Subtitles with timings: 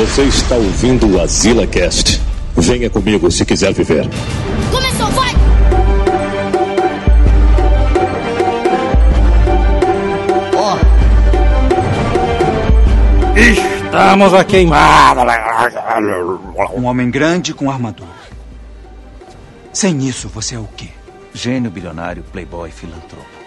[0.00, 2.22] Você está ouvindo o Azila Cast.
[2.56, 4.08] Venha comigo se quiser viver.
[4.70, 5.34] Começou, vai!
[13.36, 15.16] Estamos a queimar.
[16.74, 18.08] Um homem grande com armadura.
[19.70, 20.88] Sem isso, você é o quê?
[21.34, 23.39] Gênio bilionário, playboy, filantropo.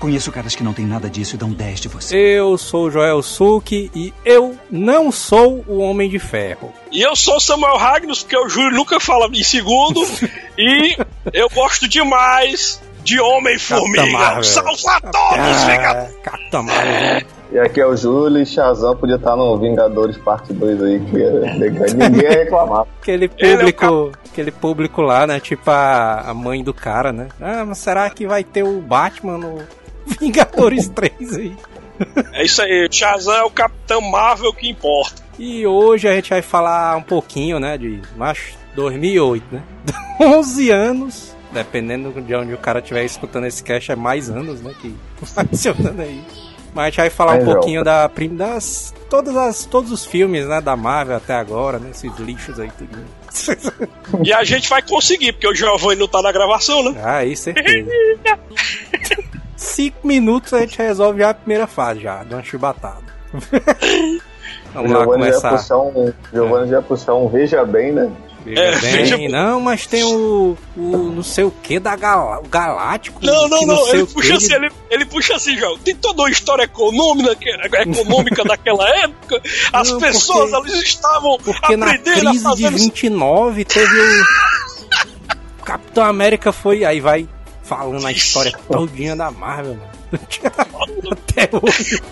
[0.00, 2.16] Conheço caras que não têm nada disso e dão 10 de você.
[2.16, 6.72] Eu sou o Joel Suki e eu não sou o Homem de Ferro.
[6.90, 10.00] E eu sou o Samuel Ragnos, porque o Júlio nunca fala em segundo.
[10.56, 10.96] e
[11.34, 14.42] eu gosto demais de Homem-Formiga.
[14.42, 16.16] Salva todos, Vingadores!
[16.22, 17.26] Capitão Marvel.
[17.52, 21.22] E aqui é o Júlio e Shazam podia estar no Vingadores Parte 2 aí, que
[21.22, 22.86] é ninguém ia reclamar.
[23.02, 25.40] Aquele Ele é público, aquele público lá, né?
[25.40, 27.28] Tipo a, a mãe do cara, né?
[27.40, 29.58] Ah, mas será que vai ter o Batman no
[30.20, 31.56] Vingadores 3 aí?
[32.32, 35.22] É isso aí, Shazam é o Capitão Marvel que importa.
[35.38, 39.62] E hoje a gente vai falar um pouquinho, né, de macho 2008, né?
[40.20, 44.74] 11 anos, dependendo de onde o cara estiver escutando esse cast, é mais anos, né,
[44.80, 44.94] que
[45.34, 46.22] tá adicionando aí.
[46.72, 50.60] Mas a gente vai falar um pouquinho da das todas as todos os filmes, né,
[50.60, 52.96] da Marvel até agora, né, esses lixos aí tudo.
[54.24, 57.00] E a gente vai conseguir, porque o Giovanni não tá na gravação, né?
[57.02, 57.90] Ah, aí certeza.
[59.60, 63.04] Cinco minutos a gente resolve já a primeira fase já, de uma chibatada.
[64.72, 65.56] Vamos lá já começar.
[65.58, 66.12] puxar um.
[66.32, 68.10] Giovanni já ia puxar um Veja Bem, né?
[68.42, 70.80] Veja É, bem, veja- não, mas tem o, o
[71.14, 73.18] não sei o que da Gal o Galáctico.
[73.22, 75.76] Não, não, não, sei ele puxa de- assim, ele, ele puxa assim, João.
[75.78, 77.36] Tem toda uma história econômica,
[77.82, 79.42] econômica daquela época.
[79.74, 82.70] As Não, pessoas, porque- elas estavam Porque na aprendendo a crise de fazer...
[82.70, 84.24] 29 teve o.
[85.62, 86.82] Capitão América foi.
[86.84, 87.28] Aí vai
[87.70, 89.90] falando a história todinha da Marvel, mano.
[91.12, 92.02] Até hoje.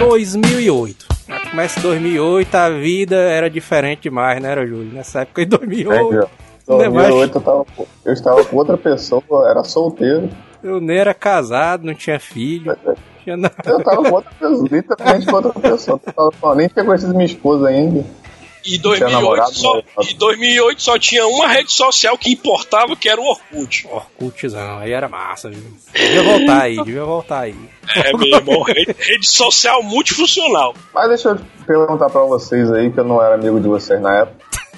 [0.00, 0.96] ...2008.
[1.50, 4.90] Começa em 2008, a vida era diferente demais, né, era, Júlio?
[4.92, 6.12] Nessa época, em É, 2008...
[6.12, 6.28] João.
[6.68, 7.64] Não é mais- 2008 eu, tava,
[8.04, 10.30] eu estava com outra pessoa, era solteiro.
[10.62, 13.54] Eu nem era casado, não tinha filho, não tinha nada.
[13.66, 16.00] Eu tava com outra pessoa, literalmente com outra pessoa.
[16.16, 18.04] Eu tava, nem tinha conhecido minha esposa ainda.
[18.64, 19.82] E Tinha 2008, namorado, só, né?
[20.08, 23.88] e 2008 só tinha uma rede social que importava, que era o Orkut.
[23.90, 25.64] Orkutzão, aí era massa, viu?
[25.92, 27.56] Devia voltar aí, devia voltar aí.
[27.96, 30.74] É mesmo, rede, rede social multifuncional.
[30.94, 34.18] Mas deixa eu perguntar pra vocês aí, que eu não era amigo de vocês na
[34.18, 34.36] época.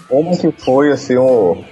[0.08, 1.62] Como que foi, assim, o...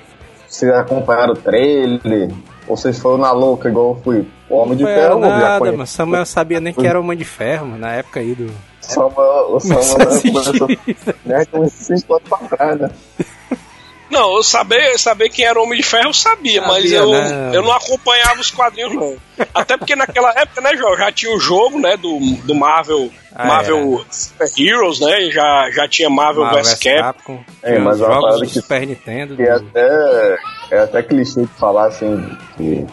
[0.46, 2.30] Vocês acompanharam o trailer?
[2.76, 4.28] Vocês foram na louca, igual eu fui?
[4.48, 5.78] O Homem de Ferro, eu nada, conheço.
[5.78, 8.50] mas Samuel sabia nem que era Homem de Ferro, mano, na época aí do.
[8.80, 10.68] Samuel, o Samuel começou
[11.24, 12.90] né, uns 5 anos pra trás, né?
[14.12, 17.10] Não, eu saber, saber quem era o Homem de Ferro eu sabia, mas Sabia, eu,
[17.10, 17.50] né?
[17.54, 19.16] eu não acompanhava os quadrinhos, não.
[19.54, 23.46] Até porque naquela época, né, João, já tinha o jogo, né, do, do Marvel, Ah,
[23.46, 27.00] Marvel Super Heroes, né, e já, já tinha Marvel, Marvel vs vs Cap.
[27.00, 27.40] Capcom.
[27.62, 29.36] É, tinha mas os é uma jogos parada do que- Super Nintendo.
[29.36, 30.36] Que é do- até,
[30.70, 32.86] é até clichê de falar, assim, que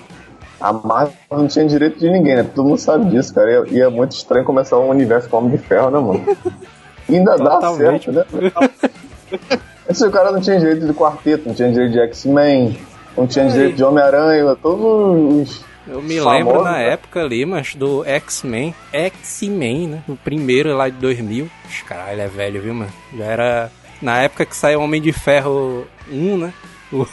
[0.62, 2.44] a Marvel não tinha direito de ninguém, né?
[2.56, 3.66] Todo mundo sabe disso, cara.
[3.70, 6.26] E é muito estranho começar um universo com Homem de Ferro, né, mano?
[7.10, 8.06] E ainda dá Totalmente.
[8.06, 8.52] certo, né?
[9.90, 12.78] Esse cara não tinha direito de quarteto, não tinha direito de X-Men,
[13.18, 15.66] não tinha direito de Homem-Aranha, todos os.
[15.88, 16.94] Eu me famosos, lembro na né?
[16.94, 18.76] época ali, mas do X-Men.
[18.94, 20.04] X-Men, né?
[20.08, 21.50] O primeiro lá de 2000.
[21.68, 22.92] Ixi, Caralho, ele é velho, viu, mano?
[23.18, 23.72] Já era.
[24.00, 26.54] Na época que saiu Homem de Ferro 1, né?
[26.94, 27.08] O,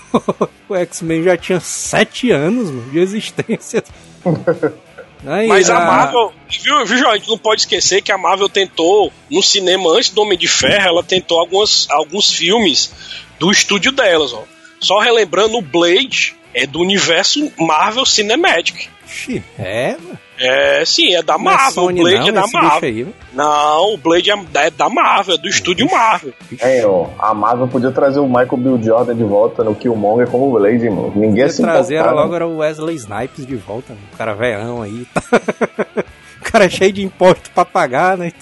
[0.69, 3.83] o X-Men já tinha 7 anos, mano, de existência.
[5.27, 8.19] Aí, Mas a a- Marvel, viu, viu, João, a gente não pode esquecer que a
[8.19, 12.93] Marvel tentou, no cinema antes do Homem de Ferro, ela tentou algumas, alguns filmes
[13.39, 14.45] do estúdio delas, ó.
[14.81, 18.89] Só relembrando, o Blade é do universo Marvel Cinematic.
[19.07, 20.19] Ixi, é, mano.
[20.39, 21.71] É, sim, é da Não é Marvel.
[21.73, 22.89] Sony o Blade não, é da esse bicho Marvel.
[22.89, 23.15] aí, mano.
[23.33, 26.33] Não, o Blade é, é da Marvel, é do estúdio Marvel.
[26.61, 30.53] É, ó, a Marvel podia trazer o Michael Bill Jordan de volta no Killmonger como
[30.53, 31.13] Blade, mano.
[31.15, 32.22] Ninguém se trazer era importava.
[32.22, 34.07] logo era o Wesley Snipes de volta, mano.
[34.13, 35.07] o cara velhão aí.
[36.41, 38.33] o cara é cheio de imposto pra pagar, né?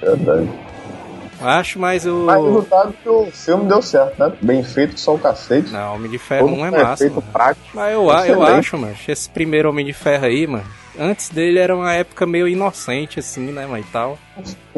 [0.00, 0.48] Verdade.
[1.42, 2.24] Acho, mas o.
[2.24, 4.32] Mas resultado é que o filme deu certo, né?
[4.40, 5.70] Bem feito, só o cacete.
[5.70, 6.96] Não, Homem de Ferro Todo 1 é massa.
[7.04, 7.26] feito mano.
[7.32, 7.66] prático.
[7.74, 10.64] Mas eu, eu acho, mano, esse primeiro Homem de Ferro aí, mano,
[10.98, 14.18] antes dele era uma época meio inocente, assim, né, mas e tal.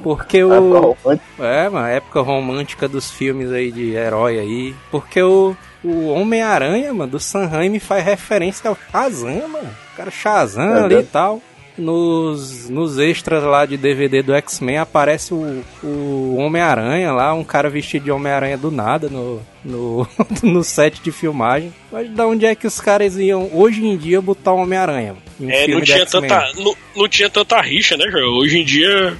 [0.02, 0.96] Porque o.
[1.38, 4.74] É, mano, época romântica dos filmes aí de herói aí.
[4.90, 5.56] Porque o.
[5.82, 9.68] O Homem-Aranha, mano, do Sam Raimi faz referência ao Shazam, mano.
[9.92, 11.42] O cara Shazam É ali e tal.
[11.76, 17.68] Nos, nos extras lá de DVD do X-Men aparece o, o Homem-Aranha lá, um cara
[17.68, 20.06] vestido de Homem-Aranha do nada no, no,
[20.42, 21.72] no set de filmagem.
[21.90, 25.16] Mas da onde é que os caras iam hoje em dia botar o Homem-Aranha?
[25.40, 28.36] em um É, não tinha, tanta, não, não tinha tanta rixa, né, João?
[28.36, 29.16] Hoje em dia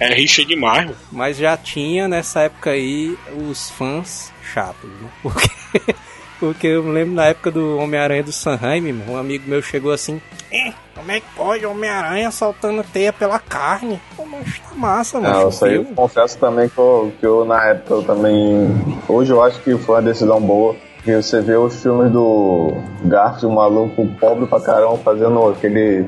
[0.00, 0.96] é rixa demais, mano.
[1.10, 5.08] Mas já tinha nessa época aí os fãs chatos, né?
[5.22, 5.94] Porque,
[6.40, 9.90] porque eu me lembro na época do Homem-Aranha do Sam Raimi, um amigo meu chegou
[9.92, 10.20] assim:
[10.52, 14.00] "É, como é que pode Homem-Aranha soltando teia pela carne?
[14.16, 15.42] Pô, mas tá massa, mano.
[15.42, 18.68] Não, isso aí eu confesso também que eu, que eu na época eu também.
[19.08, 20.74] Hoje eu acho que foi uma decisão boa.
[20.96, 22.72] Porque você vê os filmes do
[23.04, 26.04] Garfield, o maluco pobre pra caramba, fazendo aquele.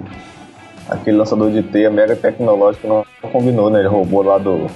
[0.89, 3.79] aquele lançador de teia mega tecnológico, não combinou, né?
[3.79, 4.67] Ele roubou lá do,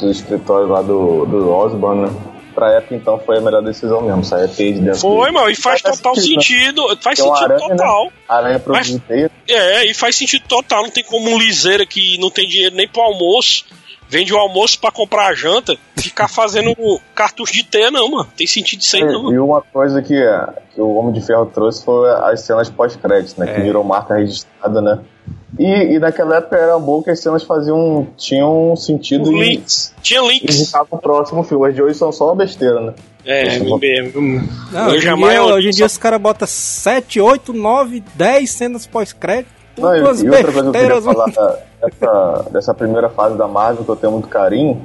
[0.00, 2.37] do escritório lá do, do Osborne, né?
[2.58, 5.48] Pra época então foi a melhor decisão mesmo, sair a teia de dentro Foi, mano,
[5.48, 6.42] e faz Faz total sentido, né?
[6.42, 6.98] sentido.
[7.00, 7.76] Faz sentido aranha, né?
[7.76, 8.12] total.
[8.28, 9.30] Aranha produzindo teia.
[9.46, 10.82] É, e faz sentido total.
[10.82, 13.64] Não tem como um liseira que não tem dinheiro nem pro almoço,
[14.08, 16.74] vende o almoço pra comprar a janta, ficar fazendo
[17.14, 18.28] cartucho de teia, não, mano.
[18.36, 19.32] Tem sentido isso aí, não.
[19.32, 20.16] E uma coisa que,
[20.74, 23.46] que o Homem de Ferro trouxe foi as cenas pós-créditos, né?
[23.46, 23.62] Que É.
[23.62, 24.98] virou marca registrada, né?
[25.58, 28.06] E, e naquela época era bom que as cenas faziam.
[28.16, 29.92] tinham um sentido e Links.
[30.02, 30.56] Tinha links.
[30.60, 31.68] indicavam o próximo filme.
[31.68, 32.94] As de hoje são só uma besteira, né?
[33.24, 33.58] É.
[33.58, 37.52] Não, hoje, em jamais- dia, eu hoje em dia só- os caras botam 7, 8,
[37.52, 39.48] 9, 10 cenas pós-crédito.
[39.76, 41.04] Não, e, e outra coisa que eu queria besteiras.
[41.04, 41.58] falar da-
[41.88, 44.80] dessa, dessa primeira fase da Marvel que eu tenho muito carinho,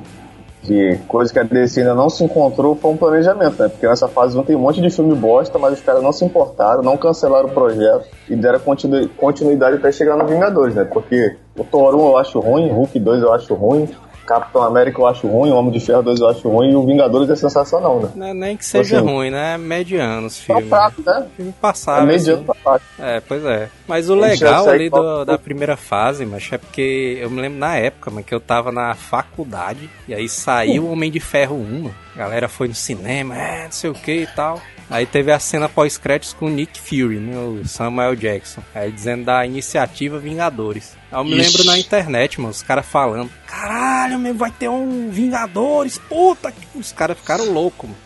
[0.63, 3.67] que coisa que a DC ainda não se encontrou foi um planejamento, né?
[3.67, 6.23] Porque nessa fase 1 tem um monte de filme bosta, mas os caras não se
[6.23, 10.85] importaram, não cancelaram o projeto e deram continu- continuidade até chegar no Vingadores, né?
[10.85, 13.89] Porque o Thor 1 eu acho ruim, Hulk 2 eu acho ruim,
[14.25, 17.29] Capitão América eu acho ruim, Homem de Ferro 2 eu acho ruim e o Vingadores
[17.29, 18.09] é sensacional, né?
[18.15, 19.55] Não é nem que seja Assim, ruim, né?
[19.55, 20.69] É mediano os Tá filmes.
[20.69, 21.27] fraco, né?
[21.35, 22.05] Filme É passável.
[22.07, 22.59] mediano assim.
[22.63, 22.79] pra.
[22.99, 23.69] É, pois é.
[23.87, 27.75] Mas o legal ali do- da primeira fase, mas é porque eu me lembro na
[27.75, 31.59] época, mano, que eu tava na faculdade e aí saiu o Homem de Ferro 1,
[31.83, 31.95] mano.
[32.15, 34.61] A galera foi no cinema, é, não sei o que e tal.
[34.89, 38.61] Aí teve a cena pós-créditos com o Nick Fury, né, o Samuel Jackson.
[38.75, 40.93] Aí dizendo da iniciativa Vingadores.
[41.11, 41.57] Aí eu me Isso.
[41.57, 46.67] lembro na internet, mano, os caras falando: Caralho, meu, vai ter um Vingadores, puta que.
[46.77, 48.01] Os caras ficaram loucos, mano.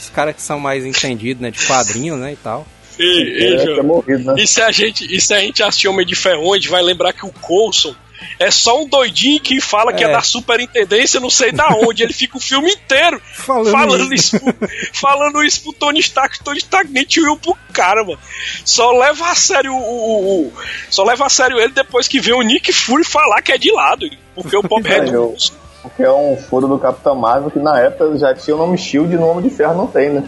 [0.00, 2.66] Os caras que são mais entendidos, né, de quadrinhos, né, e tal.
[2.98, 3.76] Ei, ei, É, João.
[3.76, 4.34] ter morrido, né?
[4.42, 6.82] E se a gente, e se a gente assistir Homem de Ferro, a gente vai
[6.82, 7.94] lembrar que o Coulson
[8.38, 10.12] é só um doidinho que fala que é É.
[10.12, 12.02] da superintendência, não sei da onde.
[12.02, 14.36] Ele fica o filme inteiro Falando falando, isso.
[14.36, 16.40] isso, pro- falando isso pro Tony Stark.
[16.40, 18.18] O Tony Stark nem tio pro cara, mano.
[18.64, 20.52] Só leva a sério o, o- o-
[20.90, 23.70] Só leva a sério ele depois que vê o Nick Fury falar que é de
[23.72, 24.08] lado.
[24.34, 25.34] Porque o Bob É, Red eu-
[25.82, 29.12] Porque é um furo do Capitão Marvel que na época já tinha o nome Shield
[29.14, 30.24] e no Homem de Ferro não tem, né?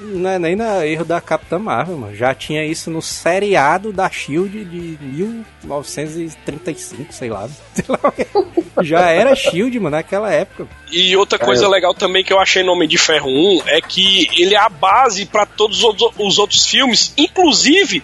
[0.00, 2.14] Não é nem na erro da Capitã Marvel, mano.
[2.16, 4.98] Já tinha isso no seriado da Shield de
[6.02, 7.48] 1935, sei lá.
[7.74, 8.12] Sei lá.
[8.82, 10.66] Já era Shield, mano, naquela época.
[10.90, 13.80] E outra coisa eu- legal também que eu achei no Homem de Ferro 1 é
[13.80, 18.02] que ele é a base pra todos os outros- os outros filmes, inclusive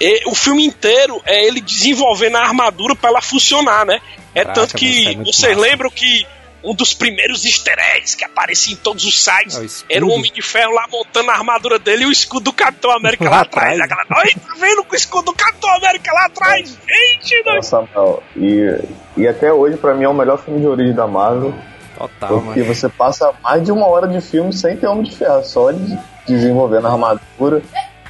[0.00, 4.00] é, o filme inteiro é ele desenvolvendo a armadura pra ela funcionar, né?
[4.34, 5.60] É Caraca, tanto que é vocês massa.
[5.60, 6.26] lembram que
[6.62, 10.10] um dos primeiros easter eggs que aparecia em todos os sites É o era o
[10.10, 13.30] Homem de Ferro lá montando a armadura dele e o escudo do Capitão América lá,
[13.30, 13.80] Lá atrás.
[13.80, 13.80] atrás.
[13.80, 16.76] A galera, Oi, tá vendo com o escudo do Capitão América lá atrás?
[16.86, 18.22] Gente, Nossa, Samuel.
[18.36, 18.78] E,
[19.16, 21.54] e até hoje, pra mim, é o melhor filme de origem da Marvel.
[21.96, 22.74] Total, porque mano.
[22.74, 25.44] você passa mais de uma hora de filme sem ter Homem de Ferro.
[25.44, 27.62] Só ele desenvolvendo a armadura,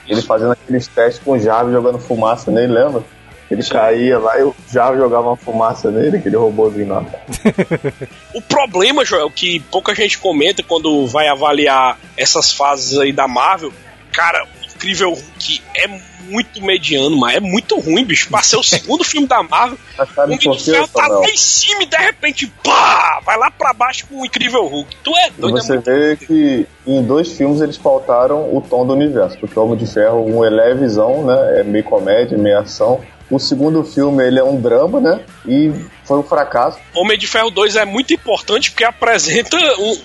[0.06, 3.02] ele fazendo aqueles testes com o Jarvis jogando fumaça nele, lembra?
[3.50, 7.05] Ele caía lá e o Jarvis jogava uma fumaça nele, aquele robôzinho lá.
[8.34, 13.72] O problema, Joel, que pouca gente comenta quando vai avaliar essas fases aí da Marvel,
[14.12, 15.88] cara, o Incrível Hulk é
[16.28, 18.28] muito mediano, mas é muito ruim, bicho.
[18.28, 21.86] Pra ser o segundo filme da Marvel, Mas o Ferro tá lá em cima e
[21.86, 24.96] de repente, pá, vai lá pra baixo com o Incrível Hulk.
[25.02, 25.84] Tu é E doido, é você muito...
[25.86, 29.86] vê que em dois filmes eles faltaram o tom do universo, porque o Homem de
[29.86, 31.60] Ferro, um é visão, né?
[31.60, 33.00] É meio comédia, meio ação.
[33.31, 35.20] O segundo filme ele é um drama, né?
[35.47, 35.73] E
[36.05, 36.79] foi um fracasso.
[36.94, 39.99] Homem de Ferro 2 é muito importante porque apresenta um-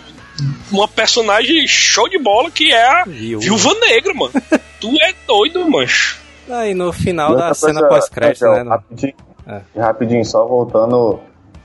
[0.72, 3.44] uma personagem show de bola que é a Viúva.
[3.46, 4.32] Viúva Negra, mano.
[4.82, 6.20] tu é doido, mancho.
[6.50, 8.64] Aí no final da cena pós-crédito, Raquel, né?
[8.64, 9.14] no- Rapidinho,
[9.48, 9.62] É.
[9.80, 11.20] rapidinho, só voltando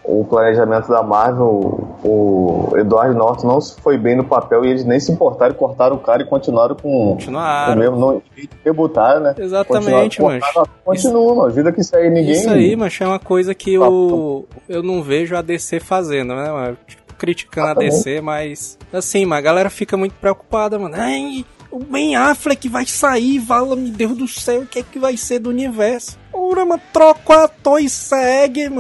[0.05, 4.85] o planejamento da Marvel, o Eduardo Norton não se foi bem no papel e eles
[4.85, 7.75] nem se importaram, cortaram o cara e continuaram com Continuaram.
[7.75, 8.23] o mesmo, não
[8.64, 9.35] debutaram, né?
[9.38, 10.43] Exatamente, mas-
[10.85, 11.52] Continua, mano.
[11.52, 12.33] Vida que segue ninguém.
[12.33, 16.50] Isso aí, mas é uma coisa que eu, eu não vejo a DC fazendo, né?
[16.50, 16.76] mano?
[16.87, 18.78] Tipo, criticando a DC, mas.
[18.93, 20.95] Assim, mas a galera fica muito preocupada, mano.
[20.97, 25.17] Ai, o Ben Affleck vai sair, vala-me Deus do céu, o que é que vai
[25.19, 26.19] ser do universo?
[26.33, 28.71] Porra, mano, troca o ator e segue,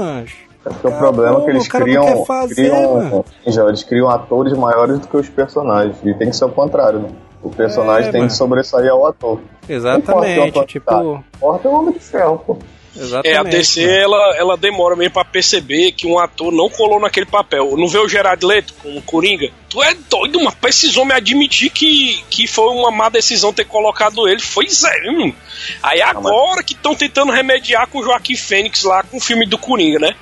[0.68, 0.74] mano.
[0.74, 3.24] Acho que o problema é que eles criam, fazer, criam
[3.68, 5.96] eles criam atores maiores do que os personagens.
[6.04, 7.08] E tem que ser o contrário, né?
[7.42, 8.30] O personagem É, tem mano.
[8.32, 9.40] que sobressair ao ator.
[9.68, 12.58] Exatamente, Não tipo, importa Importa é o Homem de Ferro, pô.
[12.96, 13.28] exatamente.
[13.32, 17.26] É, a DC, ela, ela demora mesmo pra perceber que um ator não colou naquele
[17.26, 17.76] papel.
[17.76, 19.50] Não vê o Gerard Leto como Coringa?
[19.70, 24.26] Tu é doido, mas precisou me admitir que, que foi uma má decisão ter colocado
[24.26, 24.40] ele.
[24.40, 25.34] Foi zero, mano.
[25.82, 29.58] Aí agora que estão tentando remediar com o Joaquim Fênix lá com o filme do
[29.58, 30.14] Coringa, né?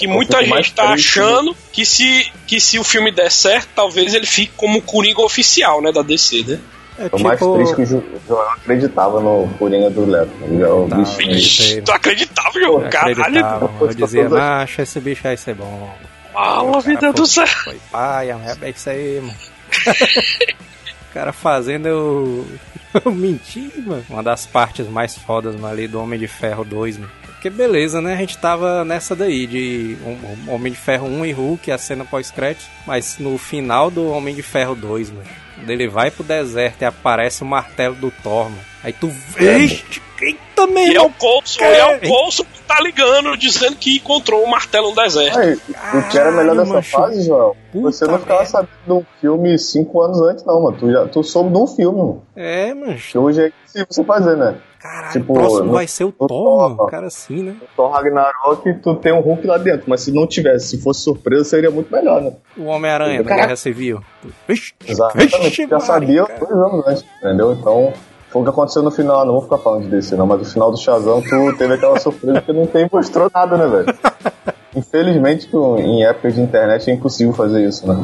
[0.00, 4.14] Que muita gente tá triste, achando que se, que se o filme der certo, talvez
[4.14, 6.58] ele fique como o Coringa oficial, né, da DC, né?
[6.98, 10.30] É O mais tipo, triste que o Jo- Joel acreditava no Coringa do Leto.
[10.48, 12.88] Joel, Tá, bicho, tu acreditava, João?
[12.90, 15.94] Caralho, eu dizia, macho, esse bicho aí ser bom.
[16.32, 17.46] fala, vida do céu.
[17.46, 19.34] Foi pai, é isso aí, mano.
[21.10, 22.46] o cara fazendo eu.
[23.04, 24.04] eu mentir, mano.
[24.08, 27.12] Uma das partes mais fodas mano, ali do Homem de Ferro 2, mano.
[27.40, 28.12] Porque beleza, né?
[28.12, 31.78] A gente tava nessa daí de um- um Homem de Ferro 1 e Hulk, a
[31.78, 32.66] cena pós-crédito.
[32.86, 35.24] Mas no final do Homem de Ferro 2, mano.
[35.54, 38.58] Quando ele vai pro deserto e aparece o martelo do Thor, mano.
[38.84, 39.80] Aí tu vê.
[40.22, 41.08] Eita, meu E é o.
[41.08, 45.38] Coulson, que- é o Coulson que tá ligando, dizendo que encontrou o martelo no deserto.
[45.38, 46.90] Aí, o que era melhor dessa macho.
[46.90, 47.56] fase, Joel?
[47.72, 48.50] Puta você não ficava merda.
[48.50, 50.76] sabendo de um filme cinco anos antes, não, mano.
[50.78, 52.22] Tu, já, tu soube de um filme, mano.
[52.36, 52.96] É, mano.
[52.98, 54.56] Que hoje é impossível você fazer, né?
[54.80, 56.86] Caralho, Tipo, o próximo no- vai ser o Thor, Thor.
[56.86, 57.56] Cara assim, né?
[57.76, 59.82] Thor Ragnarok, tu tem um Hulk lá dentro.
[59.86, 62.32] Mas se não tivesse, se fosse surpresa, seria muito melhor, né?
[62.56, 63.36] O Homem-Aranha da.
[63.36, 64.00] Guerra Civil.
[64.48, 65.38] Vixe, Exatamente.
[65.38, 66.38] vixe, já sabia cara.
[66.40, 67.52] dois anos antes, entendeu?
[67.52, 67.92] Então,
[68.30, 69.24] foi o que aconteceu no final.
[69.26, 71.98] Não vou ficar falando de DC, não, mas no final do Shazam, tu teve aquela
[72.00, 73.98] surpresa que não tem mostrou nada, né, velho?
[74.74, 77.96] Infelizmente, com- em épocas de internet é impossível fazer isso, né?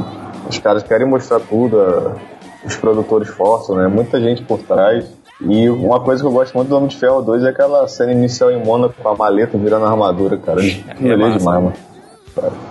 [0.49, 2.13] Os caras querem mostrar tudo,
[2.65, 3.87] os produtores forçam, né?
[3.87, 5.07] Muita gente por trás.
[5.41, 8.13] E uma coisa que eu gosto muito do Homem de Ferro 2 é aquela cena
[8.13, 10.61] inicial em Mônaco com a maleta virando a armadura, cara.
[10.61, 11.73] Aquilo ali é demais, mano.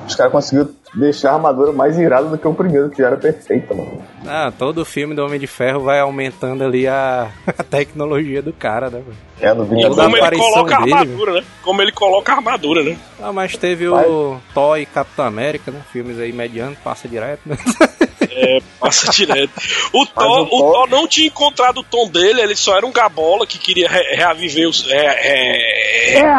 [0.07, 3.17] Os caras conseguiram deixar a armadura mais irada do que o primeiro, que já era
[3.17, 3.99] perfeita, mano.
[4.27, 8.89] Ah, todo filme do Homem de Ferro vai aumentando ali a, a tecnologia do cara,
[8.91, 8.99] né?
[9.05, 9.17] mano?
[9.41, 10.03] É, no E Vingadores.
[10.03, 11.43] como ele coloca a dele, armadura, né?
[11.63, 12.97] Como ele coloca a armadura, né?
[13.21, 14.05] Ah, mas teve Vai.
[14.07, 15.81] o Thor e Capitão América, né?
[15.91, 17.57] Filmes aí medianos, passa direto, né?
[18.35, 19.51] É, passa direto.
[19.93, 22.91] O Thor, o o Thor- não tinha encontrado o tom dele, ele só era um
[22.91, 24.85] gabola que queria re- reaviver os.
[24.89, 26.35] É, é,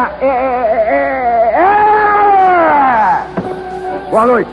[4.09, 4.49] Boa noite.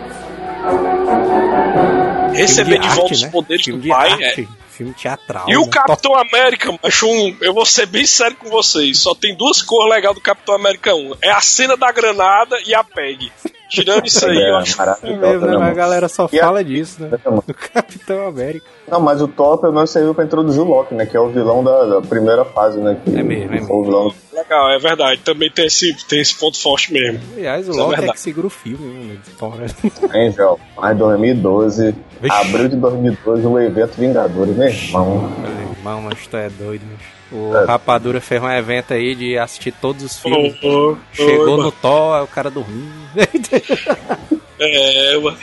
[2.34, 3.30] receber de volta os né?
[3.30, 4.22] poderes do pai.
[4.22, 4.34] é.
[4.70, 5.44] filme teatral.
[5.48, 5.70] E o né?
[5.70, 8.98] Capitão América, macho, um, eu vou ser bem sério com vocês.
[8.98, 11.14] Só tem duas cores legais do Capitão América 1.
[11.22, 13.30] É a cena da granada e a PEG.
[13.74, 14.82] Tirando isso aí, eu É, acho.
[14.82, 15.52] É mesmo, né?
[15.52, 17.10] né, Mas a galera só E a- fala disso, né?
[17.12, 17.30] É.
[17.30, 18.66] Do Capitão América.
[18.88, 21.06] Não, mas o Thor pelo menos serviu pra introduzir o Loki, né?
[21.06, 22.96] Que é o vilão da, da primeira fase, né?
[23.04, 24.14] Que É mesmo, é foi o vilão.
[24.32, 25.20] Legal, é verdade.
[25.22, 27.20] Também tem esse, tem esse ponto forte mesmo.
[27.36, 28.18] Aliás, o Isso é Loki é, verdade.
[28.18, 29.16] que segura o filme, né?
[29.24, 29.66] de Thor, né?
[30.14, 30.60] Angel.
[30.76, 32.36] Mas 2012, Vixe.
[32.36, 35.30] abril de 2012, o evento Vingadores, meu irmão.
[35.38, 37.13] Meu irmão, mas tu é doido, mas...
[37.32, 37.64] O É.
[37.64, 40.54] Rapadura fez um evento aí de assistir todos os filmes.
[40.62, 42.90] Oh, oh, Chegou oh, no Thor, aí o cara dormiu.
[44.56, 45.36] É, mano.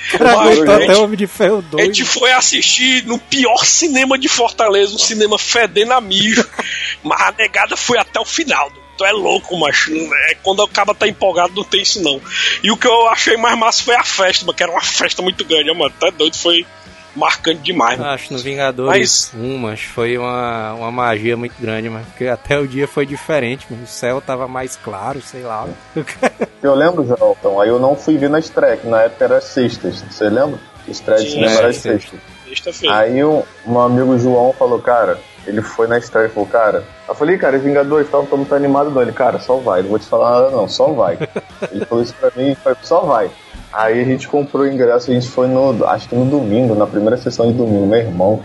[0.74, 1.86] Até Homem de Ferro A 2.
[1.88, 6.48] gente foi assistir no pior cinema de Fortaleza, um cinema fedendo a mijo.
[7.04, 8.72] mas a negada foi até o final.
[8.98, 9.92] Tu é louco, macho.
[9.94, 12.22] É, quando o cara tá empolgado, não tem isso não.
[12.64, 15.22] E o que eu achei mais massa foi a festa, mano, que era uma festa
[15.22, 15.94] muito grande, ó, mano.
[16.00, 16.66] Tá doido, foi
[17.15, 17.98] marcante demais.
[18.00, 18.12] mano.
[18.12, 22.06] Acho no Vingadores 1, mas foi uma, uma magia muito grande, mano.
[22.06, 23.84] Porque até o dia foi diferente, mano.
[23.84, 25.68] O céu tava mais claro, sei lá.
[26.62, 29.41] Eu lembro, João, então, aí eu não fui ver na estreia, que na época era
[29.41, 30.03] sextas.
[30.08, 30.60] Você lembra?
[30.88, 32.15] Estreia de cinema é, era sexta.
[32.48, 32.98] Sexta-feira.
[32.98, 36.84] Aí um, um amigo João falou, cara, ele foi na estreia e falou, cara.
[37.08, 39.01] Eu falei, cara, Vingadores, tal, tô muito animado não.
[39.01, 41.18] Ele, cara, só vai, não vou te falar nada não, só vai.
[41.72, 43.32] ele falou isso pra mim e falei, só vai.
[43.74, 46.86] Aí a gente comprou o ingresso, a gente foi no, acho que no domingo, na
[46.86, 48.42] primeira sessão de domingo, meu irmão.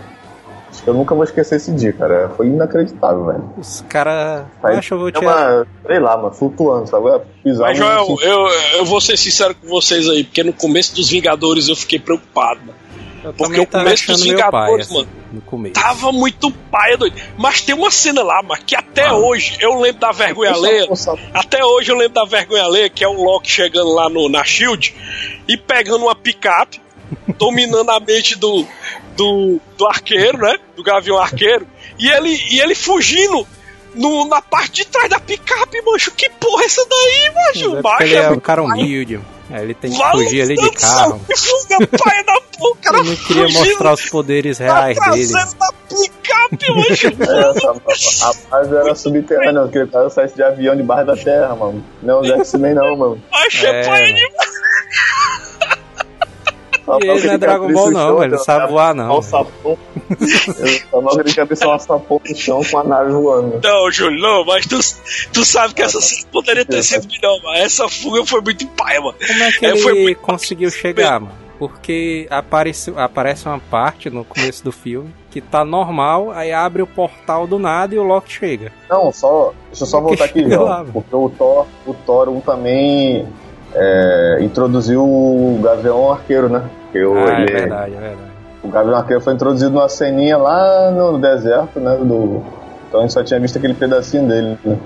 [0.69, 2.29] Acho que eu nunca vou esquecer esse dia, cara.
[2.37, 3.43] Foi inacreditável, velho.
[3.57, 4.43] Os caras.
[4.61, 5.25] Aí Acho que eu vou é tirar.
[5.59, 7.21] uma, sei lá, mano, flutuando, sabe?
[7.43, 8.47] Pisar Mas, no- Joel, eu,
[8.79, 12.59] eu vou ser sincero com vocês aí, porque no começo dos Vingadores eu fiquei preocupado,
[12.59, 12.73] mano.
[13.27, 15.73] Eu porque o começo dos meu pai, Vingadores, assim, mano, No começo.
[15.73, 17.15] Tava muito paia, doido.
[17.37, 19.15] Mas tem uma cena lá, mano, que até Ah.
[19.15, 20.87] hoje eu lembro da vergonha alheia.
[21.33, 24.43] Até hoje eu lembro da vergonha alheia, que é o Loki chegando lá no, na
[24.43, 24.95] Shield
[25.47, 26.81] e pegando uma picape,
[27.37, 28.65] dominando a mente do,
[29.15, 30.57] do, do arqueiro, né?
[30.75, 31.67] Do Gavião Arqueiro.
[31.99, 33.45] E ele, e ele fugindo
[33.95, 36.11] no, na parte de trás da picape, mancho.
[36.11, 37.77] Que porra é essa daí, Mas mancho?
[38.01, 39.19] é é é um cara humilde.
[39.49, 41.21] Aí ele tem que Vai fugir ali de carro.
[41.25, 45.31] Que fuga paia da porra, cara Ele não queria mostrar os poderes reais dele.
[45.31, 45.47] da
[45.87, 46.65] picape,
[48.21, 51.83] a base era subterrânea, porque o cara saísse de avião debaixo da terra, mano.
[52.01, 53.23] Não, os X-Men não, mano.
[53.31, 55.76] Achei É, pai mano.
[56.87, 59.11] Só E ele não é Dragon Ball não, ele não sabe voar não.
[59.11, 59.77] Ao sapão.
[60.89, 63.59] Só não queria cabeça um sapão no chão com a nave voando.
[63.61, 64.79] Não, Júlio, não, mas tu,
[65.33, 69.01] tu sabe que essa cena poderia ter sido melhor, mas essa fuga foi muito paia,
[69.01, 69.15] mano.
[69.27, 71.33] Como é que É, foi ele muito- conseguiu chegar, mano?
[71.59, 76.87] Porque aparece, aparece uma parte no começo do filme que tá normal, aí abre o
[76.87, 78.71] portal do nada e o Loki chega.
[78.89, 79.53] Não, só.
[79.67, 80.85] Deixa eu só voltar aqui, João.
[80.85, 83.27] Porque o Thor, o Thor 1 também
[83.79, 86.63] é, introduziu o Gavião Arqueiro, né?
[86.95, 88.31] O, ah, é ele- verdade, é verdade.
[88.63, 91.95] O Gavião Arqueiro foi introduzido numa ceninha lá no deserto, né?
[91.97, 92.43] Do...
[92.87, 94.77] Então a gente só tinha visto aquele pedacinho dele, né?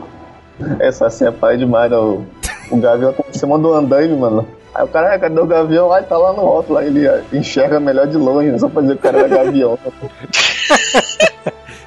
[0.80, 1.98] Essa cena é pai demais, né?
[1.98, 2.24] O,
[2.70, 4.46] o Gavião tá em cima do andaime, mano.
[4.76, 5.92] Aí o cara, "Ah, cadê o Gavião?
[5.92, 8.58] Aí tá lá no rótulo, aí ele enxerga melhor de longe, né?
[8.58, 9.78] só pra dizer que o cara era Gavião.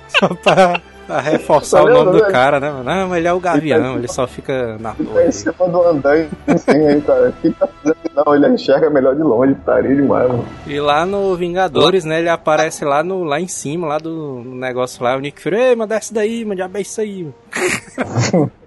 [0.08, 2.70] Só pra, pra reforçar Tá o nome do cara, né?
[2.70, 2.84] mano?
[2.84, 5.26] Não, mas ele é o Gavião, ele só fica na tá torre.
[5.28, 7.32] em cima do andaime, assim, aí, cara.
[7.40, 7.96] Que tá fazendo?
[8.14, 10.44] Não, ele enxerga melhor de longe, putaria demais, mano.
[10.66, 15.02] E lá no Vingadores, né, ele aparece lá, no, lá em cima, lá do negócio
[15.02, 17.23] lá, o Nick Fury, ei, mas desce daí, mano, diabo é isso aí.
[17.25, 18.50] mano."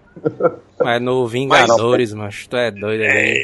[0.80, 3.44] mas no Vingadores, mano, tu é doido ali.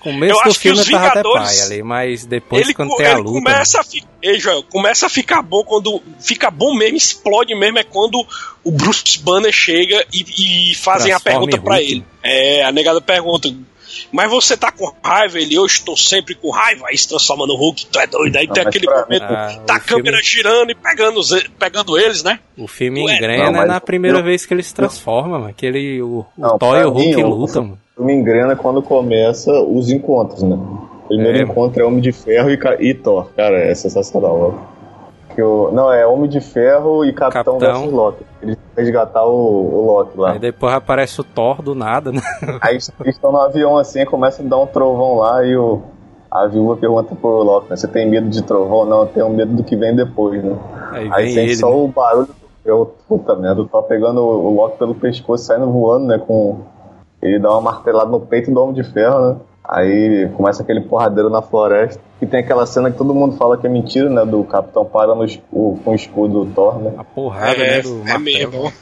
[0.00, 2.96] Começo Eu do acho que filme eu tava até pai ali, mas depois Ele, quando
[2.96, 3.30] tem a luta.
[3.30, 4.08] começa a ficar.
[4.20, 6.02] Ei, Joel, começa a ficar bom quando.
[6.20, 8.26] Fica bom mesmo, explode mesmo, é quando
[8.64, 11.90] o Bruce Banner chega e, e fazem a Transforma pergunta Hulk.
[11.92, 12.04] ele.
[12.22, 13.48] É, a negada pergunta.
[14.10, 15.38] Mas você tá com raiva?
[15.38, 16.86] Ele, eu estou sempre com raiva.
[16.88, 18.36] Aí se transforma no Hulk, tu é doido.
[18.36, 21.48] Aí Não, tem aquele momento, Ah, tá o a câmera filme- girando e pegando, os-
[21.58, 22.38] pegando eles, né?
[22.56, 25.54] O filme Ué, engrena não, mas na primeira eu- vez que ele se transforma, mano.
[25.54, 27.78] Que ele, o, o Não, e o Hulk mim, o- lutam, mano.
[27.98, 30.56] Eu me engrena quando começa os encontros, né?
[30.56, 31.42] O primeiro É.
[31.42, 32.58] encontro é Homem de Ferro e,
[32.88, 33.30] e Thor.
[33.36, 34.56] Cara, é sensacional.
[34.68, 34.71] ó.
[35.34, 37.80] Que o, não, é Homem de Ferro e Capitão, Capitão.
[37.80, 38.24] versus Loki.
[38.42, 40.32] Eles resgatar o, o Loki lá.
[40.32, 42.20] Aí depois aparece o Thor do nada, né?
[42.60, 45.82] Aí eles estão no avião assim, começa a dar um trovão lá e o,
[46.30, 48.84] a viúva pergunta pro Loki, né, você tem medo de trovão?
[48.84, 50.56] Não, eu tenho medo do que vem depois, né?
[50.92, 51.56] Aí Aí ele.
[51.56, 51.76] só né?
[51.76, 52.28] o barulho
[52.64, 56.18] eu, puta merda, eu tô pegando o o Loki pelo pescoço, saindo voando, né?
[56.18, 56.60] Com.
[57.20, 59.36] Ele dá uma martelada no peito do Homem de Ferro, né?
[59.64, 62.00] Aí começa aquele porradeiro na floresta.
[62.20, 64.24] E tem aquela cena que todo mundo fala que é mentira, né?
[64.24, 66.92] Do Capitão parando o, com o escudo do Thor, né?
[66.98, 67.78] A porrada, né?
[67.78, 68.72] é, Do é mesmo.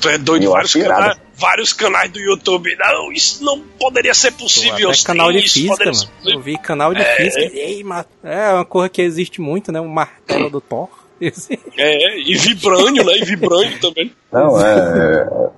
[0.00, 2.76] Tu é doido, vários canais, vários canais do YouTube.
[2.78, 4.90] Não, isso não poderia ser possível.
[4.90, 6.10] Até canal de física, ser mano.
[6.24, 7.40] Eu vi canal de física.
[7.40, 7.84] Ei,
[8.22, 9.80] é uma coisa que existe muito, né?
[9.80, 10.88] O martelo do Thor.
[11.76, 13.12] É, e vibrânio, né?
[13.16, 14.12] E vibrânio também.
[14.32, 15.50] Não, é.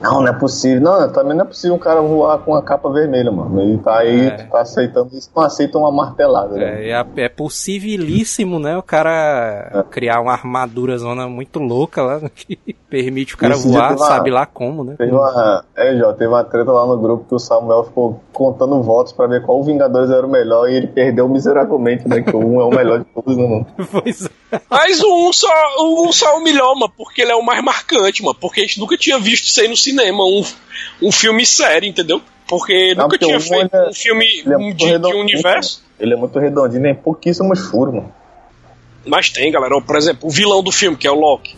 [0.00, 0.80] É- Não, não é possível.
[0.80, 3.60] Não, também não é possível um cara voar com a capa vermelha, mano.
[3.60, 4.30] Ele tá aí, É.
[4.44, 6.86] tá aceitando isso, não aceita uma martelada, né?
[6.86, 8.76] É, é, é possibilíssimo, né?
[8.76, 12.58] O cara criar uma armadura zona muito louca lá, que
[12.88, 14.94] permite o cara voar, uma- sabe lá como, né?
[14.96, 18.80] Teve uma, é, já, teve uma treta lá no grupo que o Samuel ficou contando
[18.82, 22.22] votos pra ver qual Vingadores era o melhor e ele perdeu miseravelmente, né?
[22.22, 23.66] Que o um é o melhor de todos, né, mano?
[23.90, 24.28] Pois é.
[24.70, 27.42] Mas o um só, o um só é o melhor, mano, porque ele é o
[27.42, 28.34] mais marcante, mano.
[28.40, 30.44] Porque a gente nunca tinha visto isso aí no cinema, um,
[31.02, 32.20] um filme sério, entendeu?
[32.46, 35.80] Porque Não, nunca porque tinha feito é- um filme é um de, de universo.
[35.82, 35.88] mano.
[36.00, 38.14] Ele é muito redondinho, tem pouquíssimos furos, mano.
[39.04, 39.80] Mas tem, galera.
[39.80, 41.56] Por exemplo, o vilão do filme, que é o Loki.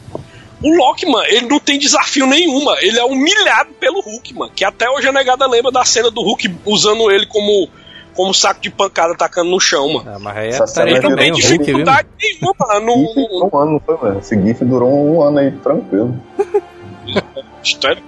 [0.63, 2.79] O Loki, mano, ele não tem desafio nenhum, mano.
[2.81, 4.53] Ele é humilhado pelo Hulk, mano.
[4.55, 7.69] Que até hoje a negada lembra da cena do Hulk usando ele como,
[8.15, 10.11] como saco de pancada tacando no chão, mano.
[10.15, 12.87] Ah, mas aí Essa estaria cena Não também tem o Hulk, dificuldade nenhuma, mano.
[12.87, 14.19] No, um ano, não foi, mano?
[14.21, 16.15] Esse GIF durou um ano aí, tranquilo.
[17.63, 18.03] História.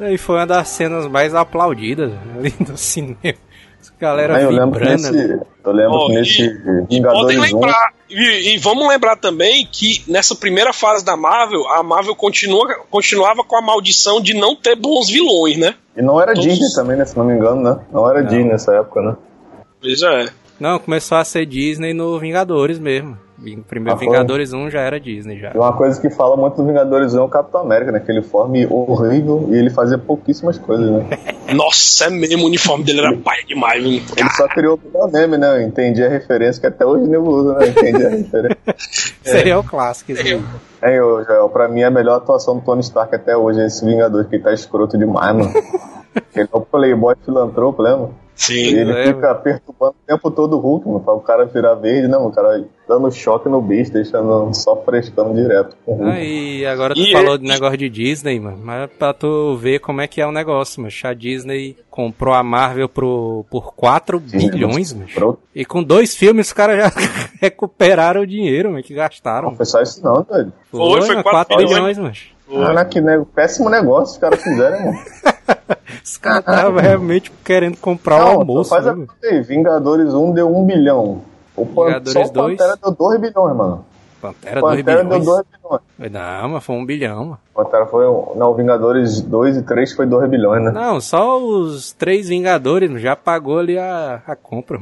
[0.00, 3.16] E foi uma das cenas mais aplaudidas ali do cinema.
[3.22, 5.12] Essa galera Aí eu lembro que vibrando.
[5.16, 5.22] né?
[5.28, 5.46] nesse.
[5.64, 7.42] Eu lembro e- nesse E Vingadores podem 1.
[7.42, 12.66] lembrar, e, e vamos lembrar também que nessa primeira fase da Marvel, a Marvel continua,
[12.90, 15.74] continuava com a maldição de não ter bons vilões, né?
[15.96, 17.04] E não era Todos- Disney também, né?
[17.04, 17.78] Se não me engano, né?
[17.92, 18.28] Não era Não.
[18.28, 19.16] Disney nessa época, né?
[19.80, 20.28] Pois é.
[20.58, 23.18] Não, começou a ser Disney no Vingadores mesmo.
[23.68, 24.00] Primeiro Ah?
[24.00, 25.52] Vingadores 1 já era Disney já.
[25.54, 28.00] E uma coisa que fala muito do Vingadores 1 é o Capitão América, né?
[28.00, 31.06] Que ele forme horrível e ele fazia pouquíssimas coisas, né?
[31.54, 34.02] Nossa, é mesmo, o uniforme dele era paia demais, viu?
[34.16, 35.58] Ele só criou o meme, né?
[35.58, 37.66] Eu entendi a referência, que até hoje o nego usa, né?
[37.66, 38.58] Eu entendi a referência.
[39.44, 40.12] Aí é o clássico.
[40.12, 40.42] Esse aí.
[40.80, 43.84] É, eu, Joel, pra mim a melhor atuação do Tony Stark até hoje é esse
[43.84, 45.52] Vingador, que ele tá escroto demais, mano.
[46.34, 48.10] ele é o playboy filantropo, lembra?
[48.36, 48.54] Sim.
[48.76, 52.06] Ele é, fica perturbando o tempo todo o Hulk, mano, pra o cara virar verde,
[52.06, 56.10] não, o cara dando choque no bicho, deixando só frescando direto com o Hulk.
[56.10, 58.58] Aí, agora tu E falou é- de negócio de Disney, mano.
[58.62, 60.92] Mas pra tu ver como é que é o negócio, mano.
[61.04, 65.38] A Disney comprou a Marvel pro, por 4 Sim, bilhões, mano.
[65.54, 66.92] E com dois filmes os caras já
[67.40, 69.48] recuperaram o dinheiro, mano, que gastaram.
[69.48, 70.52] Não foi só isso não, doido.
[70.70, 71.74] Foi, foi mano, 4 4 bilhões.
[71.74, 72.14] bilhões, mano.
[72.48, 74.98] Caraca, que né, péssimo negócio os caras fizeram, mano.
[76.04, 79.06] Os caras estavam realmente querendo comprar o Não, almoço, faz né, a mano?
[79.08, 81.22] conta aí, Vingadores 1 deu 1 bilhão.
[81.56, 81.64] O.
[81.64, 82.56] Vingadores Só o 2?
[82.56, 83.84] Pantera deu 2 bilhões, mano.
[84.20, 85.24] Pantera, O 2 Pantera deu bilhões.
[85.26, 85.44] 2
[85.98, 86.12] bilhões.
[86.12, 87.38] Não, mas foi um bilhão, mano.
[87.54, 88.04] O Pantera foi.
[88.36, 90.70] Não, Vingadores 2 e 3 foi 2 bilhões, né?
[90.70, 94.80] Não, só os três Vingadores mano, já pagou ali a, a compra.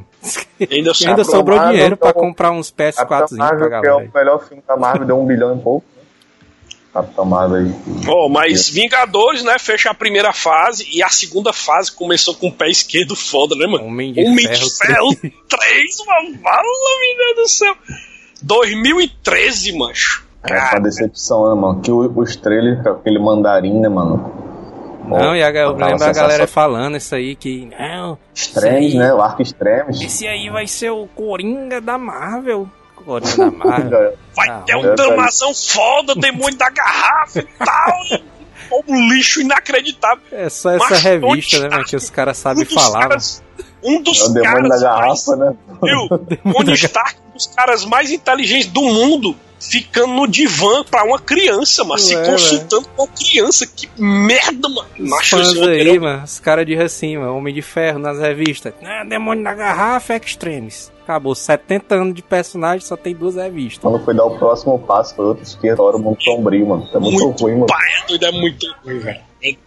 [0.71, 1.59] Ainda ainda sobrou.
[1.69, 3.97] dinheiro pra então, comprar uns PS4 Capitão pra que é galera.
[3.97, 5.87] o melhor filme da Marvel, deu 1 bilhão e pouco.
[6.95, 7.75] Capitão Marvel aí.
[8.09, 12.53] Ó, mas Vingadores, né, fecha a primeira fase e a segunda fase começou com o
[12.53, 13.85] pé esquerdo foda, né, mano?
[13.87, 15.09] Homem de Homem Ferro de Ferro
[15.49, 16.39] 3, mano.
[16.41, 17.75] Fala, meu Deus do céu.
[18.43, 20.25] 2013, mancho.
[20.49, 21.81] É uma decepção, né, mano?
[21.81, 24.43] Que o- os trailers com aquele mandarim, né, mano?
[25.07, 27.69] Não, e a, eu lembro a galera falando isso aí que.
[27.79, 29.13] Não, Extremes, aí- né?
[29.13, 30.01] O arco extremes.
[30.01, 32.69] Esse aí vai ser o Coringa da Marvel.
[33.05, 34.19] Coringa da Marvel.
[34.35, 38.03] vai Ah, ter um é, damazão foda, demônio da garrafa e tal.
[38.11, 40.23] e um lixo inacreditável.
[40.33, 43.01] É só essa Mas revista, né, mano, que os caras sabem falar.
[43.09, 43.43] caras,
[43.83, 45.55] um dos É o demônio caras da garrafa, né?
[45.69, 45.81] mais,
[46.43, 46.53] viu?
[46.53, 51.85] Tony Stark, um dos caras mais inteligentes do mundo, ficando no divã pra uma criança,
[51.85, 53.67] mas se Ué, consultando com uma criança.
[53.67, 54.89] Que merda, mano.
[54.99, 58.73] Os Macho, fãs esse aí, mano, os caras assim, mano, Homem de Ferro nas revistas.
[58.83, 60.93] Ah, Demônio da Garrafa Extremes.
[61.03, 63.83] Acabou, 70 anos de personagem, só tem duas revistas.
[63.83, 66.89] Quando foi dar o próximo passo, foi outro esquerdo, hora muito sombrio, mano.
[66.95, 67.67] É muito, Muito ruim, mano.
[67.67, 69.21] pai, é é muito ruim, velho.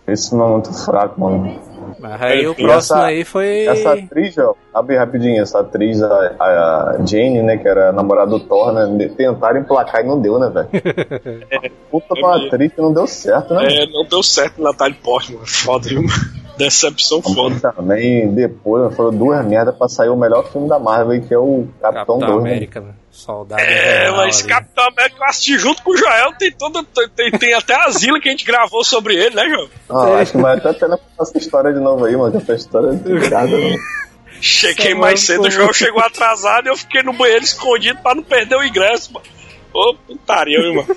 [0.08, 1.60] Esse não é muito fraco, mano.
[2.00, 3.66] Mas aí É, o próximo essa- aí foi.
[3.66, 8.30] Essa atriz, ó, abre rapidinho, essa atriz, a, a Jane, né, que era a namorada
[8.32, 10.70] do Thor, né, tentaram emplacar e não deu, né, velho?
[11.90, 13.68] Puta de uma atriz que não deu certo, né?
[13.68, 15.40] É, não deu certo Natália Portman.
[15.46, 16.04] Foda, viu?
[16.58, 17.72] Decepção foda.
[17.74, 21.68] Também depois foram duas merdas pra sair o melhor filme da Marvel, que é o
[21.80, 22.44] Capitão, Capitão 2.
[22.44, 22.50] né?
[22.52, 22.96] América, mano.
[23.17, 24.47] Soldado É, mas ali.
[24.47, 26.84] Capitão América eu assisti junto com o Joel, tem, toda,
[27.15, 29.69] tem, tem até a Zila que a gente gravou sobre ele, né, Joel?
[29.89, 32.38] Ah, acho que vai até a pena contar essa história de novo aí, mano, que
[32.38, 33.75] essa história é complicada, né?
[34.39, 38.13] Cheguei Só mais cedo, o Joel chegou atrasado e eu fiquei no banheiro escondido pra
[38.13, 39.25] não perder o ingresso, mano.
[39.73, 40.95] Ô, putaria, viu, mano.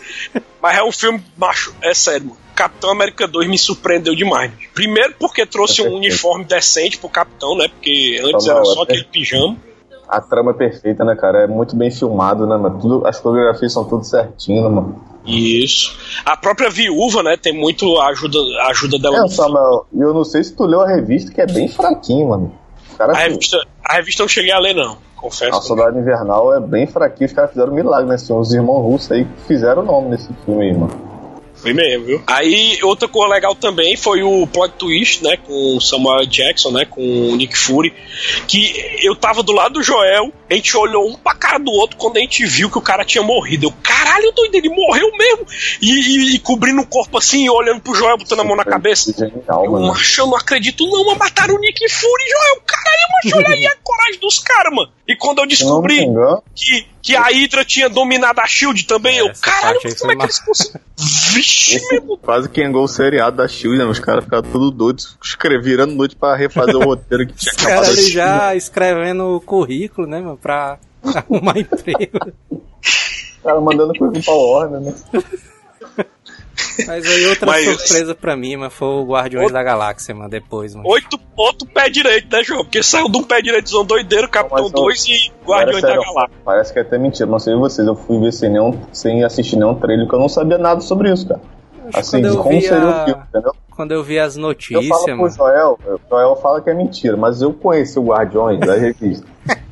[0.60, 2.38] Mas é um filme, macho, é sério, mano.
[2.54, 4.52] Capitão América 2 me surpreendeu demais.
[4.74, 7.68] Primeiro porque trouxe É um uniforme decente pro Capitão, né?
[7.68, 9.56] Porque antes Tá era só aquele pijama.
[10.10, 11.44] A trama é perfeita, né, cara?
[11.44, 12.80] É muito bem filmado, né, mano?
[12.80, 15.04] Tudo, as coreografias são tudo certinho, né, mano?
[15.24, 15.96] Isso.
[16.24, 17.36] A própria viúva, né?
[17.36, 20.88] Tem muito ajuda, ajuda dela É, Samuel, e eu não sei se tu leu a
[20.88, 22.52] revista, que é bem fraquinho, mano.
[22.90, 24.96] Os caras, A revista, a revista eu não cheguei a ler, não.
[25.16, 25.54] Confesso.
[25.56, 28.40] a Soldado Invernal é bem fraquinho, os caras fizeram um milagre nesse filme.
[28.40, 31.09] Os irmãos russos aí que fizeram o nome nesse filme aí, mano.
[31.60, 32.22] Foi mesmo, viu?
[32.26, 35.36] Aí, outra coisa legal também foi o plot twist, né?
[35.36, 36.84] Com o Samuel Jackson, né?
[36.84, 37.92] Com o Nick Fury.
[38.46, 41.96] Que eu tava do lado do Joel, a gente olhou um pra cara do outro
[41.96, 43.66] quando a gente viu que o cara tinha morrido.
[43.66, 45.46] Eu, caralho, doido, ele morreu mesmo.
[45.82, 49.12] E, e- e cobrindo o corpo assim, olhando pro Joel, botando a mão na cabeça.
[49.16, 52.62] Genial, Eu, macho, eu não acredito não, mas mataram o Nick Fury, Joel.
[52.66, 54.90] Caralho, macho, olha aí a coragem dos caras, mano.
[55.06, 56.06] E quando eu não descobri
[56.54, 60.22] que, que a Hydra tinha dominado a SHIELD também, eu, Essa caralho, como é que
[60.22, 60.80] eles conseguiram?
[61.32, 63.84] Vixe, meu quase que engol o seriado da Shield, né?
[63.84, 67.56] Os caras ficaram tudo doidos, escreveram virando noite pra refazer o roteiro que tinha Os
[67.56, 72.32] caras já escrevendo o currículo, né, mano, pra arrumar emprego.
[72.50, 74.94] Os caras mandando coisa pra Warner, né?
[76.86, 80.74] Mas aí outra Mas- surpresa pra mim, mano, foi o Guardiões da Galáxia, mano, depois,
[80.74, 80.88] mano.
[80.88, 82.64] Oito, outro pé direito, né, João?
[82.64, 85.88] Porque saiu de um pé direito zão doideiro, Capitão Mas, ó, 2 e Guardiões da
[85.88, 86.36] Sério, Galáxia.
[86.44, 87.86] Parece que é até mentira, não sei vocês.
[87.86, 91.12] Eu fui ver sem, nenhum, sem assistir nenhum trailer, porque eu não sabia nada sobre
[91.12, 91.40] isso, cara.
[91.92, 93.52] Assim, quando de eu como vi seria a- o filme, entendeu?
[93.70, 95.30] Quando eu vi as Eu notícias, falo pro mano.
[95.30, 99.26] Joel, o Joel fala que é mentira, mas eu conheci o Guardiões da revista.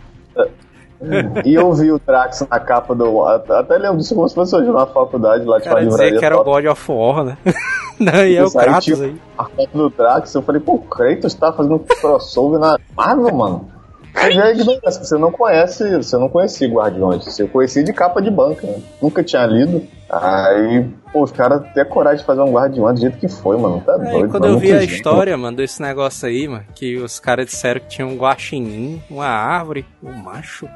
[1.45, 3.25] e eu vi o Drax na capa do.
[3.25, 6.25] Até lembro disso como se fosse hoje na faculdade lá de cara uma dizer que
[6.25, 6.45] era o.
[6.45, 7.39] God of War, né?
[7.99, 9.17] Não, e é o Kratos tipo, aí.
[9.37, 13.78] A foto do Drax, eu falei, pô, o Kratos tá fazendo crossover na Marvel, mano.
[14.23, 18.31] Mas é ignorância, você não conhece, você não conhecia Guardiões, você conhecia de capa de
[18.31, 18.81] banca, né?
[19.01, 19.83] nunca tinha lido.
[20.11, 23.83] Aí, pô, os caras até coragem de fazer um Guardiões do jeito que foi, mano,
[23.85, 24.31] tá Aí doido.
[24.31, 27.81] quando mano, eu vi a história, mano, desse negócio aí, mano, que os caras disseram
[27.81, 30.69] que tinha um guaxinim, uma árvore, um macho.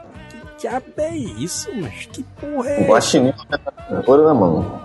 [0.62, 2.88] Diabo é isso, mas que porra é O essa?
[2.92, 3.33] Guaxinim
[4.07, 4.81] Olha, né, mano?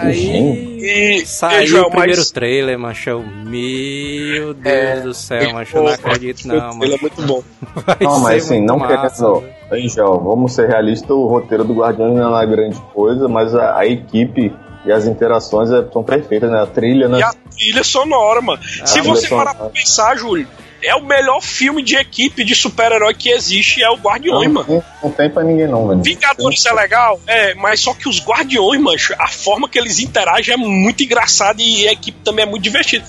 [0.00, 0.78] Aí
[1.20, 3.10] E, saiu e, Joel, o primeiro mas- trailer, macho.
[3.10, 5.76] eu- Meu Deus do céu, macho.
[5.76, 6.98] Eu não acredito não, Ele é mano.
[7.02, 7.42] muito bom.
[7.86, 9.02] Vai Não, mas assim, não querendo.
[9.02, 9.44] velho.
[9.72, 13.78] Angel, vamos ser realistas, o roteiro do Guardiões não é uma grande coisa, mas a,
[13.78, 14.52] a equipe
[14.86, 16.60] e as interações é- são perfeitas, né?
[16.62, 17.18] A trilha, né?
[17.18, 18.62] E a trilha sonora, mano.
[18.84, 19.72] Se a você parar pra sonora.
[19.74, 20.48] pensar, Júlio,
[20.82, 24.84] é o melhor filme de equipe de super-herói que existe, é o Guardiões, não, mano.
[25.02, 26.02] não tem pra ninguém, não, velho.
[26.02, 30.54] Vingadores é legal, é, mas só que os Guardiões, mancho, a forma que eles interagem
[30.54, 33.04] é muito engraçada e a equipe também é muito divertida.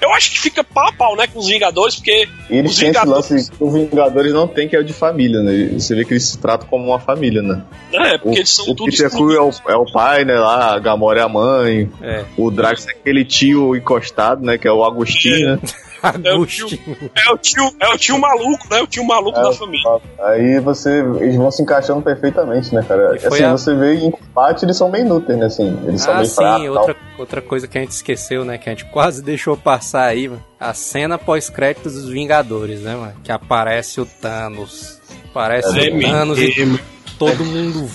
[0.00, 2.78] Eu acho que fica pau a pau, né, com os Vingadores, porque E eles os
[2.78, 5.70] têm esse Vingadores, lance que os Vingadores não tem, que é o de família, né?
[5.72, 7.62] Você vê que eles se tratam como uma família, né?
[7.92, 10.34] é, O, porque eles são o todos Peter Quill é o, é o pai, né?
[10.34, 11.90] Lá, a Gamora é a mãe.
[12.02, 14.58] É, O Drax é aquele tio encostado, né?
[14.58, 15.58] Que é o Agostinho, né?
[16.08, 16.96] Agostinho.
[17.26, 20.00] é o tio, é o tio maluco, né, o tio maluco É, da família.
[20.20, 21.00] Aí você.
[21.20, 23.14] Eles vão se encaixando perfeitamente, né, cara?
[23.16, 25.46] Assim, a- você vê em combate, eles são bem inúteis, né?
[25.46, 26.64] Assim, eles são Ah, bem sim, fracos.
[26.64, 26.76] tal.
[26.78, 28.58] outra, outra coisa que a gente esqueceu, né?
[28.58, 30.44] Que a gente quase deixou passar aí, mano.
[30.58, 33.14] A cena pós-créditos dos Vingadores, né, mano?
[33.22, 35.00] Que aparece o Thanos.
[35.30, 36.80] Aparece É o Thanos e
[37.18, 37.86] todo mundo.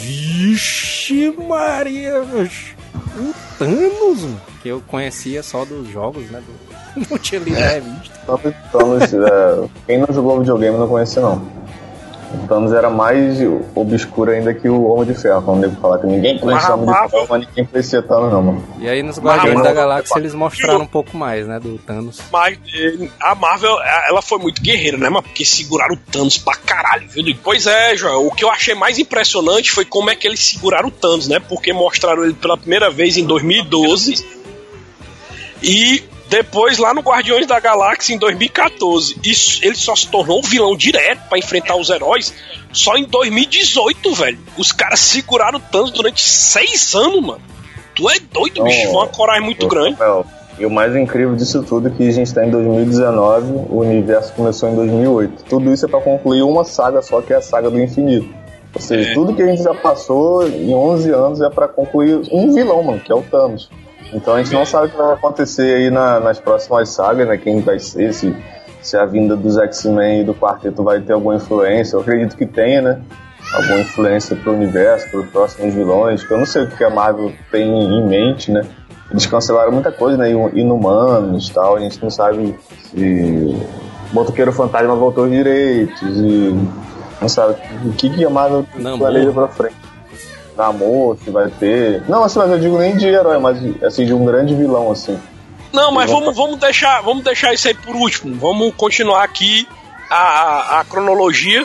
[0.00, 2.22] Vixe, Maria.
[2.94, 4.40] O Thanos, mano.
[4.62, 6.40] Que eu conhecia só dos jogos, né?
[6.40, 7.06] Do...
[7.10, 8.20] Não tinha lido a revista.
[8.26, 11.59] Thanos, Thanos, é, quem não jogou videogame não conhece, não.
[12.32, 13.38] O Thanos era mais
[13.74, 15.42] obscuro ainda que o Homem de Ferro.
[15.42, 18.42] Quando nego falar que ninguém conhecia o Homem de Ferro, mas ninguém conhecia Thanos, não,
[18.42, 18.64] mano.
[18.78, 21.58] E aí nos Guardiões Mas- da Galáxia eles mostraram um pouco mais, né?
[21.58, 22.20] Do Thanos.
[22.30, 22.56] Mas
[23.20, 25.24] a Marvel, eh, ela foi muito guerreira, né, mano?
[25.24, 27.24] Porque seguraram o Thanos pra caralho, viu?
[27.42, 28.24] Pois é, Joel.
[28.26, 31.40] O que eu achei mais impressionante foi como é que eles seguraram o Thanos, né?
[31.40, 34.24] Porque mostraram ele pela primeira vez em 2012
[35.62, 39.16] e depois lá no Guardiões da Galáxia em 2014.
[39.24, 42.32] Isso, ele só se tornou um vilão direto pra enfrentar os heróis
[42.72, 44.38] só em 2018, velho.
[44.56, 47.40] Os caras seguraram o Thanos durante seis anos, mano.
[47.94, 48.82] Tu é doido, bicho.
[48.84, 49.90] Foi uma coragem muito grande.
[49.92, 50.24] Rafael,
[50.58, 54.32] E o mais incrível disso tudo é que a gente está em 2019, o universo
[54.34, 55.44] começou em 2008.
[55.48, 58.28] Tudo isso é para concluir uma saga só, que é a saga do infinito.
[58.72, 59.14] Ou seja, É.
[59.14, 63.00] tudo que a gente já passou em 11 anos é para concluir um vilão, mano,
[63.00, 63.68] que é o Thanos.
[64.12, 67.36] Então a gente não sabe o que vai acontecer aí na- nas próximas sagas, né?
[67.36, 68.34] Quem vai ser, se,
[68.82, 71.96] se a vinda dos X-Men e do quarteto vai ter alguma influência.
[71.96, 73.00] Eu acredito que tenha, né?
[73.54, 76.22] Alguma influência pro universo, pros próximos vilões.
[76.24, 78.62] que Eu não sei o que a Marvel tem em mente, né?
[79.10, 80.30] Eles cancelaram muita coisa, né?
[80.54, 81.76] Inumanos e tal.
[81.76, 83.56] A gente não sabe se
[84.12, 86.54] Motoqueiro Fantasma voltou direitos e
[87.20, 88.64] não sabe o que, que a Marvel
[88.98, 89.74] planeja pra frente.
[90.56, 92.02] Namor, se vai ter.
[92.08, 95.18] Não, assim, mas eu digo nem de herói, mas assim, de um grande vilão, assim.
[95.72, 98.34] Não, mas vamos, vamos, deixar, vamos deixar isso aí por último.
[98.36, 99.68] Vamos continuar aqui
[100.10, 101.64] a, a, a cronologia.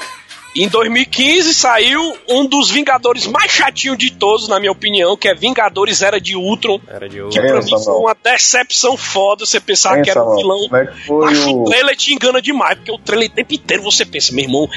[0.55, 5.35] Em 2015 saiu um dos Vingadores mais chatinhos de todos, na minha opinião, que é
[5.35, 6.79] Vingadores Era de Ultron.
[6.87, 7.37] Era de Que ouro.
[7.37, 10.69] É, pra mim foi uma decepção foda você pensar que era um vilão.
[10.73, 11.65] é que foi Mas o o.
[11.65, 14.69] trailer te engana demais, porque o trailer o tempo inteiro você pensa, meu irmão,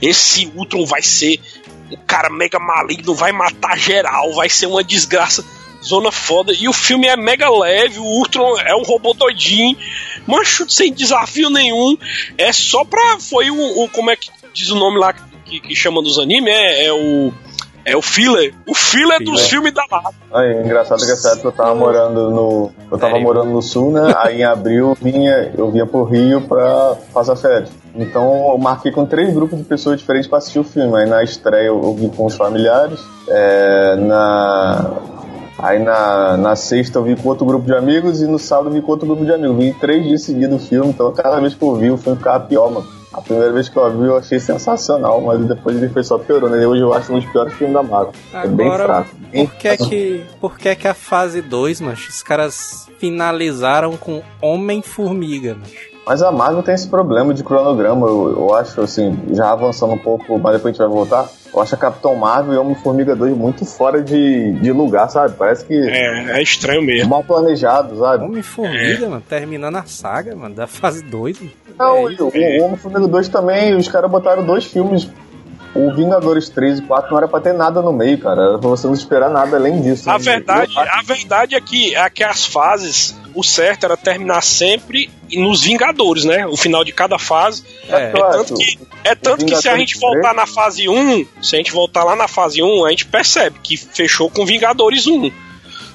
[0.00, 1.40] esse Ultron vai ser
[1.90, 5.44] um cara mega maligno, vai matar geral, vai ser uma desgraça,
[5.82, 6.52] zona foda.
[6.56, 9.76] E o filme é mega leve, o Ultron é um robô doidinho,
[10.28, 11.96] macho sem desafio nenhum.
[12.38, 13.18] É só pra.
[13.18, 13.82] Foi o.
[13.82, 15.12] o- como é que diz o nome lá
[15.44, 16.52] que, que chama nos animes?
[16.52, 17.32] É, é o.
[17.86, 18.54] É o filler.
[18.66, 19.50] O filler dos Filler.
[19.50, 20.14] filmes da Marvel.
[20.32, 22.70] Aí, engraçado que essa época eu tava morando no.
[22.90, 23.22] Eu tava Sério?
[23.22, 24.10] morando no sul, né?
[24.16, 27.68] Aí em abril eu vinha, eu vinha pro Rio pra passar férias.
[27.94, 30.96] Então eu marquei com três grupos de pessoas diferentes pra assistir o filme.
[30.96, 32.98] Aí na estreia eu, eu vi com os familiares.
[33.28, 34.90] É, na.
[35.58, 38.72] Aí na, na sexta eu vi com outro grupo de amigos e no sábado eu
[38.72, 39.56] vi com outro grupo de amigos.
[39.56, 42.40] Vi três dias seguidos o filme, então cada vez que eu vi o filme ficava
[42.44, 42.86] pior, mano.
[43.12, 46.56] A primeira vez que eu vi eu achei sensacional, mas depois ele foi só piorando.
[46.56, 48.12] E hoje eu acho um dos piores filmes da Marvel.
[48.32, 49.10] é bem Agora, fraco.
[49.30, 54.20] Bem por que que, por que que a fase 2, mancho, os caras finalizaram com
[54.42, 55.93] Homem-Formiga, mancho?
[56.06, 59.98] Mas a Marvel tem esse problema de cronograma, eu, eu acho, assim, já avançando um
[59.98, 61.28] pouco, mas depois a gente vai voltar.
[61.54, 65.34] Eu acho a Capitão Marvel e Homem-Formiga 2 muito fora de, de lugar, sabe?
[65.38, 67.08] Parece que É, é estranho mesmo.
[67.08, 68.24] mal planejado, sabe?
[68.24, 71.40] Homem-Formiga, mano, terminando a saga, mano, da fase 2.
[71.40, 71.52] mano.
[71.78, 75.08] Não, É e o, o Homem-Formiga 2 também, os caras botaram dois filmes.
[75.74, 78.42] O Vingadores 3 e 4 não era pra ter nada no meio, cara.
[78.42, 80.08] Era pra você não esperar nada além disso.
[80.08, 84.40] A Eu verdade, a verdade é que, é que as fases, o certo era terminar
[84.42, 86.46] sempre nos Vingadores, né?
[86.46, 87.64] O final de cada fase.
[87.88, 88.30] É, acho.
[88.30, 91.72] Tanto que, é tanto que se a gente voltar na fase 1, se a gente
[91.72, 95.30] voltar lá na fase 1, a gente percebe que fechou com Vingadores 1.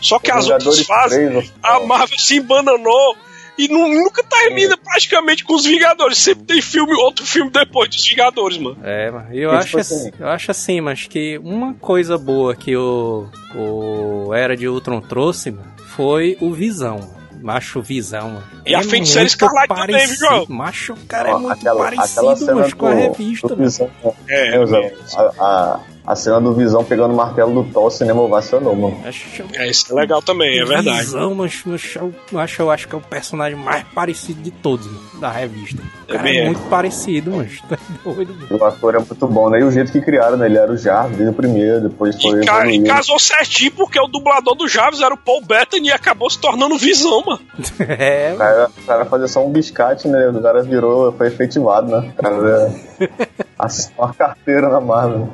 [0.01, 3.15] Só que O as outras fases, 3, a Marvel se embananou
[3.59, 6.17] E nu- nunca termina praticamente com os Vingadores.
[6.17, 8.77] Sempre tem filme, outro filme depois dos Vingadores, mano.
[8.83, 9.27] É, mano.
[9.33, 14.33] Eu E, acho, assim, eu acho assim, mas que uma coisa boa que o, o
[14.33, 17.17] Era de Ultron trouxe, mano, foi o Visão.
[17.41, 18.43] Macho Visão, mano.
[18.65, 20.45] E a Feiticeira Escarlate também, viu, João?
[20.49, 23.47] Macho, o cara é Ó, muito aquela, aquela parecido, cena mano, com a do- revista,
[23.47, 23.63] do mano.
[23.69, 23.89] Visão,
[24.27, 27.91] É, É, Zé, a, a, a cena do Visão pegando o martelo do Thor, o
[27.91, 28.99] cinema ovacionou, mano.
[29.05, 30.97] Acho, É, isso é legal também, é verdade.
[31.01, 34.87] Visão, mas, mas eu, acho, eu acho que é o personagem mais parecido de todos,
[34.87, 35.77] mano, da revista.
[35.81, 36.45] O cara Também é é.
[36.47, 37.47] muito parecido, mano.
[37.69, 38.47] Tá doido, mano.
[38.59, 39.59] O ator é muito bom, né?
[39.59, 40.47] E o jeito que criaram, né?
[40.47, 43.99] Ele era o Jarvis desde o primeiro, depois foi E, ca- e casou certinho porque
[43.99, 47.39] o dublador do Javes era o Paul Bettany e acabou se tornando Visão, mano.
[47.87, 50.27] É, O cara, o cara fazia só um biscate, né?
[50.29, 52.11] O cara virou, foi efetivado, né?
[52.17, 53.09] O cara é,
[53.59, 55.29] assinou a carteira na Marvel.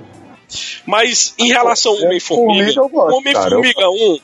[0.85, 4.19] Mas em relação ao Homem-Formiga, Formiga, eu gosto, Homem-Formiga 1,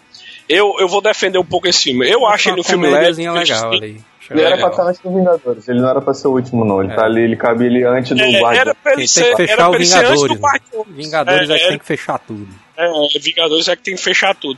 [0.50, 2.10] eu, eu vou defender um pouco esse filme.
[2.10, 2.96] Eu acho ele um filme leve.
[2.96, 4.02] comédiazinha legal ali.
[4.30, 6.82] Ele era pra estar antes do Vingadores, ele não era pra ser o último, não.
[6.82, 6.96] Ele É.
[6.96, 8.62] tá ali, ele cabe ele antes do É, Guardião.
[8.62, 10.40] era pra ele Tem ser, que fechar era o antes do Vingadores?
[10.40, 10.86] Guardião.
[10.88, 11.68] Vingadores é, É, que é.
[11.70, 12.48] tem que fechar tudo.
[12.78, 14.58] É, Vingadores é que tem que fechar tudo.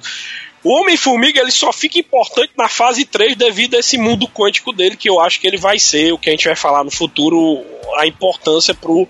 [0.63, 4.95] O Homem-Formiga ele só fica importante na fase 3 devido a esse mundo quântico dele,
[4.95, 7.65] que eu acho que ele vai ser, o que a gente vai falar no futuro,
[7.97, 9.08] a importância pro,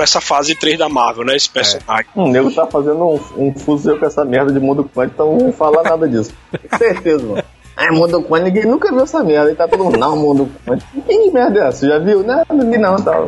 [0.00, 1.36] pra essa fase 3 da Marvel, né?
[1.36, 2.06] Esse personagem.
[2.14, 5.52] O nego tá fazendo um, um fuzil com essa merda de mundo quântico, então não
[5.52, 6.32] fala nada disso.
[6.70, 7.44] Com certeza, mano.
[7.80, 9.48] É, mundo quântico, ninguém nunca viu essa merda.
[9.48, 11.00] Aí tá todo mundo, não, mundo quântico.
[11.00, 11.86] Que merda é essa?
[11.86, 12.22] Já viu?
[12.22, 13.26] Não, não vi não, tal.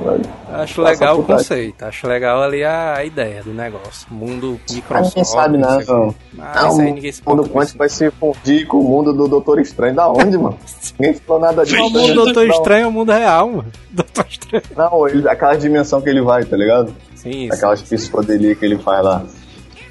[0.52, 4.06] Acho legal o conceito, acho legal ali a, ideia do negócio.
[4.10, 5.08] Mundo microscópico.
[5.08, 6.14] ninguém sabe não não.
[6.34, 9.26] Mas Não, isso aí ninguém se mundo quântico vai se fundir com o mundo do
[9.26, 9.94] Doutor Estranho.
[9.94, 10.58] Da onde, mano?
[10.98, 11.76] Ninguém falou nada disso.
[11.76, 11.86] isso.
[11.86, 12.00] O né?
[12.00, 13.72] mundo Doutor Não, Estranho é o mundo real, mano.
[13.90, 14.64] Doutor Estranho.
[14.76, 16.94] Não, ele, aquela dimensão que ele vai, tá ligado?
[17.14, 17.48] Sim, sim.
[17.50, 19.24] Aquelas psicodelias que ele faz lá.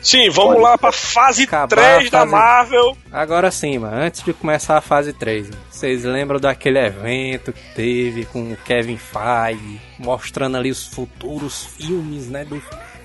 [0.02, 2.98] Sim, vamos Pode lá pra fase Acabar 3 a da fase- Marvel.
[3.12, 7.62] Agora sim, mano, antes de começar a fase 3, mano, vocês lembram daquele evento que
[7.76, 12.62] teve com o Kevin Feige, mostrando ali os futuros filmes, né, do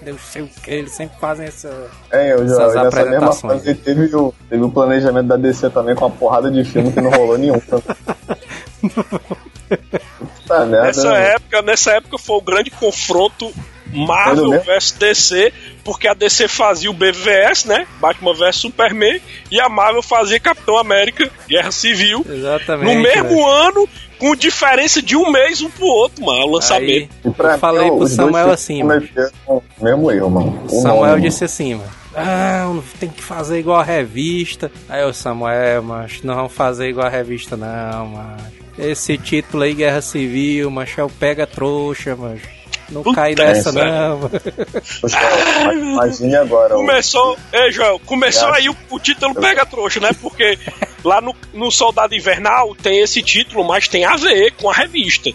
[0.07, 1.69] não sei o que, eles sempre fazem essa...
[2.13, 3.53] É, eu já Essas nessa mesma apresentações.
[3.65, 7.01] fase teve o, teve o planejamento da DC também com uma porrada de filme que
[7.01, 7.61] não rolou nenhum.
[10.47, 10.87] Tá merda.
[10.87, 11.29] Nessa né?
[11.35, 13.53] época, nessa época foi o grande confronto
[13.93, 15.53] Marvel versus DC,
[15.85, 17.87] porque a DC fazia o BVS, né?
[18.01, 19.21] Batman vs Superman,
[19.51, 22.95] e a Marvel fazia Capitão América, Guerra Civil, Exatamente.
[22.95, 23.47] no mesmo velho.
[23.47, 27.33] ano, com diferença de um mês um pro outro, mano, o Aí, lançamento.
[27.37, 29.09] Pra eu falei pro Samuel assim, mano.
[29.81, 30.65] mesmo erro, mano.
[30.65, 31.91] O Samuel nome, disse assim, mano.
[32.19, 34.73] Ah, tem que fazer igual a revista.
[34.89, 38.43] Aí o Samuel, mas não vamos fazer igual a revista, não, mas
[38.79, 42.41] Esse título aí, Guerra Civil, mas é o pega trouxa, mas
[42.91, 43.73] Não Puta cai nessa, essa.
[43.73, 44.31] não, mano.
[45.01, 45.19] Poxa,
[45.75, 46.75] Imagine agora.
[46.75, 48.59] o- Começou, ei, Joel, começou É.
[48.59, 50.11] aí o, o título pega trouxa, né?
[50.21, 50.59] Porque
[51.05, 55.31] lá no, no Soldado Invernal tem esse título, mas tem a ver com a revista.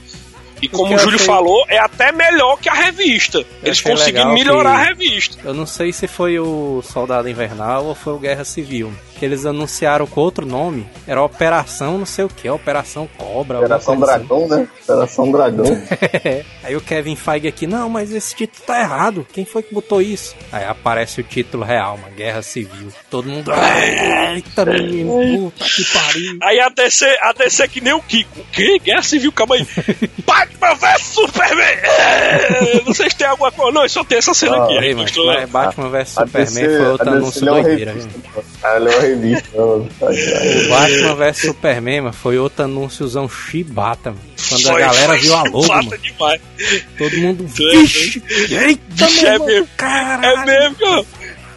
[0.61, 3.43] E como o eu Júlio achei- falou, é até melhor que a revista.
[3.63, 5.37] Eles conseguiram melhorar que- a revista.
[5.43, 8.93] Eu não sei se foi o Soldado Invernal ou foi o Guerra Civil.
[9.21, 10.83] Que eles anunciaram com outro nome.
[11.05, 13.59] Era Operação não sei o que, Operação Cobra.
[13.59, 14.01] Operação assim.
[14.03, 14.67] Dragão, né?
[14.81, 15.65] Operação Dragão.
[16.63, 19.27] Aí o Kevin Feige aqui, não, mas esse título tá errado.
[19.31, 20.35] Quem foi que botou isso?
[20.51, 22.87] Aí aparece o título real, uma Guerra Civil.
[23.11, 23.51] Todo mundo.
[24.33, 26.37] Eita, menino, puta que pariu.
[26.41, 28.39] Aí a DC, a DC que nem o Kiko.
[28.39, 28.79] O quê?
[28.83, 29.67] Guerra Civil, calma aí.
[30.25, 31.77] Batman vs Superman!
[31.83, 33.71] É, não sei se tem alguma coisa.
[33.71, 34.79] Não, só tem essa cena Ah, aqui.
[34.79, 38.43] Aí mas, mas Batman vs Superman DC foi outro anúncio doideira, revista, viu?
[39.11, 39.49] A revista.
[39.55, 39.79] ó.
[40.69, 44.21] Batman vs Superman, mano, foi outro anúnciozão chibata, mano.
[44.49, 46.41] Quando a Foi- galera foi viu a logo, chibata mano, demais.
[46.97, 47.45] todo mundo.
[47.47, 48.23] Vixe!
[48.49, 49.67] Eita, Vixe, é mesmo.
[49.77, 50.25] caralho!
[50.25, 51.05] É mesmo, cara.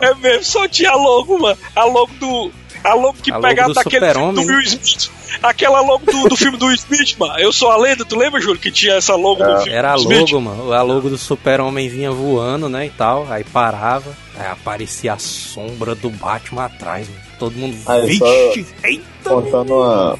[0.00, 1.58] É mesmo, só tinha a logo, mano.
[1.74, 2.50] A logo do.
[2.82, 5.10] A logo que A logo pegava daquele filme do Will Smith.
[5.42, 7.38] Aquela logo do, do filme do Will Smith, mano.
[7.38, 9.96] Eu sou a lenda, tu lembra, Júlio, que tinha essa logo do filme Era a
[9.96, 10.30] Smith?
[10.30, 10.72] logo, mano.
[10.72, 12.86] A logo do Super-Homem vinha voando, né?
[12.86, 13.26] E tal.
[13.30, 14.14] Aí parava.
[14.36, 17.20] Aí aparecia a sombra do Batman atrás, mano.
[17.44, 17.76] Todo mundo.
[17.86, 18.18] Ah, é Vixe!
[18.18, 19.04] só- Eita!
[19.24, 20.18] Contando uma,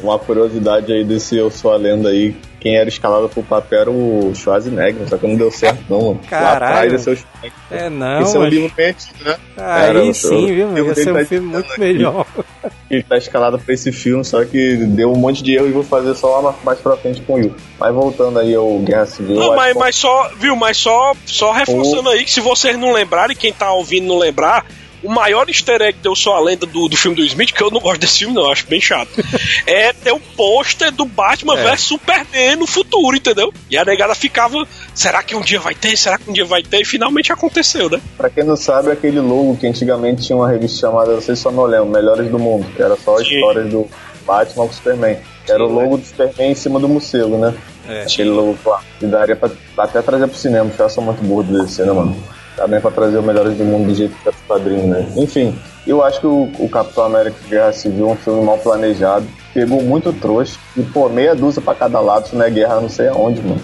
[0.00, 3.90] uma curiosidade aí desse Eu Sou a Lenda aí, quem era escalado pro papel era
[3.90, 6.20] o Schwarzenegger, só que não deu certo não, mano.
[6.22, 6.96] Lá Caralho.
[6.96, 7.24] atrás o.
[7.70, 8.52] É não, Esse é um mas...
[8.52, 9.36] livro bem antigo, né?
[9.56, 10.64] Aí Era, o- sim, viu?
[10.66, 10.74] o mano?
[10.74, 11.80] livro Ia ser um tá filme muito aqui.
[11.80, 12.26] melhor.
[12.90, 15.82] Ele tá escalado pra esse filme, só que deu um monte de erro e vou
[15.82, 17.54] fazer só lá mais pra frente com o Will.
[17.78, 19.36] Mas voltando aí ao Guerra Civil.
[19.36, 23.36] Não, mas, mas só, viu, mas só, só reforçando aí que se vocês não lembrarem,
[23.36, 24.64] quem tá ouvindo não lembrar,
[25.04, 27.70] o maior easter egg deu só a lenda do, do filme do Smith, que eu
[27.70, 29.10] não gosto desse filme, não, eu acho bem chato.
[29.66, 31.70] é ter o pôster do Batman É.
[31.70, 33.52] vs Superman no futuro, entendeu?
[33.70, 35.96] E a negada ficava, será que um dia vai ter?
[35.96, 36.80] Será que um dia vai ter?
[36.80, 38.00] E finalmente aconteceu, né?
[38.16, 41.36] Pra quem não sabe, é aquele logo que antigamente tinha uma revista chamada, não sei
[41.36, 43.34] se só não lembro, Melhores do Mundo, que era só Sim.
[43.34, 43.86] histórias do
[44.26, 45.18] Batman com Superman.
[45.44, 47.54] Que era o logo do Superman em cima do morcego, né?
[47.86, 48.02] É.
[48.04, 48.80] Aquele logo lá.
[49.02, 51.92] E daria pra até trazer pro cinema, os caras são muito burros do DC, né,
[51.92, 52.16] mano?
[52.56, 55.06] Dá bem pra trazer o Melhores do Mundo do jeito que é pro quadrinho, né?
[55.16, 59.26] Enfim, eu acho que o, o Capitão América Guerra Civil é um filme mal planejado,
[59.52, 62.88] pegou muito trouxa, e pô, meia dúzia pra cada lado, isso não é guerra não
[62.88, 63.60] sei aonde, mano.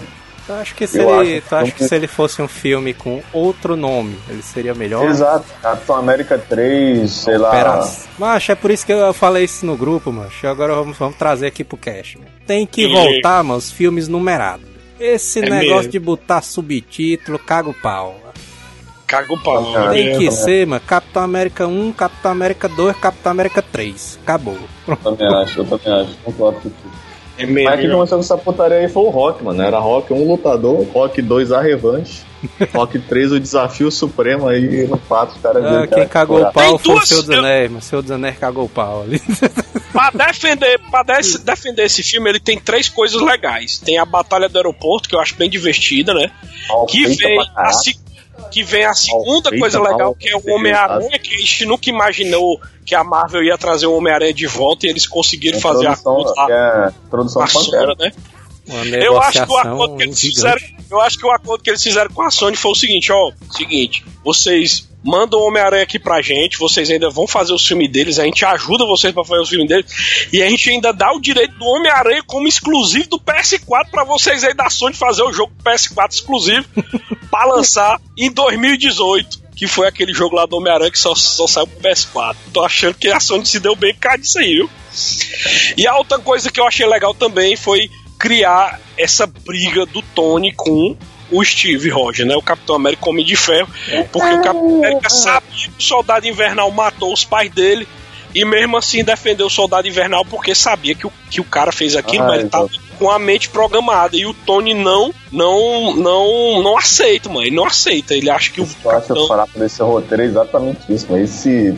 [0.49, 2.93] Eu acho que se Eu ele, acho tu acha que- se ele fosse um filme
[2.93, 5.05] com outro nome, ele seria melhor?
[5.05, 7.51] Exato, Capitão América 3, sei lá.
[7.51, 7.87] Pera,
[8.19, 10.29] mas é por isso que eu falei isso no grupo, mano.
[10.43, 12.17] Agora vamos, vamos trazer aqui pro cast.
[12.17, 12.29] mano.
[12.45, 14.65] Tem que E- voltar, mano, os filmes numerados.
[14.99, 15.91] Esse É negócio mesmo.
[15.91, 18.19] de botar subtítulo, caga o pau.
[19.11, 19.75] Caga o pau.
[19.75, 19.91] Ah, né?
[19.93, 20.31] Tem é, que também.
[20.31, 24.19] ser, mano, Capitão América 1, Capitão América 2, Capitão América 3.
[24.23, 24.57] Acabou.
[24.87, 26.15] Eu também acho, eu também acho.
[26.23, 27.01] Concordo com isso.
[27.37, 27.93] É Mas quem mesmo.
[27.95, 29.61] começou com essa putaria aí foi o Rock, mano.
[29.61, 32.21] Era Rock 1 lutador, Rock 2 a revanche,
[32.75, 36.51] Rock 3 o desafio supremo aí no 4 os caras Ah, quem era cagou o
[36.51, 39.19] pau foi o duas- Seu dos eu- o Seu dos Anéis cagou o pau ali.
[39.91, 43.77] Pra defender, pra des- defender esse filme, ele tem três coisas legais.
[43.77, 46.31] Tem a Batalha do Aeroporto, que eu acho bem divertida, né?
[46.69, 47.75] Mal Que vem, a, caralho.
[48.51, 50.41] Que vem a segunda feita, coisa mal legal, que é o.
[50.55, 54.85] Homem-Aranha, que a gente nunca imaginou que a Marvel ia trazer o Homem-Aranha de volta
[54.85, 56.47] e eles conseguiram fazer a lá.
[56.49, 57.95] é a do Pantera.
[57.97, 58.11] Né?
[59.03, 60.35] Eu acho que o acordo que eles gigante.
[60.35, 63.11] fizeram, eu acho que o acordo que eles fizeram com a Sony foi o seguinte,
[63.11, 67.89] ó, seguinte, vocês mandam o Homem-Aranha aqui pra gente, vocês ainda vão fazer os filmes
[67.91, 71.11] deles, a gente ajuda vocês pra fazer os filmes deles, e a gente ainda dá
[71.11, 75.33] o direito do Homem-Aranha como exclusivo do PS4 pra vocês aí da Sony fazer o
[75.33, 76.67] jogo PS4 exclusivo
[77.29, 79.41] pra lançar em 2018.
[79.53, 82.35] Que foi aquele jogo lá do Homem-Aranha que só, só saiu pro PS4.
[82.51, 84.69] Tô achando que a Sony se deu bem por causa disso aí, viu?
[85.77, 87.87] E a outra coisa que eu achei legal também foi
[88.21, 90.95] criar essa briga do Tony com
[91.31, 92.35] o Steve Rogers, né?
[92.35, 93.67] O Capitão América Homem de Ferro.
[94.11, 97.87] Porque o Capitão América sabia que o Soldado Invernal matou os pais dele.
[98.33, 101.95] E mesmo assim defendeu o Soldado Invernal porque sabia que o, que o cara fez
[101.95, 102.69] aquilo, Ah, mas ele tava
[102.99, 104.15] com a mente programada.
[104.15, 107.41] E o Tony não, não, não, não aceita, mano.
[107.41, 108.13] Ele não aceita.
[108.13, 109.27] Ele acha que o Eu acho Capitão...
[109.27, 111.75] fraco desse roteiro é exatamente isso, mas esse.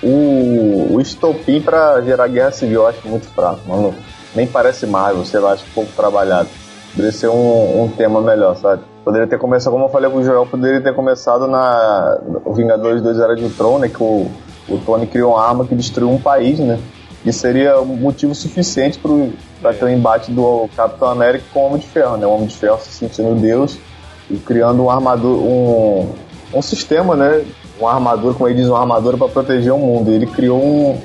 [0.00, 3.94] O, o estopim pra gerar guerra civil eu acho muito fraco, mano.
[4.38, 6.48] Nem parece Marvel, sei lá, acho pouco trabalhado.
[6.92, 8.82] Poderia ser um, um tema melhor, sabe?
[9.04, 13.02] Poderia ter começado, como eu falei com o Joel, poderia ter começado na o Vingadores
[13.02, 13.88] 2 Era de Ultron, né?
[13.88, 14.30] Que o,
[14.68, 16.78] o Tony criou uma arma que destruiu um país, né?
[17.26, 21.66] E seria um motivo suficiente pro, pra ter um embate do Capitão América com o
[21.66, 22.24] Homem de Ferro, né?
[22.24, 23.76] O Homem de Ferro se sentindo Deus
[24.30, 26.12] e criando um armador, um,
[26.54, 27.44] um sistema, né?
[27.80, 30.12] Uma armadura, como ele diz, uma armadura para proteger o mundo.
[30.12, 31.00] E ele criou um,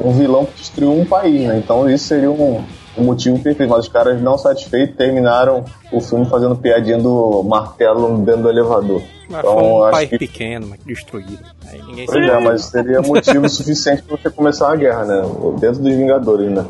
[0.00, 1.58] um vilão que destruiu um país, né?
[1.58, 2.64] Então isso seria um,
[2.98, 3.70] um motivo perfeito.
[3.70, 9.02] Mas os caras não satisfeitos terminaram o filme fazendo piadinha do martelo dentro do elevador.
[9.28, 11.38] Mas Então, foi um acho país que- pequeno, mas destruído.
[11.66, 15.22] Aí ninguém Pois é, mas seria motivo suficiente para você começar uma guerra, né?
[15.60, 16.64] Dentro dos Vingadores, né?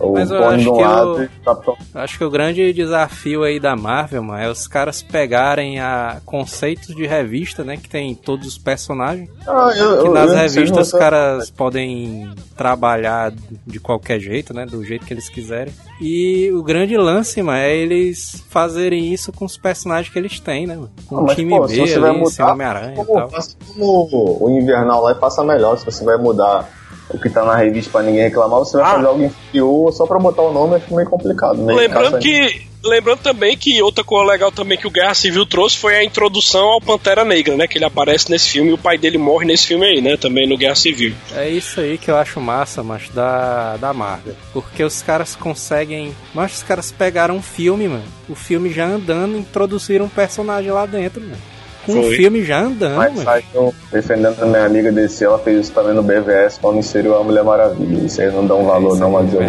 [0.00, 3.58] O Mas eu acho lado o- e o Capitão Acho que o grande desafio aí
[3.58, 8.46] da Marvel, mano, é os caras pegarem a conceitos de revista, né, que tem todos
[8.46, 13.32] os personagens, Ah, eu, que eu- nas eu- revistas os caras podem trabalhar
[13.66, 15.72] de qualquer jeito, né, do jeito que eles quiserem.
[16.00, 20.66] E o grande lance, mano, é eles fazerem isso com os personagens que eles têm,
[20.66, 20.90] né, mano?
[21.06, 23.30] Com Ah, o time pô, se B você vai ali, sem mudar, Homem-Aranha e tal.
[23.76, 25.76] o Invernal lá e passa melhor.
[25.78, 26.68] Se você vai mudar
[27.10, 28.94] o que tá na revista pra ninguém reclamar, você vai Ah.
[28.94, 31.56] fazer algo inferior só pra botar o nome, acho meio complicado.
[31.58, 32.66] Meio Lembrando que.
[32.84, 36.64] Lembrando também que outra coisa legal também que o Guerra Civil trouxe foi a introdução
[36.64, 37.66] ao Pantera Negra, né?
[37.66, 40.16] Que ele aparece nesse filme e o pai dele morre nesse filme aí, né?
[40.16, 41.12] Também no Guerra Civil.
[41.34, 44.36] É isso aí que eu acho massa, mas da, da Marvel.
[44.52, 46.14] Porque os caras conseguem.
[46.32, 48.04] Mas os caras pegaram um filme, mano.
[48.28, 51.36] O filme já andando e introduziram um personagem lá dentro, mano.
[51.92, 52.16] Com o Foi.
[52.16, 56.02] filme já andando, Mas saiu defendendo a minha amiga DC, ela fez isso também no
[56.02, 58.04] BVS quando inseriu a Mulher Maravilha.
[58.06, 59.40] Isso aí não dá um valor, não, é mas eu.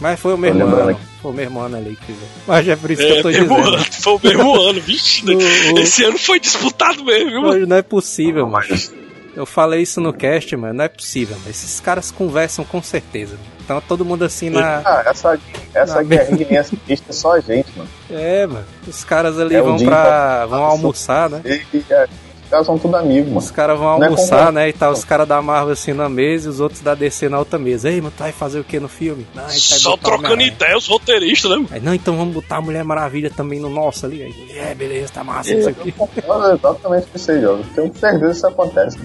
[0.00, 1.00] Mas foi o mesmo lembrando ano.
[1.20, 2.28] Foi o mesmo ano ali que fizeram.
[2.46, 3.74] Mas é por isso que É, eu tô mesmo dizendo.
[3.76, 5.26] ano, foi o mesmo ano, vixe.
[5.26, 5.34] né?
[5.70, 7.42] O- o- Esse ano foi disputado mesmo, viu?
[7.42, 7.66] mano?
[7.66, 8.64] Não é possível, mano.
[8.70, 8.92] Mas
[9.36, 10.74] Eu falei isso no cast, mano.
[10.74, 11.36] Não é possível.
[11.36, 11.50] Mano.
[11.50, 13.36] Esses caras conversam com certeza.
[13.62, 14.78] Então todo mundo assim na.
[14.84, 15.38] ah, essa,
[15.74, 17.88] essa Na guerrinha nem assiste é só a gente, mano.
[18.10, 18.64] É, mano.
[18.86, 20.02] Os caras ali É o vão pra.
[20.04, 21.40] pra- vão almoçar, né?
[21.44, 22.04] E, e, é,
[22.44, 23.38] os caras são tudo amigos, mano.
[23.38, 24.52] Os caras vão é almoçar, conversa.
[24.52, 24.68] né?
[24.68, 27.38] E tá os caras da Marvel assim na mesa e os outros da DC na
[27.38, 27.88] outra mesa.
[27.88, 29.24] Ei, mano, tu vai fazer o que no filme?
[29.34, 31.66] Não, a gente vai Só o trocando ideia, os roteiristas, né?
[31.70, 34.22] Aí, não, então vamos botar a Mulher Maravilha também no nosso ali.
[34.24, 35.94] Aí, é, beleza, tá massa, o quê.
[35.98, 37.58] Eu concordo exatamente com isso aí, ó.
[37.74, 38.98] Tenho certeza que isso acontece.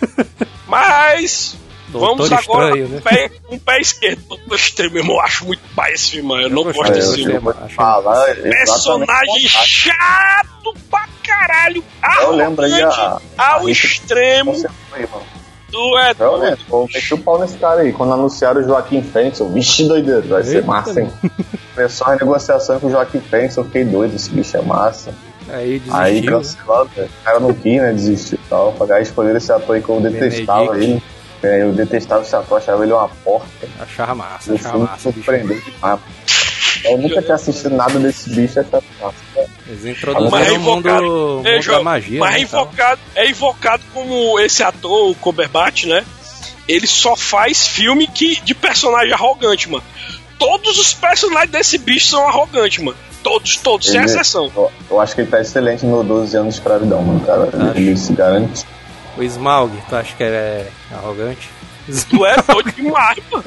[0.68, 1.56] Mas.
[1.98, 2.98] Vamos agora Estranho, com né?
[2.98, 4.22] um pé, um pé esquerdo.
[4.28, 6.42] Doutor Estranho mesmo, eu acho muito pai esse filme, mano.
[6.42, 7.32] eu não gosto gostei, desse eu filme.
[7.38, 7.54] gostei.
[7.54, 11.84] vou Achei- falar exatamente Personagem chato pra caralho.
[12.22, 14.54] Eu lembro aí a- Ao a extremo.
[14.54, 15.06] Foi,
[15.72, 17.92] tu é Realmente, vou meter o pau nesse cara aí.
[17.92, 21.12] Quando anunciaram o Joaquim Fênix, eu, vixe, doideira, vai ser Eita, massa, hein?
[21.74, 25.12] Começou a negociação com o Joaquim Fênix, eu fiquei doido, esse bicho é massa.
[25.48, 25.96] Aí desistiu.
[26.00, 26.26] Aí né?
[26.32, 27.08] cancelado, velho.
[27.20, 27.92] o cara não quis, né?
[27.92, 28.74] Desistiu e tal.
[28.90, 30.92] Aí escolheram esse ator aí que eu detestava Benedict.
[30.92, 31.02] ele.
[31.46, 33.46] É, eu detestava esse ator, achava ele uma porta.
[33.80, 35.12] Achava massa, O achava massa.
[35.12, 36.00] surpreendeu demais.
[36.84, 39.14] Eu nunca tinha assistido nada desse bicho, achava massa.
[39.34, 39.48] cara.
[39.66, 41.04] Eles Mas introduziram é o mundo, invocado.
[41.04, 42.20] mundo É, da magia.
[42.20, 42.62] mas né, é e tal.
[42.64, 46.04] invocado, é invocado como esse ator, o Cumberbatch, né?
[46.68, 49.84] Ele só faz filme que, de personagem arrogante, mano.
[50.38, 52.96] Todos os personagens desse bicho são arrogantes, mano.
[53.22, 54.50] Todos, todos, sem Ele- exceção.
[54.54, 57.44] Eu, eu acho que ele tá excelente no 12 anos de escravidão, mano, cara.
[57.70, 57.78] Acho.
[57.78, 58.64] Ele se garante.
[59.16, 61.48] O Smaug, tu acha que ele é arrogante?
[62.10, 63.44] Tu é doido demais, mano.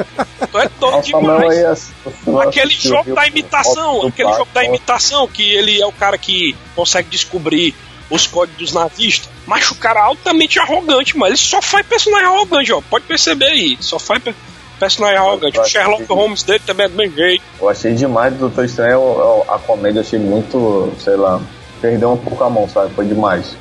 [0.49, 1.63] Tu é doido demais.
[1.65, 1.91] assim,
[2.25, 6.55] eu Aquele jogo da imitação, aquele jogo da imitação, que ele é o cara que
[6.75, 7.75] consegue descobrir
[8.09, 9.29] os códigos dos nazistas.
[9.45, 11.31] Mas o cara é altamente arrogante, mano.
[11.31, 12.81] Ele só faz personagem arrogante, ó.
[12.89, 13.77] Pode perceber aí.
[13.81, 14.33] Só faz pe-
[14.79, 15.59] personagem arrogante.
[15.59, 17.43] O Sherlock Holmes dele também é do mesmo jeito.
[17.59, 21.41] Eu achei demais do Doutor Estranho, a comédia eu achei muito, sei lá,
[21.81, 22.93] perdeu um pouco a mão, sabe?
[22.95, 23.55] Foi demais.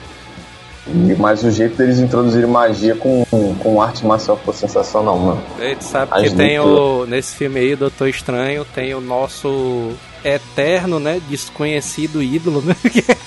[0.91, 3.24] E, mas o jeito deles introduzirem magia com,
[3.61, 5.43] com arte marcial foi sensacional, mano.
[5.59, 7.05] Ele sabe As que tem o.
[7.07, 9.93] Nesse filme aí, Doutor Estranho, tem o nosso
[10.24, 11.20] eterno, né?
[11.28, 12.74] Desconhecido ídolo, né?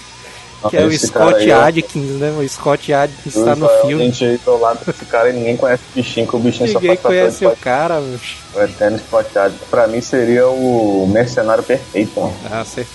[0.63, 2.37] Que, que é o Scott aí, ó, Adkins, né?
[2.39, 3.87] O Scott Adkins eu tá no filme.
[3.87, 7.45] realmente isolado desse cara e ninguém conhece o bichinho, que o bichinho Ninguém só conhece
[7.47, 8.37] o cara, bicho.
[8.53, 9.55] o eterno espoteado.
[9.71, 12.35] Pra mim seria o mercenário perfeito, mano.
[12.51, 12.85] Ah, cê-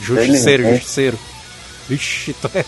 [0.00, 1.18] justiceiro, justiceiro.
[1.88, 2.62] Vixe, tu é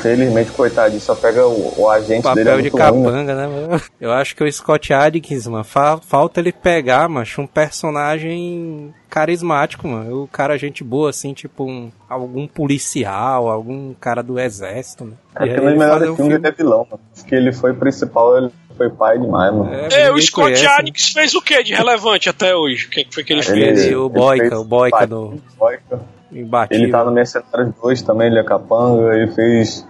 [0.00, 3.10] Felizmente, coitadinho, só pega o, o agente dele é papel de muito ruim, né?
[3.10, 3.46] capanga, né?
[3.46, 3.82] mano?
[4.00, 9.86] Eu acho que o Scott Adkins, mano, fa- falta ele pegar, macho, um personagem carismático,
[9.86, 10.22] mano.
[10.22, 15.12] O cara, gente boa, assim, tipo um, algum policial, algum cara do exército, né?
[15.34, 17.00] É porque no ele melhor um filme ele é vilão, mano.
[17.26, 19.72] Que ele foi principal, ele foi pai demais, mano.
[19.72, 22.86] É, É, o Scott conhece, Adkins fez o que de relevante até hoje?
[22.86, 23.94] O que que foi que ele Ele- fez?
[23.96, 26.00] o Boica, fez o Boica pai- do- Boica.
[26.32, 26.84] Imbatível.
[26.84, 29.86] Ele tá no Mercenários 2 também, ele é capanga, ele fez.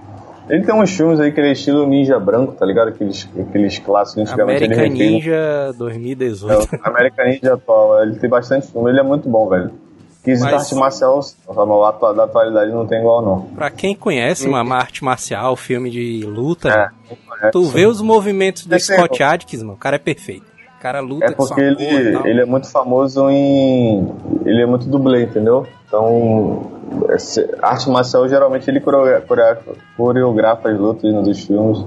[0.49, 2.89] Ele tem uns filmes aí que ele é estilo ninja branco, tá ligado?
[2.89, 5.11] Aqueles, aqueles clássicos antigamente American ele.
[5.13, 6.53] Ninja 2018.
[6.75, 9.71] É, o American Ninja atual, ele tem bastante filme, ele é muito bom, velho.
[10.25, 11.19] Quesito Mas- arte marcial,
[11.89, 13.43] atu- da atualidade não tem igual, não.
[13.57, 16.93] Pra quem conhece uma arte marcial, filme de luta,
[17.43, 20.47] É, tu vê os movimentos do É Scott Adkins, mano, o cara é perfeito.
[20.83, 24.05] Cara luta É porque ele, ele é muito famoso em.
[24.45, 25.65] Ele é muito dublê, entendeu?
[25.87, 26.67] Então,
[27.11, 31.85] esse- arte marcial geralmente ele coreogra- coreografa, coreografa as lutas nos filmes.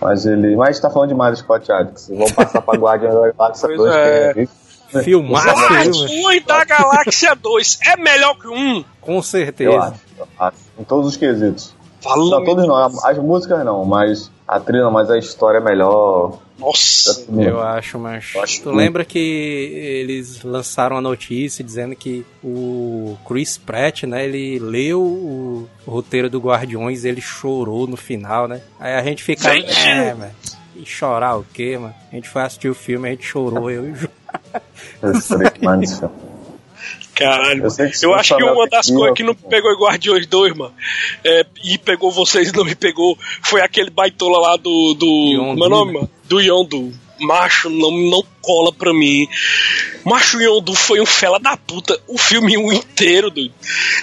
[0.00, 0.54] Mas ele.
[0.54, 2.08] Mas tá falando demais do Scott Adkins.
[2.10, 4.34] Vamos passar pra Guardian da Galáxia Pois 2, é.
[4.34, 4.40] que
[4.96, 5.02] é.
[5.02, 5.46] Filmaço?
[5.48, 8.84] Guardiões da Galáxia 2 é melhor que um.
[9.00, 9.76] Com Eu certeza.
[9.80, 10.56] acho, eu acho.
[10.78, 11.74] Em todos os quesitos.
[12.00, 12.30] Falando.
[12.30, 12.76] Não, todos não.
[12.76, 16.38] As músicas não, mas a trilha, mas a história é melhor.
[16.58, 17.24] Nossa.
[17.36, 18.32] Eu acho, mas.
[18.34, 24.04] Eu acho tu que- lembra que eles lançaram a notícia dizendo que o Chris Pratt,
[24.04, 24.24] né?
[24.24, 28.62] Ele leu o, roteiro do Guardiões e ele chorou no final, né?
[28.80, 29.52] Aí a gente fica.
[29.54, 29.86] Gente!
[29.88, 30.32] É, velho.
[30.74, 31.94] E chorar o quê, mano?
[32.10, 34.08] A gente foi assistir o filme, a gente chorou, eu e o Ju.
[35.02, 35.36] Eu sei.
[37.18, 40.72] Caralho, Eu eu acho que uma das coisas que não pegou em Guardiões 2, mano,
[41.24, 44.94] é, e pegou vocês e não me pegou, foi aquele baitola lá do.
[44.94, 45.98] do Yondu, como é o nome, né?
[45.98, 46.10] mano?
[46.24, 46.92] Do Yondu.
[47.20, 49.26] Macho, não, não cola pra mim.
[50.04, 53.52] Macho Yondu foi um fela da puta o filme um inteiro, doido.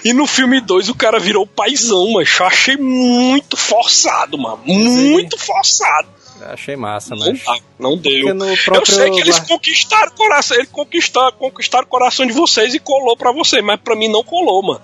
[0.04, 2.28] E no filme 2 o cara virou paizão, mano.
[2.38, 4.60] Eu achei muito forçado, mano.
[4.66, 6.10] Muito forçado.
[6.42, 7.44] Achei massa, Não mas.
[7.80, 8.28] não deu.
[8.30, 12.80] Eu sei que eles conquistaram o coração, eles conquistaram, conquistaram o coração de vocês e
[12.80, 14.82] colou pra vocês, mas pra mim não colou, mano.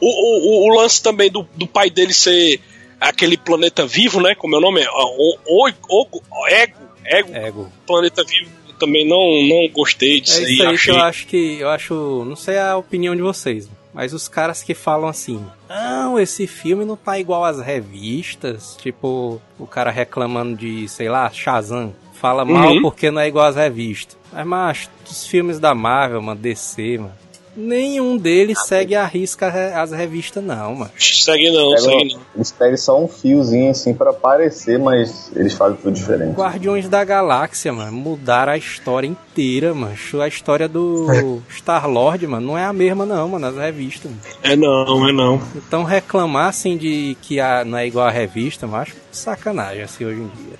[0.00, 2.60] O, o, o, lance também do, do pai dele ser
[3.00, 4.34] aquele planeta vivo, né?
[4.34, 4.82] Como é o nome?
[4.82, 4.90] É?
[4.90, 7.72] O, o, o, ego, ego, Ego.
[7.86, 8.50] planeta vivo.
[8.68, 10.52] Eu também não, não gostei disso É aí.
[10.54, 10.92] isso aí achei...
[10.94, 11.60] que eu acho que.
[11.60, 12.24] Eu acho.
[12.26, 15.44] Não sei a opinião de vocês, mas os caras que falam assim.
[15.68, 18.76] Não, esse filme não tá igual às revistas.
[18.80, 21.94] Tipo, o cara reclamando de, sei lá, Shazam.
[22.14, 22.82] Fala mal Uhum.
[22.82, 24.16] porque não é igual às revistas.
[24.32, 27.14] Mas, macho, os filmes da Marvel, mano, DC, mano.
[27.56, 30.90] Nenhum deles segue a risca as revistas, não, mano.
[30.96, 32.20] Segue não, segue não.
[32.34, 36.32] Eles pegam só um fiozinho assim pra aparecer, mas eles fazem tudo diferente.
[36.36, 39.94] Guardiões da Galáxia, mano, mudaram a história inteira, mano.
[40.22, 44.10] A história do Star-Lord, mano, não é a mesma, não, mano, nas revistas.
[44.10, 44.22] Mano.
[44.42, 45.42] É não, é não.
[45.56, 50.04] Então reclamar assim de que a, não é igual a revista, eu acho sacanagem assim
[50.04, 50.56] hoje em dia.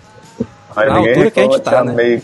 [0.75, 1.93] Mas Na altura que a gente tá, né?
[1.93, 2.23] meio-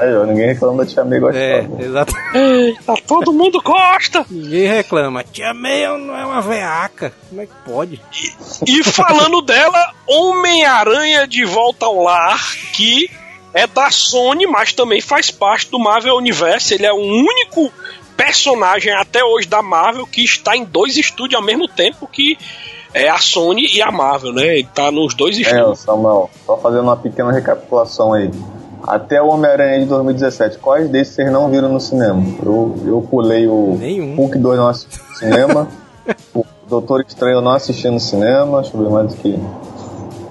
[0.00, 1.38] Aí, ó, ninguém reclama da Tia May gostosa.
[1.44, 2.14] É, exato.
[2.34, 4.24] Eita, todo mundo gosta!
[4.30, 5.22] Ninguém reclama.
[5.24, 7.12] Tia May não é uma veaca.
[7.28, 8.00] Como é que pode?
[8.66, 12.40] E falando dela, Homem-Aranha de Volta ao Lar,
[12.72, 13.10] que
[13.52, 16.72] é da Sony, mas também faz parte do Marvel Universe.
[16.74, 17.70] Ele é o único
[18.16, 22.36] personagem até hoje da Marvel que está em dois estúdios ao mesmo tempo que
[22.92, 24.58] é a Sony e a Marvel, né?
[24.58, 25.68] Ele tá nos dois É, estúdios.
[25.68, 28.30] ô, Samuel, só fazendo uma pequena recapitulação aí.
[28.86, 32.22] Até o Homem-Aranha de 2017, quais desses vocês não viram no cinema?
[32.44, 34.16] Eu, eu pulei o Nenhum.
[34.16, 35.68] Hulk 2 não assisti no cinema,
[36.34, 39.38] o Doutor Estranho eu não assisti no cinema, deixa eu ver mais aqui.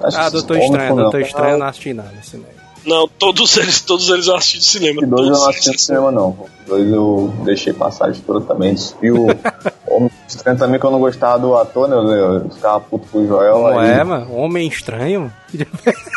[0.03, 0.95] Acho Ah, que Doutor Homem Estranho.
[0.95, 1.27] Doutor não.
[1.27, 2.49] Estranho eu não assisti nada no cinema.
[2.85, 5.01] Não, todos eles, todos eles eu assisti no cinema.
[5.01, 6.29] Hulk 2 eu não assisti no cinema, não.
[6.31, 8.95] Hulk 2 eu deixei passar diretamente.
[9.01, 9.27] E o
[9.85, 11.95] Homem Estranho também, que eu não gostava do ator, né?
[11.97, 13.59] Eu, eu ficava puto com o Joel.
[13.59, 14.33] Não aí, é, mano?
[14.33, 15.33] Homem estranho, mano.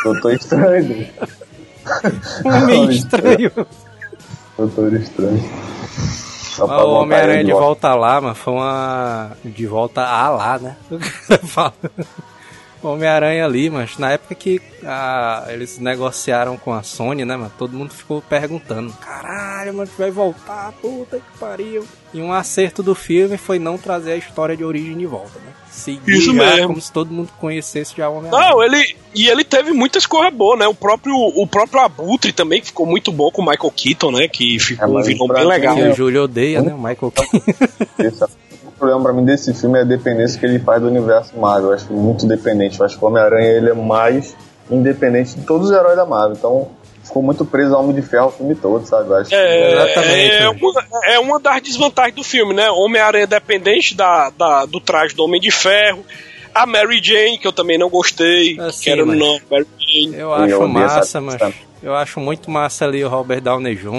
[0.05, 1.07] Doutor Estranho.
[2.45, 3.51] Homem estranho.
[4.57, 5.43] Doutor Estranho.
[6.55, 7.65] Só pra Ah, o Homem-Aranha de volta.
[7.65, 9.31] volta lá, mano, foi uma.
[9.43, 10.75] De volta a lá, né?
[10.91, 11.73] O cara fala.
[12.83, 17.51] O Homem-Aranha ali, mas na época que ah, eles negociaram com a Sony, né, mano?
[17.57, 21.85] Todo mundo ficou perguntando: caralho, mano, vai voltar, puta que pariu.
[22.13, 25.51] E um acerto do filme foi não trazer a história de origem de volta, né?
[25.71, 26.67] Seguir Isso já mesmo.
[26.67, 28.51] como se todo mundo conhecesse já o Homem-Aranha.
[28.51, 28.95] Não, ele.
[29.15, 30.67] E ele teve muitas coisas boas, né?
[30.67, 34.27] O próprio, o próprio Abutre também, que ficou muito bom com o Michael Keaton, né?
[34.27, 35.75] Que ficou É, um vilão bem mim, legal.
[35.75, 36.73] Que o Júlio odeia, né?
[36.73, 37.41] O Michael Keaton.
[37.97, 38.23] Esse-
[38.67, 41.69] o problema pra mim desse filme é a dependência que ele faz do universo Marvel.
[41.69, 42.79] Eu acho muito dependente.
[42.79, 44.35] Eu acho que o Homem-Aranha ele é mais
[44.69, 46.35] independente de todos os heróis da Marvel.
[46.37, 46.67] Então
[47.13, 49.07] ficou muito preso ao Homem de Ferro o filme todo, sabe?
[49.09, 50.49] Eu acho É, Exatamente, é, né?
[50.49, 52.71] uma, é uma das desvantagens do filme, né?
[52.71, 56.03] Homem-Aranha dependente da, da- do traje do Homem de Ferro.
[56.55, 58.59] A Mary Jane, que eu também não gostei.
[58.59, 60.15] Assim, que era mas- não, Mary Jane.
[60.17, 61.53] Eu acho eu essa massa, mas.
[61.83, 63.89] Eu acho muito massa ali o Robert Downey Jr.,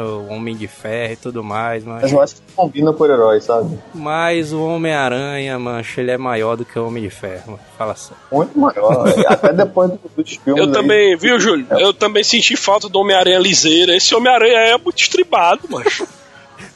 [0.00, 3.40] o Homem de Ferro e tudo mais, mas, Mas eu acho que combina por herói,
[3.40, 3.78] sabe?
[3.94, 7.60] mas o Homem-Aranha, mancha, ele é maior do que o Homem de Ferro, mano.
[7.78, 8.16] fala sério.
[8.32, 9.06] Muito maior.
[9.28, 10.62] Até depois do- dos filmes.
[10.62, 11.66] Eu aí, também, viu, Júlio?
[11.70, 11.82] É.
[11.82, 13.94] Eu também senti falta do Homem-Aranha liseira.
[13.94, 16.06] Esse Homem-Aranha é muito estribado, macho.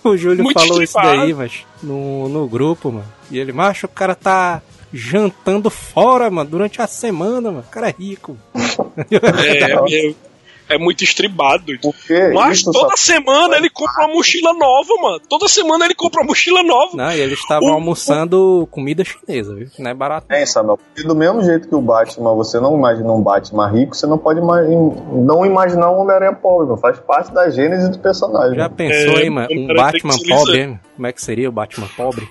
[0.04, 1.18] O Júlio Muito falou isso estripado.
[1.20, 1.52] daí, mas
[1.82, 3.04] no, no grupo, mano.
[3.30, 4.62] E ele, macho, o cara tá
[4.92, 7.64] jantando fora, mano, durante a semana, mano.
[7.66, 8.36] O cara é rico.
[8.54, 10.16] É, é, mesmo.
[10.68, 11.64] É muito estribado.
[12.34, 15.20] Mas isso toda só- semana ele compra uma mochila nova, mano.
[15.28, 16.96] Toda semana ele compra uma mochila nova.
[16.96, 19.68] Não, e eles estavam O- almoçando comida chinesa, viu?
[19.68, 20.26] Que não é barato.
[20.30, 23.96] É, Samuel, porque do mesmo jeito que o Batman, você não imagina um Batman rico,
[23.96, 26.78] você não pode não imaginar um Homem-Aranha pobre, mano.
[26.78, 28.56] faz parte da gênese do personagem.
[28.56, 29.48] Já pensou É, aí, mano?
[29.50, 30.80] Um Batman pobre, hein?
[30.96, 32.28] Como é que seria o Batman pobre?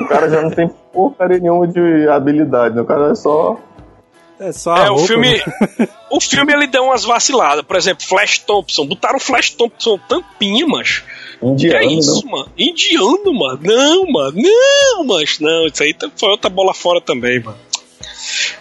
[0.00, 2.82] O cara já não tem porcaria nenhuma de habilidade, né?
[2.82, 3.58] O cara é só.
[4.42, 5.42] É só a É, o roupa, filme.
[5.78, 5.88] mano.
[6.10, 7.64] O filme ele deu umas vaciladas.
[7.64, 8.86] Por exemplo, Flash Thompson.
[8.86, 10.66] Botaram Flash Thompson tampinha.
[11.40, 12.30] Que Indiano, é isso, né?
[12.30, 12.48] mano?
[12.58, 13.60] Indiano, mano.
[13.62, 14.32] Não, mano.
[14.36, 15.42] Não, macho.
[15.42, 17.58] Não, isso aí foi outra bola fora também, mano.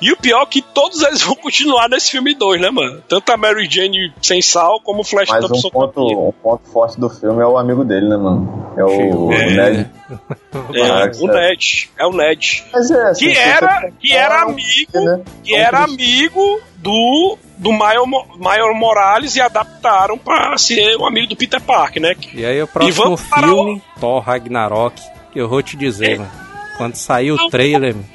[0.02, 3.02] E o pior é que todos eles vão continuar nesse filme 2, né, mano?
[3.08, 6.70] Tanto a Mary Jane sem sal, como o Flash Mas Thompson um ponto, um ponto
[6.72, 8.74] forte do filme é o amigo dele, né, mano?
[8.78, 9.50] É o, o É.
[9.50, 9.90] Ned.
[10.74, 11.90] É, o Ned.
[11.98, 12.64] É o Ned.
[12.74, 15.22] Mas é, assim, Que se era, que era amigo né?
[15.42, 21.62] que era amigo do do Miles Morales e adaptaram pra ser um amigo do Peter
[21.62, 22.16] Parker, né?
[22.34, 25.00] E aí o próximo para filme, Thor Ragnarok,
[25.32, 26.18] que eu vou te dizer, É.
[26.18, 26.32] mano.
[26.78, 28.08] Quando saiu o trailer, mano,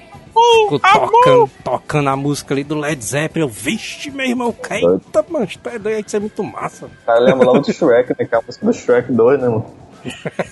[0.63, 3.45] ficou tocando, tocando a música ali do Led Zeppelin.
[3.47, 6.89] Eu, vixe, meu irmão, eita, mano, isso é doido, isso é muito massa.
[7.05, 8.25] Cara lembra logo do Shrek, né?
[8.27, 9.67] Que é a música do Shrek 2, né, mano?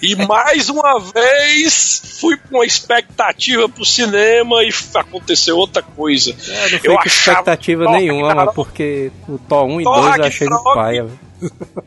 [0.03, 6.30] E mais uma vez fui com uma expectativa pro cinema e aconteceu outra coisa.
[6.49, 9.85] É, não Eu foi com achava expectativa nenhuma, mano, Ragnarok- porque o Thor 1 e
[9.85, 11.18] Thor 2 eu achei Ragnarok- paia, velho.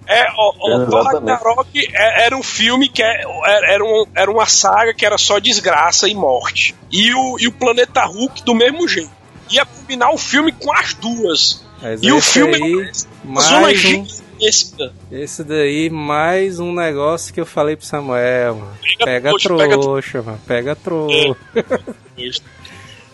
[0.08, 1.14] É, o, o Thor Exatamente.
[1.42, 5.18] Ragnarok é- era um filme que é- era, era, um- era uma saga que era
[5.18, 6.76] só desgraça e morte.
[6.92, 9.12] E o, e o Planeta Hulk do mesmo jeito.
[9.50, 11.66] Ia combinar o filme com as duas.
[11.82, 12.92] Mas E o esse filme aí,
[13.24, 14.94] uma mais um, gigantesca.
[15.12, 18.78] esse daí, mais um negócio que eu falei pro Samuel, mano.
[19.06, 21.38] Pega trouxa, pega trouxa, mano, pega trouxa.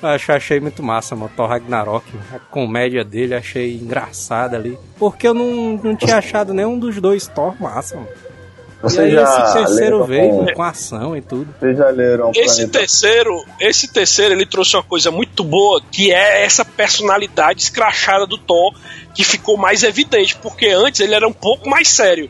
[0.04, 1.32] Acho, achei muito massa, mano.
[1.36, 2.06] Thor Ragnarok.
[2.34, 4.78] A comédia dele achei engraçada ali.
[4.99, 8.08] Porque eu não, não tinha achado nenhum dos dois Thor massa, mano.
[8.10, 11.47] E Você aí já esse terceiro leram veio com- com, com ação e tudo.
[11.58, 16.12] Vocês já leram Esse Planeta terceiro, esse terceiro, ele trouxe uma coisa muito boa, que
[16.12, 18.74] é essa personalidade escrachada do Thor,
[19.16, 22.30] que ficou mais evidente, porque antes ele era um pouco mais sério.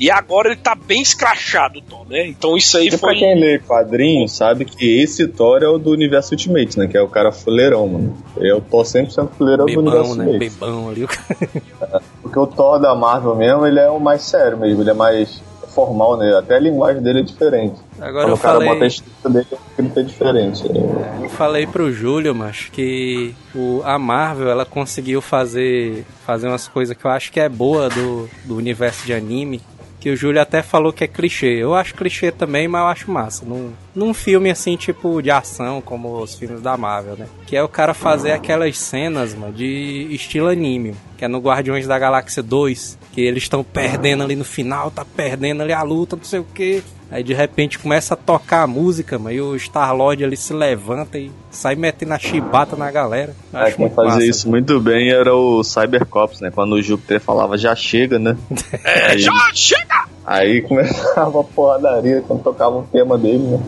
[0.00, 2.26] E agora ele tá bem escrachado, o Thor, né?
[2.26, 3.16] Então isso aí E pra foi.
[3.18, 6.86] quem lê quadrinho, sabe que esse Thor é o do universo Ultimate, né?
[6.88, 8.16] Que é o cara fuleirão, mano.
[8.38, 10.24] Eu tô 100% fuleirão do Bebão, universo né?
[10.24, 10.50] Ultimate.
[10.50, 11.04] Bebão ali.
[11.04, 14.82] o cara- O Porque o Thor da Marvel mesmo, ele é o mais sério mesmo,
[14.82, 15.42] ele é mais
[15.74, 16.34] formal, né?
[16.36, 17.76] Até a linguagem dele é diferente.
[18.00, 20.62] Agora Quando eu o cara falei- bota a escrita dele, a escrita é diferente.
[20.66, 26.66] É, Eu falei pro Júlio, mas que o, a Marvel ela conseguiu fazer fazer umas
[26.66, 29.60] coisas que eu acho que é boa do, do universo de anime.
[30.00, 31.62] Que o Júlio até falou que é clichê.
[31.62, 33.44] Eu acho clichê também, mas eu acho massa.
[33.44, 37.26] Num, num filme assim, tipo, de ação, como os filmes da Marvel, né?
[37.46, 40.94] Que é o cara fazer aquelas cenas, mano, de estilo anime.
[41.18, 42.98] Que é no Guardiões da Galáxia 2.
[43.12, 46.44] Que eles estão perdendo ali no final, tá perdendo ali a luta, não sei o
[46.44, 46.82] que.
[47.10, 51.18] Aí de repente começa a tocar a música, mano, e o Star-Lord ali se levanta
[51.18, 53.34] e sai metendo a chibata na galera.
[53.52, 54.26] É, Acho quem muito fazia massa.
[54.26, 56.50] isso muito bem era o Cybercops, né?
[56.54, 58.36] Quando o Júpiter falava já chega, né?
[58.84, 60.04] É, Aí- já chega!
[60.24, 63.60] Aí começava a porradaria quando tocava o tema dele, né?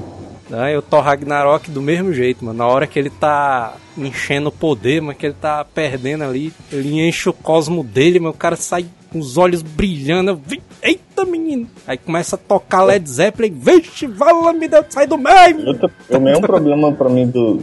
[0.55, 2.59] Ah, eu tô Ragnarok do mesmo jeito, mano.
[2.59, 7.01] Na hora que ele tá enchendo o poder, mas que ele tá perdendo ali, ele
[7.01, 10.30] enche o cosmo dele, mas o cara sai com os olhos brilhando.
[10.32, 11.68] Eu vi, Eita, menino!
[11.87, 13.53] Aí começa a tocar Led Zeppelin.
[13.55, 15.66] Vixe, vala me Deus, sai do meio!
[15.66, 17.61] Outra- O mesmo problema pra mim do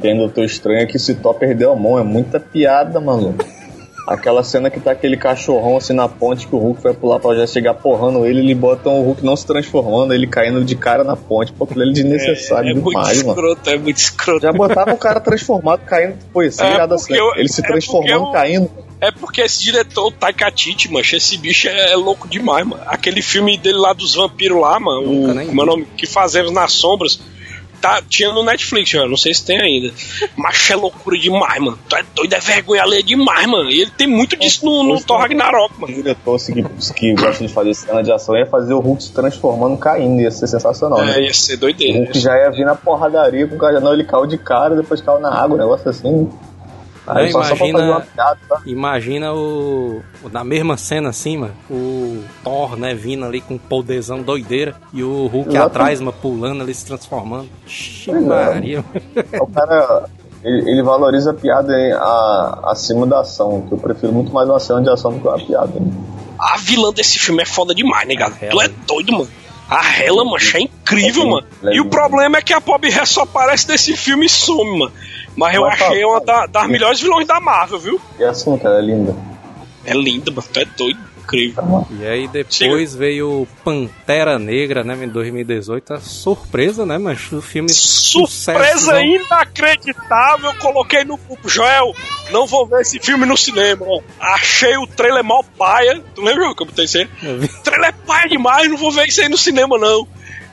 [0.00, 3.34] tem Doutor Estranho é que se Thor perdeu a mão, é muita piada, mano.
[4.06, 7.34] Aquela cena que tá aquele cachorrão assim na ponte que o Hulk vai pular pra
[7.34, 11.04] já chegar porrando ele, ele bota o Hulk não se transformando, ele caindo de cara
[11.04, 11.52] na ponte.
[11.52, 13.30] Pô, aquilo é desnecessário é muito demais, mano.
[13.30, 14.42] escroto, é muito escroto.
[14.42, 17.22] Já botava o cara transformado caindo, pô, esse É, irado porque assim.
[17.22, 18.70] eu- Ele se é transformando eu- caindo.
[19.00, 22.82] É porque esse diretor, o Taika Waititi, mancha, esse bicho é, é louco demais, mano.
[22.86, 25.86] Aquele filme dele lá dos vampiros lá, mano, Nunca o, como é o nome?
[25.96, 27.20] Que fazemos nas sombras.
[27.80, 29.90] Tá, tinha no Netflix, já, não sei se tem ainda.
[30.36, 31.78] Mas é loucura demais, mano.
[31.88, 33.70] Tu é doido, é vergonha alheia demais, mano.
[33.70, 35.94] E ele tem muito disso no, no Thor Ragnarok, O mano.
[35.94, 39.12] diretor assim, que, que gosta de fazer cena de ação ia fazer o Hulk se
[39.14, 41.20] transformando caindo, ia ser sensacional, né?
[41.20, 42.00] É, ia ser O doideira.
[42.00, 45.00] Hulk já ia vir na porradaria com o cara, não, ele caiu de cara, depois
[45.00, 46.28] caiu na água, um negócio assim.
[47.14, 48.62] Aí Não, só, só imagina- uma piada, tá?
[48.66, 50.28] Imagina o, o.
[50.30, 55.02] Na mesma cena assim, mano, o Thor, né, vindo ali com um poderzão doideira e
[55.02, 55.58] o Hulk Exatamente.
[55.66, 57.48] atrás, mano, pulando ali, se transformando.
[57.66, 58.20] Ixi, é.
[58.20, 58.84] Maria.
[59.40, 60.04] O cara,
[60.44, 64.48] ele, ele valoriza a piada em- a- acima da ação, que eu prefiro muito mais
[64.48, 65.72] uma cena de ação do que uma piada.
[65.80, 65.90] né?
[66.38, 68.32] A vilã desse filme é foda demais, né, cara?
[68.40, 68.50] Hela.
[68.50, 69.28] Tu é doido, mano.
[69.68, 71.46] A Hela, mancha, é incrível, É, mano.
[71.64, 74.78] é E o problema é que a Bob Hess só aparece nesse filme e some,
[74.80, 74.92] mano.
[75.36, 78.00] Mas eu Mas tá- achei uma da- das melhores vilões da Marvel, viu?
[78.18, 79.16] E assim, cara, é linda.
[79.84, 80.46] É linda, mano.
[80.52, 81.10] Tu é doido.
[81.22, 81.86] Incrível.
[82.00, 85.94] E aí depois veio Pantera Negra, né, em 2018.
[85.94, 90.50] A surpresa, né, mas o filme Surpresa sucesso, inacreditável.
[90.50, 91.48] Eu coloquei no grupo.
[91.48, 91.94] Joel,
[92.32, 93.86] não vou ver esse filme no cinema.
[93.86, 94.00] ó.
[94.18, 96.02] Achei o trailer mó paia.
[96.16, 97.04] Tu lembra que eu botei isso aí?
[97.04, 100.08] O trailer é paia demais, não vou ver isso aí no cinema, não.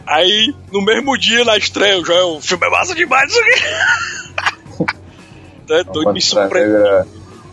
[0.05, 3.63] Aí, no mesmo dia, na estreia, o Joel, o filme é massa demais, isso aqui.
[5.70, 6.82] É doido, me surpreendeu.
[6.82, 7.07] Negra.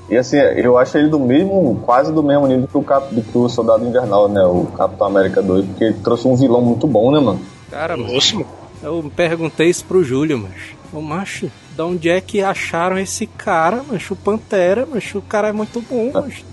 [0.09, 3.39] E assim, eu acho ele do mesmo, quase do mesmo nível que o, Cap, que
[3.39, 4.43] o Soldado Invernal, né?
[4.45, 7.41] O Capitão América 2, porque ele trouxe um vilão muito bom, né, mano?
[7.71, 8.47] Cara, Nossa, mano.
[8.83, 10.53] eu perguntei isso pro Júlio, mas.
[10.93, 14.13] Ô, macho, da onde é que acharam esse cara, macho?
[14.13, 16.45] O Pantera, macho, o cara é muito bom, macho.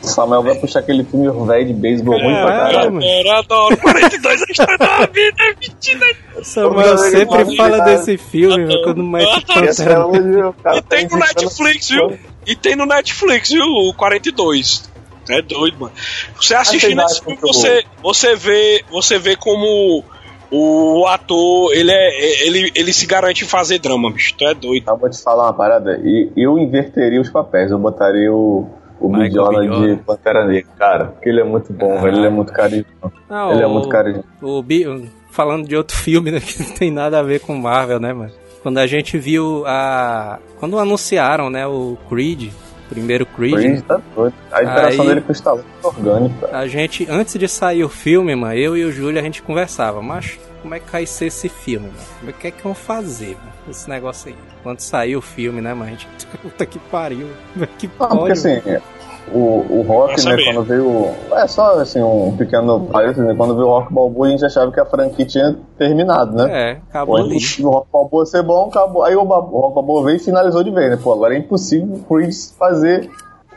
[0.00, 3.02] O Samuel vai puxar aquele filme velho de beisebol ruim pra Caralho.
[3.02, 6.16] Eu adoro 42 a história da vida, é mentira.
[6.42, 12.18] Samuel sempre fala desse filme, meu, quando mete Esse é E tem no Netflix, viu?
[12.46, 13.64] E tem no Netflix, viu?
[13.64, 14.90] O 42.
[15.28, 15.92] É doido, mano.
[16.36, 20.02] Você assistindo esse filme, você, você vê, você vê como
[20.50, 24.34] o ator, ele é, ele, ele se garante em fazer drama, bicho.
[24.36, 24.84] Tu é doido.
[24.86, 26.00] Eu vou te falar uma parada.
[26.04, 27.70] E eu inverteria os papéis.
[27.70, 28.68] Eu botaria o,
[29.06, 29.66] o Michael Bidiona B.
[29.66, 29.94] Jordan.
[29.96, 31.04] de Pantera Negra, cara.
[31.06, 32.16] Porque ele é muito bom, velho.
[32.18, 33.12] Ele é muito carismático.
[33.28, 34.34] Ah, Ele é muito carismático.
[34.40, 37.98] O Bi- falando de outro filme, né, que não tem nada a ver com Marvel,
[38.00, 38.32] né, mano?
[38.62, 40.38] Quando a gente viu a.
[40.60, 42.50] Quando anunciaram, né, o Creed,
[42.86, 44.34] o primeiro Creed, Creed tá doido.
[44.52, 47.88] A interação Aí- dele com o Stallone é orgânica, a gente, antes de sair o
[47.88, 51.26] filme, mano, eu e o Júlio, a gente conversava, mas como é que vai ser
[51.26, 51.98] esse filme, mano?
[52.20, 53.52] Como é que é que vão fazer, mano?
[53.68, 54.36] Esse negócio aí.
[54.62, 55.88] Quando saiu o filme, né, mano?
[55.88, 56.06] A gente.
[56.40, 57.28] Puta que pariu.
[57.78, 58.32] Que Não, porque pode.
[58.32, 58.60] assim,
[59.30, 61.10] o, o Rock, né, quando veio.
[61.32, 63.34] É só assim, um pequeno parênteses, né?
[63.34, 66.70] Quando veio o Rock Balboa, a gente achava que a franquia tinha terminado, né?
[66.70, 67.38] É, Pô, acabou é ali.
[67.60, 69.04] o Rock Balboa ser bom, acabou.
[69.04, 70.98] Aí o, o Rock Balboa veio e finalizou de vez, né?
[71.02, 73.10] Pô, agora é impossível o Creed fazer.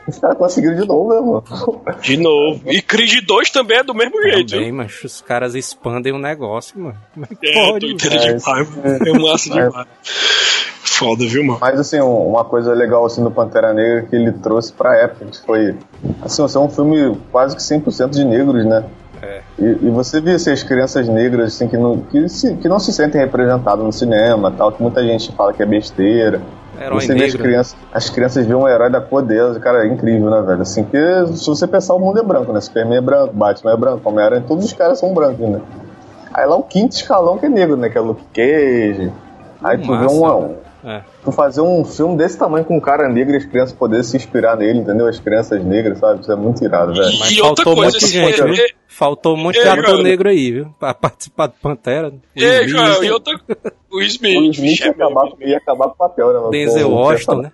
[0.08, 1.98] Os caras conseguiram de novo, né, mano?
[2.00, 2.60] De novo.
[2.66, 6.78] E Creed 2 também é do mesmo jeito, Também, mas os caras expandem o negócio,
[6.78, 6.96] mano.
[7.12, 7.86] Como é que É, pode?
[7.94, 8.68] doideira É, demais.
[9.06, 9.86] É massa demais.
[10.82, 11.58] Foda, viu, mano?
[11.60, 15.26] Mas assim, um- uma coisa legal assim do Pantera Negra que ele trouxe pra época,
[15.26, 15.74] que foi
[16.22, 18.84] assim, assim, é um filme quase que 100% de negros, né?
[19.20, 19.40] É.
[19.58, 22.78] E, e você vê assim, as crianças negras assim, que, não, que, se, que não
[22.78, 26.40] se sentem representadas no cinema, tal, que muita gente fala que é besteira.
[26.80, 27.42] Herói você vê as negro.
[27.42, 30.62] crianças, as crianças veem um herói da cor delas, cara, é incrível, né, velho?
[30.62, 30.98] Assim, porque
[31.34, 32.60] se você pensar, o mundo é branco, né?
[32.60, 35.60] Superman é branco, Batman é branco, Homem-Aranha, todos os caras são brancos, né?
[36.32, 37.88] Aí lá o quinto escalão que é negro, né?
[37.88, 39.10] Que é Luke Cage.
[39.62, 40.54] Aí tu vê Massa, um, né?
[40.88, 41.02] É.
[41.24, 44.16] tu fazer um filme desse tamanho com um cara negro e as crianças poderem se
[44.16, 45.08] inspirar nele, entendeu?
[45.08, 46.20] As crianças negras, sabe?
[46.20, 47.18] Isso é muito irado, velho.
[47.18, 48.54] Mas E outra faltou coisa, assim, gente, é- viu?
[48.64, 50.02] é- Faltou um monte de é, ator cara.
[50.02, 50.68] negro aí, viu?
[50.78, 52.08] Pra participar do Pantera.
[52.08, 53.34] O Ei, Smith, Joel, e outra.
[53.92, 54.38] O Smith.
[54.38, 55.36] O Smith ia é acabar, mesmo.
[55.42, 56.48] ia acabar com o papel, né?
[56.50, 57.52] Denzel Washington, né?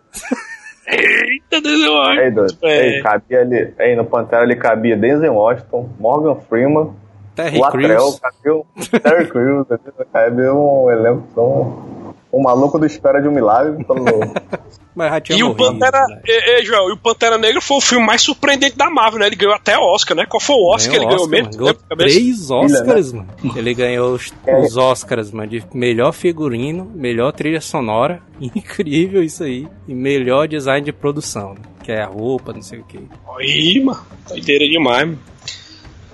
[0.86, 2.34] Eita, Denzel Aí, Washington.
[2.34, 2.56] doido.
[2.62, 2.80] É.
[2.80, 6.90] Aí, cabia ali, aí no Pantera ali cabia Denzel Washington, Morgan Freeman,
[7.34, 8.20] Terry Latrell, Crews.
[8.20, 8.66] cabia o
[9.00, 10.06] Terry Crews, entendeu?
[10.12, 12.01] cabia um elenco tão...
[12.32, 14.04] Um maluco do Espera de um Milagre, pelo...
[14.94, 16.06] Mas já tinha E o Pantera.
[16.06, 16.20] né?
[16.26, 19.26] Ei, ei, Joel, e o Pantera Negra foi o filme mais surpreendente da Marvel, né?
[19.26, 20.26] Ele ganhou até Oscar, né?
[20.26, 21.50] Qual foi o Oscar que ele ganhou Oscar, mesmo?
[21.52, 22.14] Ganhou Lembra, cabeça?
[22.18, 23.28] três Oscars, mano.
[23.56, 24.60] Ele ganhou os, É.
[24.60, 28.20] os Oscars, mano, de melhor figurino, melhor trilha sonora.
[28.40, 29.66] Incrível isso aí.
[29.88, 31.60] E melhor design de produção, né?
[31.82, 32.98] Que é a roupa, não sei o que.
[33.38, 34.00] Aí, mano.
[34.28, 35.18] Doideira demais, mano.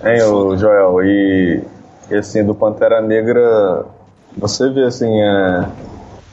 [0.05, 1.61] Hein, o Joel, e,
[2.09, 3.85] e assim, do Pantera Negra,
[4.37, 5.65] você vê assim, é,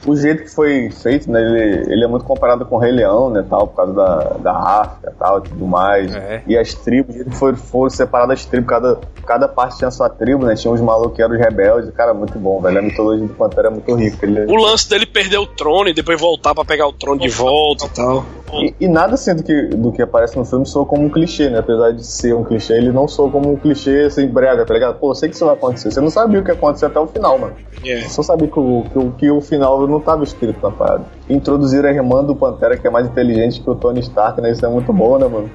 [0.05, 3.29] o jeito que foi feito, né, ele, ele é muito comparado com o Rei Leão,
[3.29, 6.43] né, tal, por causa da, da África, tal, e tudo mais, É.
[6.47, 10.45] e as tribos, ele foi, foram separadas as tribos, cada, cada parte tinha sua tribo,
[10.45, 13.33] né, tinha os malucos que eram os rebeldes, cara, muito bom, velho, a mitologia do
[13.33, 16.63] Pantera é muito rica, ele, O lance dele perder o trono e depois voltar pra
[16.63, 18.25] pegar o trono de volta e tal.
[18.53, 21.49] E, e nada assim do que, do que aparece no filme soa como um clichê,
[21.49, 21.59] né?
[21.59, 24.97] Apesar de ser um clichê, ele não soa como um clichê assim, brega, tá ligado?
[24.99, 25.91] Pô, eu sei que isso vai acontecer.
[25.91, 27.55] Você não sabia o que ia acontecer até o final, mano.
[27.85, 28.01] É.
[28.07, 31.05] Só sabia que o, que, o, que o final não tava escrito na parada.
[31.29, 34.51] Introduziram a irmã do Pantera, que é mais inteligente que o Tony Stark, né?
[34.51, 35.49] Isso é muito bom, né, mano?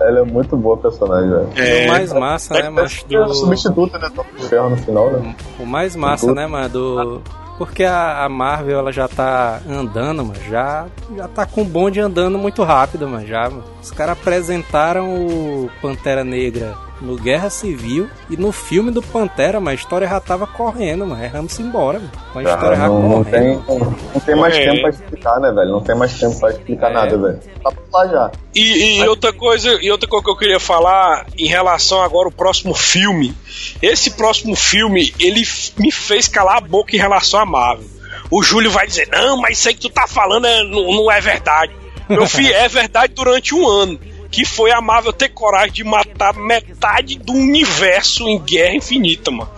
[0.00, 1.48] Ela é muito boa personagem, velho.
[1.56, 3.34] E o mais massa, né, Deve mas do...
[3.34, 4.10] substituta, né?
[4.14, 5.34] Do Ferro no final, né?
[5.58, 7.22] O mais massa, né, mano, do...
[7.58, 10.86] Porque a, a Marvel, ela já tá andando, mano, já,
[11.16, 13.64] já tá com o bonde andando muito rápido, mano, já, mano.
[13.82, 19.72] Os caras apresentaram o Pantera Negra no Guerra Civil e no filme do Pantera, mas
[19.72, 22.10] a história já tava correndo, mano, erramos embora, mano.
[22.32, 23.84] Com a história já não, não tem, correndo.
[23.84, 24.64] não, não tem mais É.
[24.64, 25.70] tempo pra explicar, né, velho?
[25.72, 26.94] Não tem mais tempo pra explicar É.
[26.94, 27.40] nada, velho.
[27.62, 28.32] Tá lá já.
[28.54, 32.32] E, e outra coisa, e outra coisa que eu queria falar em relação agora ao
[32.32, 33.34] próximo filme.
[33.82, 35.42] Esse próximo filme, ele
[35.78, 37.86] me fez calar a boca em relação a Marvel.
[38.30, 41.10] O Júlio vai dizer, não, mas isso aí que tu tá falando é- não, não
[41.12, 41.72] é verdade.
[42.08, 43.98] Meu filho, é verdade durante um ano.
[44.36, 49.50] Que foi a Marvel ter coragem de matar metade do universo em Guerra Infinita, mano.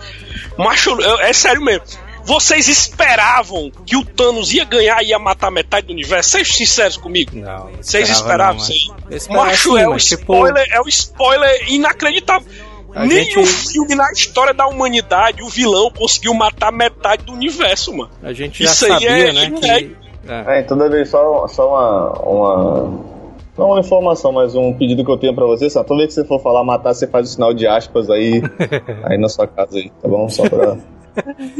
[0.57, 1.83] Macho, eu- é sério mesmo.
[2.23, 6.29] Vocês esperavam que o Thanos ia ganhar e ia matar metade do universo?
[6.29, 7.31] Sejam sinceros comigo.
[7.35, 9.15] Não, não Vocês esperava esperavam não, isso aí?
[9.17, 12.47] esperava Macho, sim, é, um tipo, spoiler, é um spoiler inacreditável.
[12.95, 17.93] A Nenhum gente- filme na história da humanidade o vilão conseguiu matar metade do universo,
[17.95, 18.11] mano.
[18.23, 19.59] A gente já Isso aí sabia, é né, inédito.
[19.61, 19.97] que...
[20.31, 20.59] É.
[20.59, 23.18] É, toda vez só, só uma, uma.
[23.59, 26.21] Não uma informação, mas um pedido que eu tenho pra você, só toda vez que
[26.21, 28.41] você for falar matar, você faz o sinal de aspas aí,
[29.05, 30.27] aí na sua casa aí, tá bom?
[30.29, 30.77] Só pra.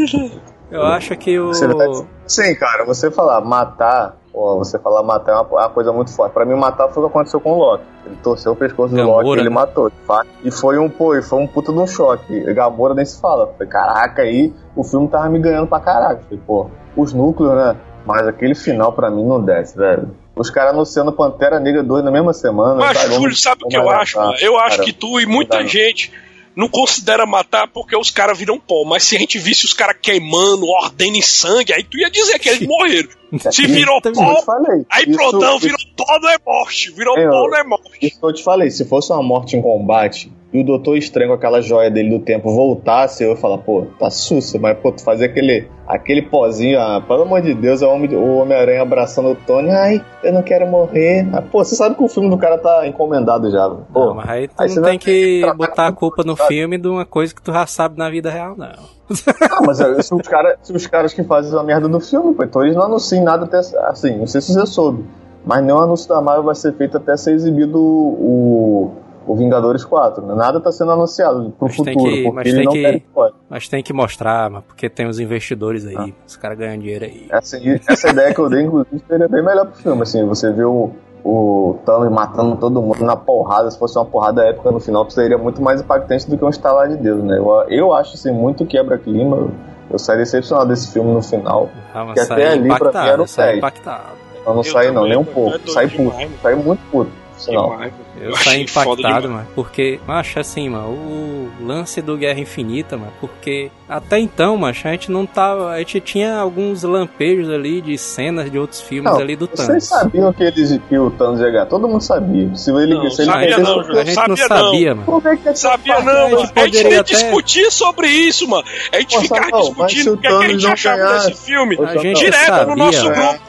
[0.72, 1.48] Eu acho que o...
[1.48, 1.88] Você vai-
[2.28, 6.14] Sim, cara, você falar matar, pô, você falar matar é uma, é uma coisa muito
[6.14, 6.32] forte.
[6.32, 7.84] Pra mim, matar foi o que aconteceu com o Loki.
[8.06, 10.28] Ele torceu o pescoço do Gamora, Loki e ele matou, de fato.
[10.44, 12.40] E foi um, pô, e foi um puta de um choque.
[12.54, 13.48] Gamora nem se fala.
[13.48, 16.22] Falei, caraca, aí o filme tava me ganhando pra caraca.
[16.22, 17.76] Falei, pô, os núcleos, né?
[18.06, 20.10] Mas aquele final pra mim não desce, velho.
[20.40, 22.76] Os caras anunciando Pantera Negra 2 na mesma semana.
[22.76, 23.16] Mas, sabe?
[23.16, 24.18] Júlio, sabe o que eu acho?
[24.18, 24.36] mano?
[24.40, 26.12] Eu acho Cara, que tu e muita gente
[26.56, 28.84] não considera matar porque os caras viram pó.
[28.86, 32.40] Mas se a gente visse os caras queimando, ordem em sangue, aí tu ia dizer
[32.40, 33.10] que eles morreram.
[33.52, 34.00] Se virou.
[34.04, 34.44] Eu pó,
[34.90, 36.92] aí Isso- isso- virou pó não é morte.
[36.92, 37.90] Virou pó não é morte.
[38.02, 41.30] Isso que eu te falei, se fosse uma morte em combate e o Doutor Estranho
[41.30, 44.92] com aquela joia dele do tempo voltasse, eu ia falar, pô, tá sussa, mas pô,
[44.92, 48.82] tu fazer aquele, aquele pozinho, ah, pelo amor de Deus, é o Homem- o Homem-Aranha
[48.82, 51.28] abraçando o Tony, ai, eu não quero morrer.
[51.32, 53.70] Ah, pô, você sabe que o filme do cara tá encomendado já.
[53.94, 56.88] Pô, Não, mas aí tu aí não tem que botar a culpa no filme de
[56.88, 58.68] uma coisa que tu já sabe na vida real, não.
[59.52, 62.34] Ah, mas é, se os, cara, se os caras que fazem a merda do filme,
[62.34, 63.60] pô, então eles não anunciam nada até.
[63.88, 65.04] Assim, não sei se você soube.
[65.46, 68.92] Mas nenhum anúncio da Marvel vai ser feito até ser exibido o,
[69.32, 70.26] o Vingadores 4.
[70.26, 70.34] né?
[70.36, 73.34] Nada tá sendo anunciado pro Mas futuro, que- porque mas tem não que- querem spoiler.
[73.50, 75.96] Mas tem que mostrar, mano, porque tem os investidores aí.
[75.96, 76.08] Ah.
[76.28, 77.28] Os caras ganham dinheiro aí.
[77.30, 77.58] Essa,
[77.88, 80.02] essa ideia que eu dei, inclusive, seria bem melhor pro filme.
[80.02, 80.90] Assim, você vê o,
[81.24, 83.70] o Thanos matando todo mundo na porrada.
[83.70, 86.88] Se fosse uma porrada épica no final, seria muito mais impactante do que um estalar
[86.90, 87.38] de Deus, né?
[87.38, 89.38] Eu, eu acho assim, muito quebra-clima.
[89.38, 89.52] Eu,
[89.92, 91.70] eu saí decepcionado desse filme no final.
[91.94, 93.58] Ah, que até ali, pra mim, impactado, era o saí 10.
[93.58, 94.20] impactado.
[94.46, 95.70] Eu não Eu saí não, nem um pouco.
[95.70, 96.04] saí puto.
[96.16, 96.30] mano.
[96.42, 97.12] Saí muito puto.
[97.48, 99.48] Eu achei saí impactado, mano.
[99.56, 104.92] Porque, macho, assim, mano, o lance do Guerra Infinita, mano, porque até então, macho, a
[104.92, 105.70] gente não tava.
[105.72, 109.68] A gente tinha alguns lampejos ali de cenas de outros filmes Não, ali do vocês
[109.68, 109.84] Thanos.
[109.86, 111.66] sabiam que, eles, que o Thanos ia ganhar?
[111.66, 112.54] Todo mundo sabia.
[112.56, 114.00] Se ele, Não, se ele sabia não, João.
[114.00, 114.58] A gente não Sabia não.
[114.66, 115.22] sabia, mano.
[115.26, 116.52] É que é Sabia não, mano.
[116.56, 118.64] A gente nem até- discutia sobre isso, mano.
[118.92, 121.30] A gente Pô, mas se discutindo o que, é que a gente não achava ganhasse-
[121.30, 121.76] desse filme.
[121.78, 123.16] Ô, A gente direto sabia, no nosso mano.
[123.16, 123.40] grupo.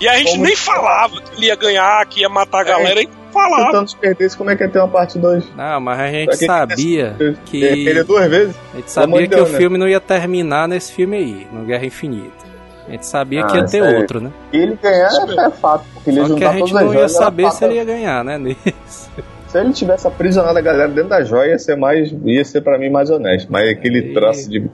[0.00, 2.64] E a gente Como- nem falava que ele ia ganhar, que ia matar a É.
[2.64, 3.02] galera, a
[3.32, 3.72] gente Se o falava.
[3.72, 5.44] Thanos perdesse, como é que ia ter uma parte 2?
[5.56, 7.60] Não, mas a gente que sabia Ele que.
[7.84, 8.56] Perder duas vezes?
[8.72, 9.58] A gente sabia que Deus, o né?
[9.58, 12.42] filme não ia terminar nesse filme aí, no Guerra Infinita.
[12.86, 14.30] A gente sabia Ah, que ia ter outro, né?
[14.52, 17.50] E ele ganhar é, fato, porque ele ia Só que a gente não ia saber
[17.52, 18.36] se ele ia ganhar, né?
[18.38, 19.10] nisso.
[19.52, 22.78] Se ele tivesse aprisionado a galera dentro da joia, ia ser, mais, ia ser pra
[22.78, 23.52] mim mais honesto.
[23.52, 24.66] Mas aquele E- troço de,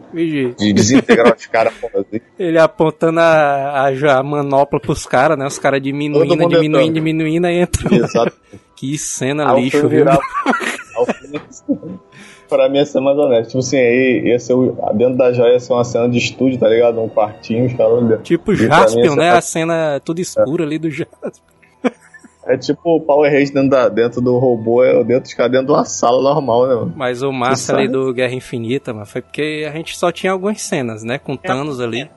[0.57, 2.21] de desintegrar os caras assim.
[2.39, 5.47] Ele apontando a, a, a manopla pros caras, né?
[5.47, 6.95] Os caras diminuindo, diminuindo, entrando.
[6.95, 7.93] diminuindo, aí entra.
[7.95, 8.33] Exato.
[8.79, 10.05] Que cena Aí o lixo, viu?
[12.49, 13.49] pra mim ia ser mais honesto.
[13.49, 16.59] Tipo assim, aí ia ser o- dentro da joia ia ser uma cena de estúdio,
[16.59, 17.01] tá ligado?
[17.01, 18.23] Um quartinho, os caras.
[18.23, 19.31] Tipo E Jaspion, né?
[19.33, 21.31] parte- A cena tudo escura ali do Jaspion.
[22.49, 25.67] É tipo o Power Rangers dentro, da, dentro do robô, é dentro dos caras dentro
[25.67, 26.93] de uma sala normal, né, mano?
[26.97, 30.63] Mas o massa ali do Guerra Infinita, mano, foi porque a gente só tinha algumas
[30.63, 31.19] cenas, né?
[31.19, 32.09] Com Thanos ali.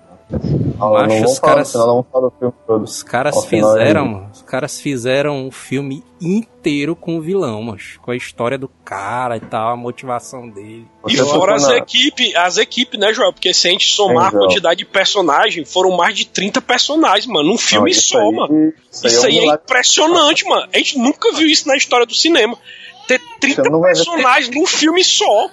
[0.80, 2.84] Ah, Macho, não os caras- senão não vamos falar do filme todo.
[2.84, 4.30] Os caras fizeram.
[4.34, 7.78] Os caras fizeram um filme inteiro com o vilão, mano.
[8.02, 10.88] Com a história do cara e tal, a motivação dele.
[11.08, 13.34] E Você fora as equipes, as equipes, né, Joel?
[13.34, 14.48] Porque se a gente somar a Sim, Joel.
[14.48, 18.32] quantidade de personagens, foram mais de 30 personagens, mano, num filme Não, isso só, aí-
[18.36, 18.74] mano.
[18.92, 20.68] Isso aí, Isso aí é um é impressionante, mano.
[20.74, 22.58] A gente nunca viu isso na história do cinema.
[23.08, 25.50] Ter 30 Você não vai ver- personagens num filme só.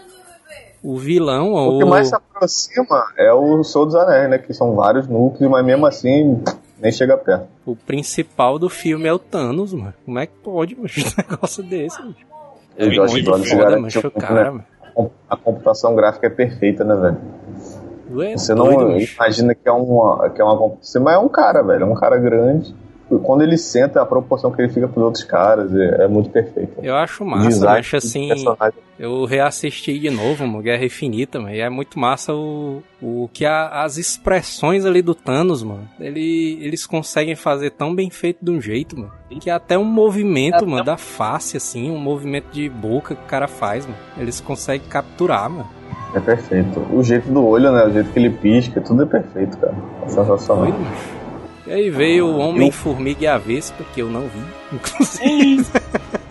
[0.91, 1.87] O vilão, O que o...
[1.87, 4.39] mais se aproxima é o Senhor dos Anéis, né?
[4.39, 6.43] Que são vários núcleos, mas mesmo assim
[6.81, 7.47] nem chega perto.
[7.67, 9.93] o principal do filme é o Thanos, mano.
[10.07, 12.17] Como é que pode, mano, um negócio desse, mano?
[12.79, 14.63] E o É Josh muito Brolin Foda, garantiu mancha o cara, né?
[14.97, 15.11] mano.
[15.29, 17.19] A computação gráfica é perfeita, né, velho?
[18.31, 21.29] É Você doido, não imagina que é uma, que é uma computação, mas é um
[21.29, 21.83] cara, velho.
[21.83, 22.75] É um cara grande.
[23.23, 26.73] Quando ele senta, a proporção que ele fica pros outros caras é, é muito perfeita.
[26.83, 28.29] Eu acho massa, Design acho assim...
[28.29, 28.79] personagem.
[28.99, 33.47] Eu reassisti de novo, mano, Guerra Infinita, mano, e é muito massa o, o que
[33.47, 38.51] a- as expressões ali do Thanos, mano, ele, eles conseguem fazer tão bem feito de
[38.51, 43.15] um jeito, mano, que até um movimento, mano, da face, assim, um movimento de boca
[43.15, 45.69] que o cara faz, mano, eles conseguem capturar, mano.
[46.15, 46.81] É perfeito.
[46.93, 47.85] O jeito do olho, né?
[47.85, 49.75] O jeito que ele pisca, tudo é perfeito, cara.
[50.05, 50.65] É sensacional.
[50.71, 51.18] Mano.
[51.69, 54.41] E aí veio o Homem-Formiga e a Vespa, que eu não vi,
[54.73, 55.67] inclusive.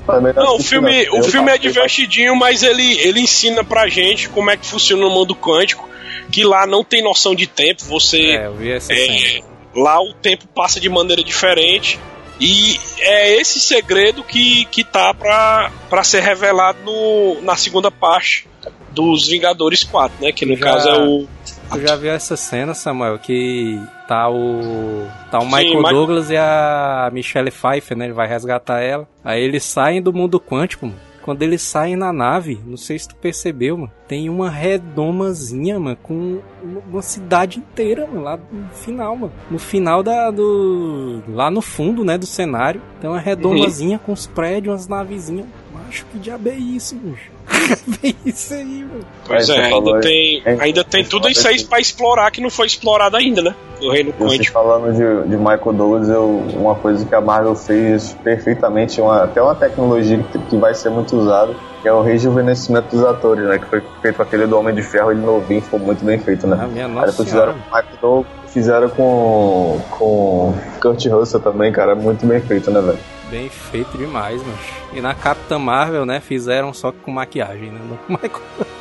[0.05, 3.87] Também Não, o filme, o Eu- filme é eu- divertidinho, mas ele, ele ensina pra
[3.87, 5.87] gente como é que funciona o mundo quântico,
[6.31, 9.41] que lá não tem noção de tempo, você É, eu vi essa É,
[9.75, 11.99] lá o tempo passa de maneira diferente.
[12.39, 18.47] E é esse segredo que, que tá pra, pra ser revelado no, na segunda parte
[18.91, 20.31] dos Vingadores 4, né?
[20.31, 21.27] Que no Já- caso é o.
[21.71, 26.29] Tu já viu essa cena, Samuel, que tá o tá o Sim, Michael mas- Douglas
[26.29, 28.05] e a Michelle Pfeiffer, né?
[28.05, 29.07] Ele vai resgatar ela.
[29.23, 30.97] Aí eles saem do mundo quântico, mano.
[31.21, 35.97] Quando eles saem na nave, não sei se tu percebeu, mano, tem uma redomazinha, mano,
[36.01, 39.33] com uma- cidade inteira, mano, lá no final, mano.
[39.51, 44.25] No final da do lá no fundo, né, do cenário, tem uma redomazinha com os
[44.25, 45.45] prédios, umas navezinhas.
[45.73, 47.17] Macho, que diabo é isso, mano?
[48.03, 49.05] É isso aí, mano?
[49.25, 50.01] Pois Aí é, ainda aí.
[50.01, 51.65] tem, É, ainda tem tudo isso aí aí.
[51.65, 53.55] pra explorar que não foi explorado ainda, né?
[53.79, 54.53] Do Reino Quântico.
[54.53, 56.25] falando de, de Michael Douglas, eu,
[56.55, 60.89] uma coisa que a Marvel fez perfeitamente, uma, até uma tecnologia que, que vai ser
[60.89, 63.59] muito usada, que é o rejuvenescimento dos atores, né?
[63.59, 66.47] Que foi feito com aquele do Homem de Ferro, ele novinho, ficou muito bem feito,
[66.47, 66.57] né?
[66.61, 71.39] Ah, minha Aí nossa depois fizeram com o Michael Douglas, fizeram com, com Kurt Russell
[71.39, 72.99] também, cara, muito bem feito, né, velho?
[73.29, 74.57] Bem feito demais, mano.
[74.93, 77.79] E na Capitã Marvel, né, fizeram só com maquiagem, né?
[77.83, 78.41] No Michael...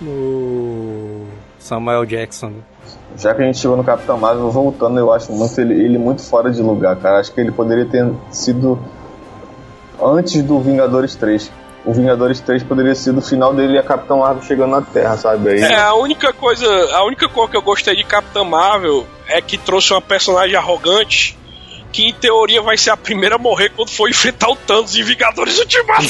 [0.00, 1.26] No
[1.58, 2.52] Samuel Jackson.
[3.16, 6.22] Já que a gente chegou no Capitão Marvel, voltando, eu acho muito ele, ele muito
[6.22, 7.18] fora de lugar, cara.
[7.18, 8.78] Acho que ele poderia ter sido
[10.00, 11.50] antes do Vingadores 3.
[11.84, 15.16] O Vingadores 3 poderia ser o final dele e a Capitão Marvel chegando na Terra,
[15.16, 15.50] sabe?
[15.50, 19.40] Aí, É, a única coisa, a única coisa que eu gostei de Capitã Marvel é
[19.40, 21.36] que trouxe uma personagem arrogante
[21.98, 25.02] que em teoria vai ser a primeira a morrer quando for enfrentar o Thanos em
[25.02, 26.08] Vingadores Ultimato,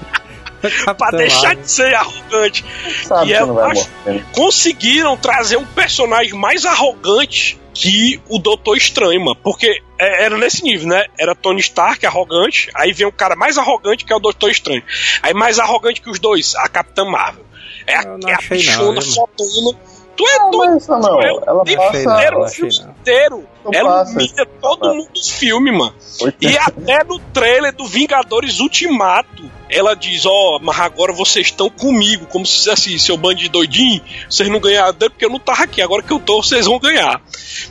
[0.96, 2.64] pra deixar de ser arrogante.
[3.04, 4.18] sabe e que eu não vai acho- morrer.
[4.20, 4.26] né?
[4.32, 9.36] Conseguiram trazer um personagem mais arrogante que o Doutor Estranho, mano.
[9.42, 11.04] Porque é, era nesse nível, né?
[11.18, 14.82] Era Tony Stark arrogante, aí vem um cara mais arrogante que é o Doutor Estranho.
[15.22, 17.44] Aí mais arrogante que os dois, a Capitã Marvel.
[17.86, 19.76] É a, é a bichona fotona
[20.16, 20.72] Tu é Não, doido.
[20.74, 22.90] mas, Samuel, Eu- ela tem passa- não, inteiro, não o filme não.
[22.90, 23.44] inteiro.
[23.64, 25.94] Não Ela humilha todo mundo dos filmes, mano.
[26.40, 32.26] E até no trailer do Vingadores Ultimato, ela diz: Ó, mas agora vocês estão comigo.
[32.26, 35.80] Como se dissesse, seu bando de doidinho, vocês não ganharam porque eu não tava aqui.
[35.80, 37.20] Agora que eu tô, vocês vão ganhar.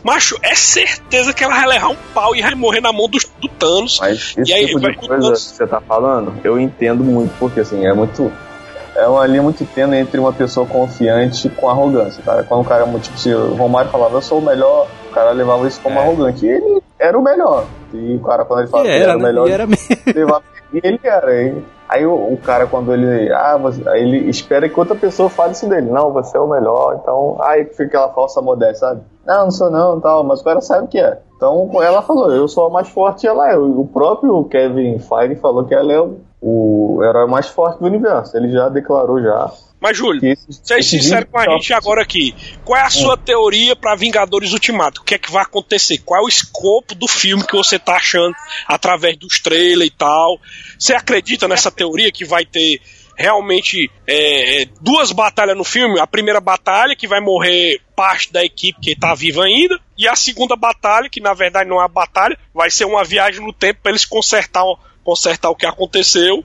[0.04, 3.20] Macho, é certeza que ela vai levar um pau e vai morrer na mão do,
[3.40, 4.00] do Thanos.
[4.00, 7.34] Mas esse E aí, tipo de coisa que todos- você tá falando, eu entendo muito,
[7.38, 8.32] porque assim, é muito.
[8.96, 12.44] É uma linha muito tênue entre uma pessoa confiante com arrogância, tá?
[12.44, 15.68] Quando o cara, tipo, se o Romário falava, eu sou o melhor, o cara levava
[15.68, 16.02] isso como É.
[16.02, 16.46] arrogante.
[16.46, 17.66] E ele era o melhor.
[17.94, 19.66] E o cara, quando ele falava que ele era, o melhor, E era
[20.16, 20.44] levava.
[20.74, 21.28] E ele era.
[21.28, 23.32] Aí, aí o, o cara, quando ele.
[23.34, 25.90] Ah, você, aí ele espera que outra pessoa fale isso dele.
[25.90, 27.00] Não, você é o melhor.
[27.02, 29.02] Então, aí fica aquela falsa modéstia, sabe?
[29.26, 30.24] Não, não sou não, tal.
[30.24, 31.18] Mas o cara sabe o que é.
[31.36, 33.58] Então, ela falou, eu sou a mais forte e ela é.
[33.58, 38.36] O próprio Kevin Feige falou que ela é o, o herói mais forte do universo.
[38.36, 39.52] Ele já declarou já.
[39.80, 42.36] Mas, Júlio, seja sincero com a gente agora aqui.
[42.64, 45.02] Qual é a sua teoria pra Vingadores Ultimato?
[45.02, 45.98] O que é que vai acontecer?
[46.00, 48.36] Qual é o escopo do filme que você tá achando
[48.68, 50.40] através dos trailers e tal?
[50.78, 52.80] Você acredita nessa teoria que vai ter
[53.16, 56.00] realmente é, é, duas batalhas no filme?
[56.00, 60.16] A primeira batalha, que vai morrer parte da equipe que tá viva ainda, e a
[60.16, 63.80] segunda batalha, que na verdade não é uma batalha, vai ser uma viagem no tempo
[63.82, 64.64] pra eles consertar,
[65.04, 66.44] consertar o que aconteceu.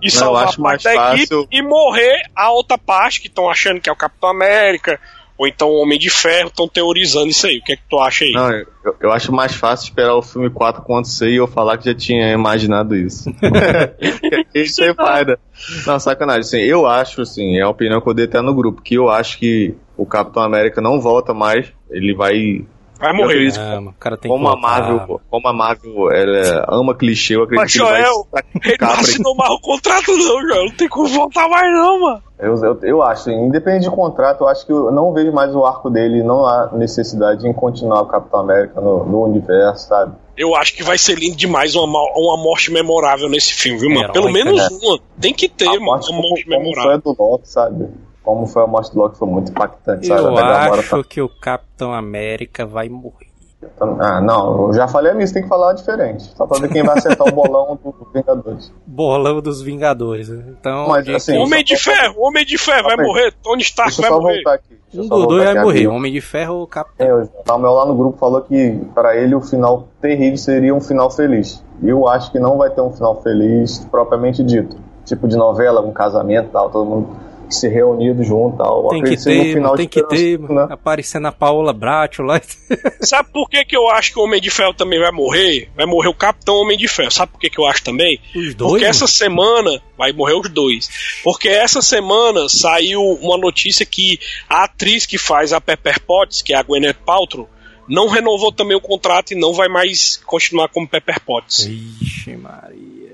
[0.00, 3.50] E salvar acho parte mais da fácil- equipe e morrer a outra parte que estão
[3.50, 5.00] achando que é o Capitão América
[5.36, 7.58] ou então o Homem de Ferro, estão teorizando isso aí.
[7.58, 8.32] O que é que tu acha aí?
[8.32, 8.66] Não, eu,
[9.00, 12.32] eu acho mais fácil esperar o filme 4 acontecer e eu falar que já tinha
[12.32, 13.28] imaginado isso.
[14.54, 15.38] isso é paida.
[15.86, 16.40] Não, sacanagem.
[16.40, 19.08] Assim, eu acho, assim, é a opinião que eu dei até no grupo, que eu
[19.08, 21.72] acho que o Capitão América não volta mais.
[21.90, 22.64] Ele vai.
[22.98, 23.34] Vai morrer.
[23.34, 26.94] acredito Ah, mano, o cara tem como que a Marvel, como a Marvel ela ama
[26.94, 28.26] clichê, eu acredito Mas, que ele vai Joel,
[28.64, 30.64] Ele não assinou mais o contrato, não, Joel.
[30.64, 32.22] Não tem como voltar mais, não, mano.
[32.38, 35.64] Eu, eu, eu acho, independente de contrato, eu acho que eu não vejo mais o
[35.64, 40.12] arco dele, não há necessidade em continuar o Capitão América no, no universo, sabe?
[40.36, 44.12] Eu acho que vai ser lindo demais uma, uma morte memorável nesse filme, viu, mano?
[44.12, 44.78] Pelo menos né?
[44.82, 45.00] uma.
[45.20, 45.84] Tem que ter, a mano.
[45.86, 46.92] morte, Uma morte memorável.
[46.92, 47.88] a do Loki, sabe?
[48.28, 50.20] Como foi a morte do Loki, foi muito impactante, sabe?
[50.20, 53.26] Eu Gamora acho que o Capitão América vai morrer.
[53.78, 56.24] tá- Ah, não, eu já falei a mim, você tem que falar diferente.
[56.36, 58.70] Só pra ver quem vai acertar o bolão do Vingadores.
[58.86, 60.28] Bolão dos Vingadores.
[60.28, 60.44] né?
[60.60, 63.32] Então, Mas, assim, Homem de só- Ferro, Homem de Ferro vai morrer.
[63.42, 64.42] Tony Stark vai só morrer.
[64.46, 64.78] aqui.
[64.94, 65.78] Um dos dois vai aqui, morrer.
[65.78, 65.92] amigo.
[65.94, 67.06] Homem de Ferro ou Capitão.
[67.06, 70.80] É, o Samuel lá no grupo falou que pra ele o final terrível seria um
[70.82, 71.64] final feliz.
[71.82, 74.76] E eu acho que não vai ter um final feliz propriamente dito.
[75.06, 77.08] Tipo de novela, um casamento e tal, todo mundo
[77.54, 78.88] se reunido junto tal.
[78.88, 80.54] Tem que ter, final tem que ter, mano.
[80.54, 80.66] né?
[80.70, 82.40] aparecendo a Paola Bracho lá.
[83.00, 85.70] Sabe por que, que eu acho que o Homem de Ferro também vai morrer?
[85.76, 87.10] Vai morrer o Capitão Homem de Ferro.
[87.10, 88.20] Sabe por que, que eu acho também?
[88.34, 88.70] Os dois.
[88.70, 88.90] Porque mano.
[88.90, 90.88] essa semana vai morrer os dois.
[91.22, 94.18] Porque essa semana saiu uma notícia que
[94.48, 97.48] a atriz que faz a Pepper Potts, que é a Gwyneth Paltrow,
[97.88, 101.66] não renovou também o contrato e não vai mais continuar como Pepper Potts.
[101.66, 103.08] Ixi, Maria.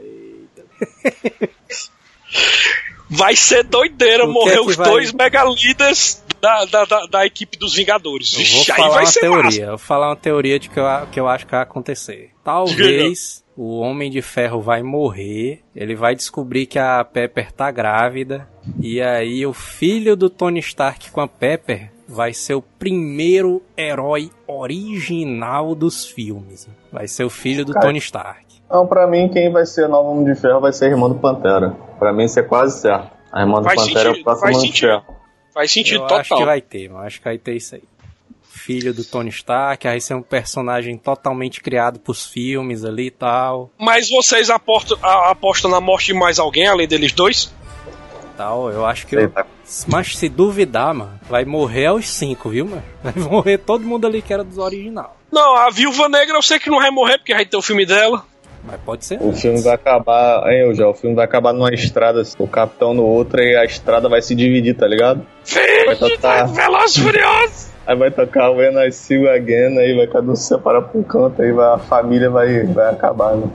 [3.17, 7.57] Vai ser doideira morrer é os vai- dois mega líderes da, da, da, da equipe
[7.59, 8.33] dos Vingadores.
[8.33, 9.43] Eu vou Vixe, falar vai uma ser teoria.
[9.45, 9.61] massa.
[9.61, 12.31] Eu vou falar uma teoria de que eu, que eu acho que vai acontecer.
[12.45, 15.61] Talvez o Homem de Ferro vai morrer.
[15.75, 18.49] Ele vai descobrir que a Pepper tá grávida.
[18.81, 24.31] E aí o filho do Tony Stark com a Pepper vai ser o primeiro herói
[24.47, 26.69] original dos filmes.
[26.93, 28.44] Vai ser o filho do Cara, Tony Stark.
[28.75, 31.09] Não, pra mim, quem vai ser a nova Homem de Ferro vai ser a irmã
[31.09, 31.71] do Pantera.
[31.99, 33.09] Pra mim, isso é quase certo.
[33.33, 34.89] A irmã do Faz Pantera é o sentido, próximo faz Homem de sentido.
[35.01, 35.17] Ferro.
[35.55, 36.19] Faz sentido eu total.
[36.19, 37.07] acho que vai ter, mano.
[37.07, 37.83] Acho que vai ter isso aí.
[38.43, 43.71] Filho do Tony Stark, aí ser um personagem totalmente criado pros filmes ali e tal.
[43.79, 47.53] Mas vocês apostam, a- apostam na morte de mais alguém além deles dois?
[48.37, 48.71] tal.
[48.73, 49.15] Eu acho que.
[49.17, 49.33] Eu...
[49.87, 52.83] Mas se duvidar, mano, vai morrer aos cinco, viu, mano?
[53.03, 55.17] Vai morrer todo mundo ali que era dos original.
[55.31, 57.85] Não, a Viúva Negra eu sei que não vai morrer porque vai ter o filme
[57.87, 58.25] dela.
[58.67, 59.23] Mas pode ser.
[59.23, 62.49] O filme vai acabar, hein, eu já, o filme vai acabar numa estrada, assim, o
[62.49, 65.27] capitão no outro e a estrada vai se dividir, tá ligado?
[65.87, 66.47] Vai Vixe, tocar.
[66.47, 67.75] Velozes e Furiosos!
[67.87, 71.03] Aí vai tocar When I See You Again, aí vai cada um se separar um
[71.03, 73.47] canto, aí vai, a família vai, vai acabar, né?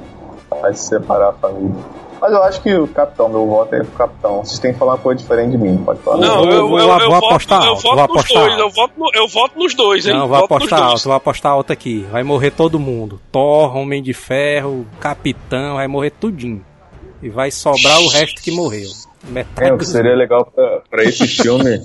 [0.62, 1.76] Vai se separar a família.
[2.22, 4.44] Mas eu acho que o capitão, meu voto é pro capitão.
[4.44, 6.18] Vocês têm que falar uma coisa diferente de mim, pode falar.
[6.18, 8.42] Não, vou- eu, vou- eu, vou eu, voto, apostar eu alto, voto vou nos apostar
[8.44, 8.62] dois, alto.
[8.64, 10.14] eu voto, no- eu voto nos dois, hein?
[10.14, 12.06] Não, vou apostar alto, vou apostar alto aqui.
[12.12, 13.20] Vai morrer todo mundo.
[13.32, 16.64] Thor, Homem de Ferro, Capitão, vai morrer tudinho.
[17.22, 18.88] E vai sobrar o resto que morreu.
[19.28, 21.82] Metade É, o que seria legal pra, pra esse filme,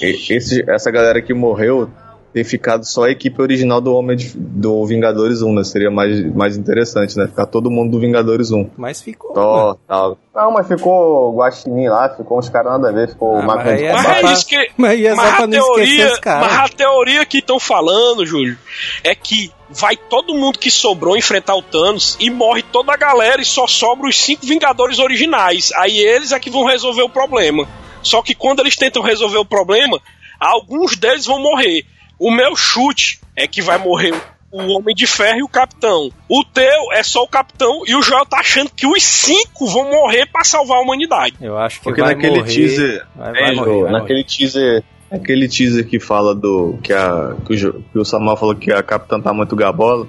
[0.00, 1.88] esse, essa galera que morreu
[2.32, 5.64] ter ficado só a equipe original do Homem de, do Vingadores 1, né?
[5.64, 7.26] Seria mais, mais interessante, né?
[7.26, 8.70] Ficar todo mundo do Vingadores 1.
[8.76, 9.34] Mas ficou.
[9.34, 10.16] Tó, tal.
[10.34, 13.62] Não, mas ficou o Guaxinim lá, ficou uns caras nada a ver, ficou Ah, o
[13.62, 14.70] de é Mas é pra- isso que.
[14.78, 18.56] Mas é Mas pra a teoria, mas a teoria que estão falando, Júlio,
[19.04, 23.42] é que vai todo mundo que sobrou enfrentar o Thanos e morre toda a galera
[23.42, 25.70] e só sobra os cinco Vingadores originais.
[25.74, 27.68] Aí eles é que vão resolver o problema.
[28.02, 30.00] Só que quando eles tentam resolver o problema,
[30.40, 31.84] alguns deles vão morrer.
[32.24, 34.14] O meu chute é que vai morrer
[34.50, 36.10] o Homem de Ferro e o Capitão.
[36.28, 39.90] O teu é só o Capitão e o Joel tá achando que os cinco vão
[39.90, 41.34] morrer pra salvar a humanidade.
[41.40, 42.52] Eu acho que Porque vai naquele morrer.
[42.52, 43.06] teaser.
[43.16, 44.84] Vai, É, vai morrer, Jô, vai naquele teaser.
[45.10, 46.78] Aquele teaser que fala do.
[46.82, 50.06] que, a, que, o, que o Samuel falou que a Capitã tá muito gabola.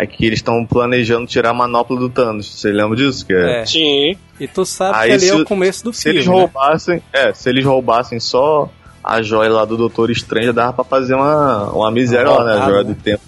[0.00, 2.46] É que eles estão planejando tirar a manopla do Thanos.
[2.60, 3.26] Você lembra disso?
[3.26, 3.66] Que é, É.
[3.66, 4.16] Sim.
[4.38, 6.18] E tu sabe Aí que ali é se- o começo do Se filme.
[6.18, 6.34] eles né?
[6.34, 7.02] roubassem.
[7.12, 8.70] É, se eles roubassem só
[9.08, 12.52] a joia lá do Doutor Estranho, já dava pra fazer uma, uma miséria lá, né?
[12.62, 13.22] A joia do tempo.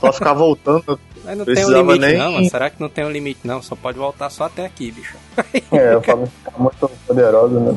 [0.00, 0.98] Só ficar voltando.
[1.24, 2.50] Mas não tem um Precisava limite, nem- não, mano.
[2.50, 3.60] Será que não tem um limite, não?
[3.62, 5.16] Só pode voltar só até aqui, bicho.
[5.72, 7.76] É, pra não ficar muito poderosa, né?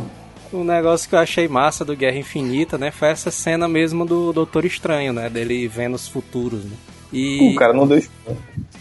[0.53, 2.91] Um negócio que eu achei massa do Guerra Infinita, né?
[2.91, 5.29] Foi essa cena mesmo do Doutor Estranho, né?
[5.29, 6.71] Dele vendo os futuros, né?
[7.11, 8.11] E, O cara não deixou.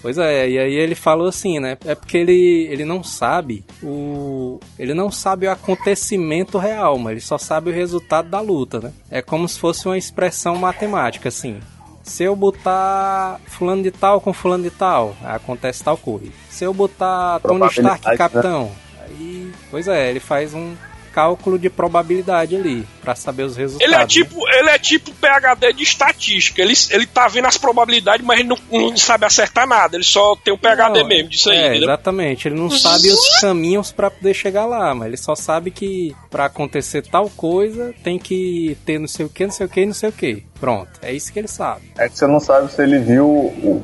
[0.03, 1.79] pois é, e aí ele falou assim, né?
[1.85, 4.59] É porque ele, ele não sabe o.
[4.79, 8.93] Ele não sabe o acontecimento real, mas ele só sabe o resultado da luta, né?
[9.11, 11.59] É como se fosse uma expressão matemática, assim.
[12.03, 16.31] Se eu botar fulano de tal com fulano de tal, acontece tal coisa.
[16.49, 18.17] Se eu botar Tony Stark né?
[18.17, 18.71] capitão,
[19.01, 20.75] aí, pois é, ele faz um
[21.17, 23.87] cálculo de probabilidade ali pra saber os resultados.
[23.87, 24.07] Ele é né?
[24.07, 26.61] tipo, ele é tipo PhD de estatística.
[26.61, 29.97] Ele, ele tá vendo as probabilidades, mas ele não, não sabe acertar nada.
[29.97, 31.85] Ele só tem o PhD Não, mesmo disso aí, é, entendeu?
[31.85, 32.49] exatamente.
[32.49, 36.45] Ele não sabe os caminhos pra poder chegar lá, mas ele só sabe que pra
[36.45, 39.95] acontecer tal coisa tem que ter não sei o que, não sei o que, não
[39.95, 40.45] sei o que.
[40.61, 41.93] Pronto, é isso que ele sabe.
[41.97, 43.83] É que você não sabe se ele viu o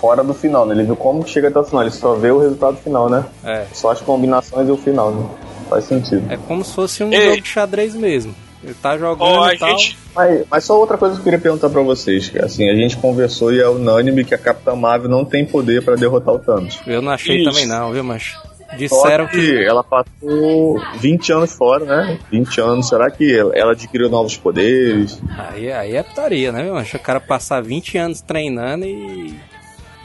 [0.00, 0.74] fora do final, né?
[0.74, 3.24] Ele viu como que chega até o final, ele só vê o resultado final, né?
[3.44, 3.66] É.
[3.72, 5.28] Só as combinações e o final, né?
[5.68, 6.24] Faz sentido.
[6.30, 7.30] É como se fosse um Ei.
[7.30, 8.34] jogo de xadrez mesmo.
[8.62, 9.68] Ele tá jogando a e tal.
[9.70, 9.98] gente.
[10.14, 12.28] Mas, mas só outra coisa que eu queria perguntar pra vocês.
[12.28, 15.84] que, Assim, a gente conversou e é unânime que a Capitã Marvel não tem poder
[15.84, 16.80] pra derrotar o Thanos.
[16.86, 17.50] Eu não achei Isso.
[17.50, 18.34] também não, viu, mas
[18.76, 22.18] disseram que que ela passou 20 anos fora, né?
[22.30, 22.88] 20 anos.
[22.88, 25.20] Será que ela adquiriu novos poderes?
[25.38, 26.76] aí, aí é putaria, né, meu?
[26.76, 29.34] Acho o cara passar 20 anos treinando e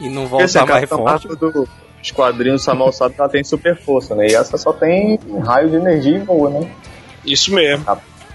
[0.00, 1.28] e não voltar mais forte.
[1.28, 1.68] Do
[2.02, 4.26] esquadrinho, o Samuel sabe que ela tem super força, né?
[4.28, 6.70] E essa só tem raio de energia e voa, né?
[7.24, 7.84] Isso mesmo.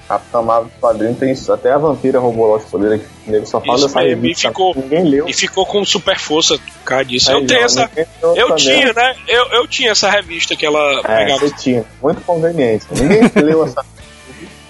[0.08, 1.52] Capitã Marvel do quadrinho tem isso.
[1.52, 4.48] Até a vampira roubou lá os poderes dele, só fala Isso dessa mesmo, e revista,
[4.48, 5.28] ficou- Ninguém leu.
[5.28, 7.30] E ficou com super força por causa disso.
[7.30, 7.92] Aí, eu tenho essa.
[8.36, 9.16] Eu tinha, né?
[9.28, 11.40] Eu, eu tinha essa revista que ela É, pegava.
[11.42, 11.86] você tinha.
[12.02, 12.86] Muito conveniente.
[12.92, 13.86] Ninguém leu essa.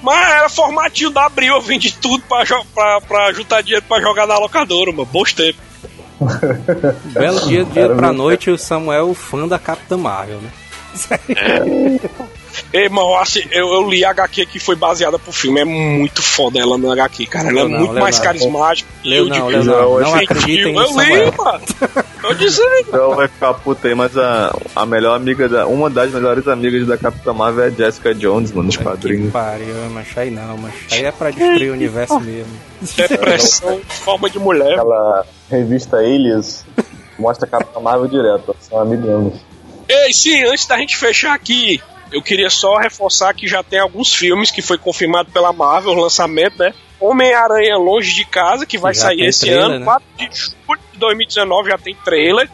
[0.02, 2.44] Mas era formatinho da Abril, eu vendi tudo pra,
[2.74, 5.06] pra, pra juntar dinheiro pra jogar na locadora, mano.
[5.06, 5.62] Bons tempos.
[7.14, 10.50] Belo dia, dia pra noite, o Samuel, fã da Capitã Marvel, né?
[12.74, 15.62] Ei, mano, assim, eu, eu li a HQ que foi baseada pro filme.
[15.62, 17.50] É muito foda ela no HQ, cara.
[17.50, 18.90] Ela é não, muito mais carismática.
[19.04, 20.00] Leu Eu não, digo, leu não.
[20.00, 21.62] Não acreditem Eu li, mano.
[22.22, 22.68] Tô dizendo.
[22.80, 25.68] Então vai ficar puta aí, mas a, a melhor amiga da.
[25.68, 29.32] Uma das melhores amigas da Capitã Marvel é a Jessica Jones, mano, nos quadrinhos.
[29.32, 32.52] pariu, mas aí não, mas aí é pra destruir o universo mesmo.
[32.96, 34.74] Depressão, forma de mulher.
[34.74, 36.66] Aquela revista Alias
[37.18, 38.56] mostra a Capitã Marvel direto.
[38.60, 39.47] São amigos.
[39.88, 41.82] Ei, sim, antes da gente fechar aqui,
[42.12, 46.02] eu queria só reforçar que já tem alguns filmes que foi confirmado pela Marvel, o
[46.02, 46.74] lançamento, né?
[47.00, 49.86] Homem-Aranha Longe de Casa, que vai Já sair esse trailer, ano, né?
[49.86, 52.50] 4 de julho de 2019, já tem trailer.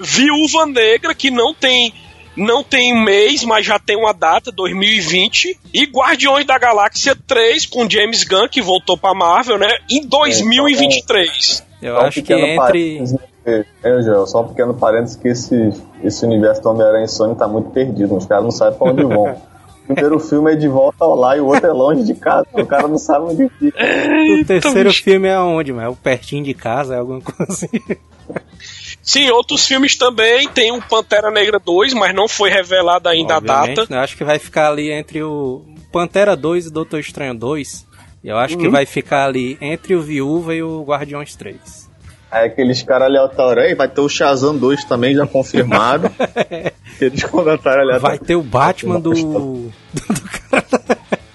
[0.00, 1.92] Viúva Negra, que não tem
[2.38, 5.58] não tem mês, mas já tem uma data, 2020.
[5.74, 9.68] E Guardiões da Galáxia 3, com James Gunn, que voltou pra Marvel, né?
[9.90, 11.66] Em 2023.
[11.82, 12.56] Eu Só um acho que pequeno entre.
[12.56, 13.18] parênteses, né?
[13.82, 15.72] É, Joel, só um pequeno parênteses que esse,
[16.02, 18.16] esse universo do Homem-Aranha e Sony tá muito perdido.
[18.16, 19.36] Os caras não sabem pra onde vão.
[19.88, 22.46] O primeiro filme é de volta ao lá e o outro é longe de casa.
[22.52, 23.78] O cara não sabe onde fica.
[24.38, 25.86] O terceiro filme é onde, mano?
[25.86, 27.68] É o pertinho de casa, é alguma coisa assim.
[29.02, 30.46] Sim, outros filmes também.
[30.48, 33.88] Tem o Pantera Negra 2, mas não foi revelada ainda a Obviamente, data.
[33.90, 33.96] né?
[33.96, 37.86] Eu acho que vai ficar ali entre o Pantera 2 e Doutor Estranho 2.
[38.22, 41.87] Eu acho que vai ficar ali entre o Viúva e o Guardiões 3.
[42.30, 46.10] Aí aqueles caras aleatórios aí, vai ter o Shazam 2 também já confirmado.
[47.00, 48.18] Eles comentaram Vai aleatório.
[48.20, 49.12] ter o Batman do.
[49.14, 49.72] do.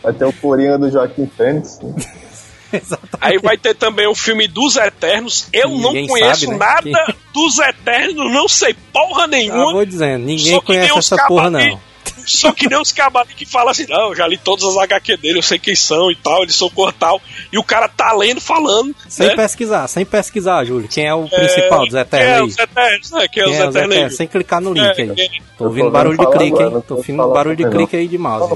[0.04, 1.80] Vai ter o Coringa do Joaquim Fênix.
[2.74, 3.18] Exatamente.
[3.22, 5.48] Aí vai ter também o filme dos Eternos.
[5.54, 6.58] Eu Ninguém não conheço sabe, né?
[6.58, 9.74] nada dos Eternos, não sei porra nenhuma.
[9.74, 11.80] vou dizendo, ninguém conhece essa porra não.
[12.26, 15.18] são que nem os cabalos que falam assim, não, eu já li todas as HQ
[15.18, 17.22] dele, eu sei quem são e tal, eles são cor tal.
[17.52, 18.96] E o cara tá lendo, falando.
[19.08, 19.36] Sem né?
[19.36, 20.88] pesquisar, sem pesquisar, Júlio.
[20.88, 22.64] Quem é o principal dos Quem é Eternos os aí?
[22.66, 23.28] Eternos, né?
[23.28, 23.96] Quem é Quem é os Eternos?
[23.96, 24.18] Eternos?
[24.18, 25.12] Sem clicar no link É, aí.
[25.12, 25.28] é.
[25.58, 26.84] Tô ouvindo barulho de clique, hein?
[26.88, 28.50] Tô ouvindo barulho de clique aí de mouse.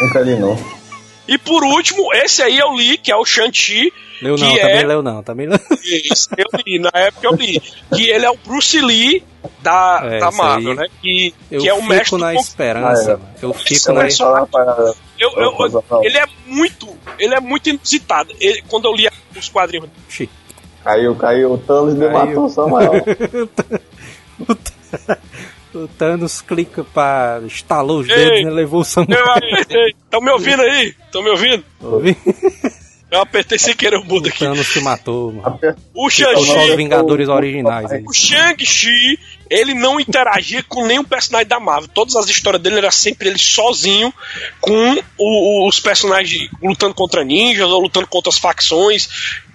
[0.00, 0.81] Não não.
[1.28, 3.92] E por último, esse aí eu li, que é o Shang-Chi.
[4.20, 4.60] Leu que não, é...
[4.60, 5.58] também leu não, também leu.
[5.82, 7.60] Esse eu li, na época eu li.
[7.94, 9.24] Que ele é o Bruce Lee
[9.60, 10.76] da, É, da isso Marvel, aí.
[10.78, 10.86] né?
[11.00, 13.16] Que, que é o fico mestre na do esperança, Ah, é.
[13.16, 13.28] mano.
[13.40, 14.96] Eu fico na é esperança.
[15.18, 16.04] Eu, Coisa não.
[16.04, 16.88] ele é muito,
[17.18, 18.34] ele é muito inusitado.
[18.40, 20.28] Ele- quando eu li os quadrinhos, Oxi.
[20.82, 22.12] Caiu, caiu o Thanos e Caiu.
[22.12, 22.92] matou o Samuel.
[25.74, 27.40] O O Thanos clica pra.
[27.46, 28.14] estalou os Ei.
[28.16, 29.18] dedos e levou o Samuel.
[30.04, 30.94] Estão me ouvindo aí?
[31.04, 31.64] Estão me ouvindo?
[31.80, 32.16] Ouvi?
[33.10, 34.38] Eu apertei sem querer o mudo O aqui.
[34.38, 35.58] Thanos se matou, mano.
[35.94, 38.02] O só os Shang-Chi, Vingadores originais aí.
[38.06, 39.18] o Shang-Chi,
[39.52, 41.88] ele não interagia com nenhum personagem da Marvel.
[41.92, 44.12] Todas as histórias dele era sempre ele sozinho
[44.60, 49.08] com o- os personagens lutando contra ninjas ou lutando contra as facções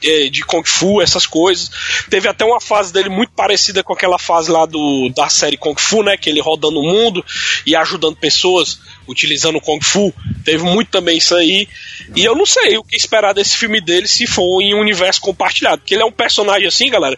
[0.03, 1.71] eh, de Kung Fu, essas coisas.
[2.09, 5.75] Teve até uma fase dele muito parecida com aquela fase lá do, da série Kung
[5.75, 6.15] Fu, né?
[6.15, 7.25] Que ele rodando o mundo
[7.65, 10.13] e ajudando pessoas utilizando o Kung Fu.
[10.45, 11.67] Teve muito também isso aí.
[12.15, 15.19] E eu não sei o que esperar desse filme dele se for em um universo
[15.19, 15.79] compartilhado.
[15.79, 17.17] Porque ele é um personagem assim, galera.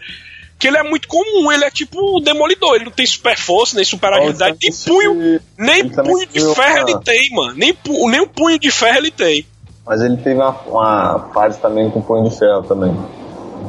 [0.60, 3.76] Que ele é muito comum, ele é tipo o demolidor, ele não tem super força,
[3.78, 7.54] nem super agilidade, nem punho, nem punho de ferro ele tem, mano.
[7.56, 9.46] Nem, pu- nem um punho de ferro ele tem.
[9.86, 12.96] Mas ele teve uma, uma fase também com Punho de Ferro também.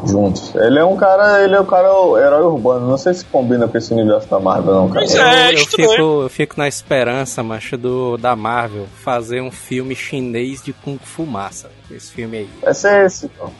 [0.06, 0.54] Juntos.
[0.54, 1.88] Ele é um cara, ele é um cara
[2.18, 2.88] herói urbano.
[2.88, 5.00] Não sei se combina com esse universo da Marvel, não, cara.
[5.00, 5.82] Pois Eu, é, eu fico,
[6.22, 11.24] eu fico na esperança, macho, do, da Marvel fazer um filme chinês de Kung Fu
[11.26, 11.70] massa.
[11.90, 12.48] Esse filme aí.
[12.62, 13.50] Vai ser esse, então.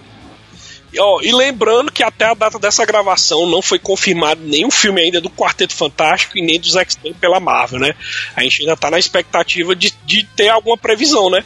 [0.93, 5.01] E, ó, e lembrando que até a data dessa gravação não foi confirmado nenhum filme
[5.01, 7.95] ainda do Quarteto Fantástico e nem dos X-Men pela Marvel, né?
[8.35, 11.45] A gente ainda tá na expectativa de, de ter alguma previsão, né?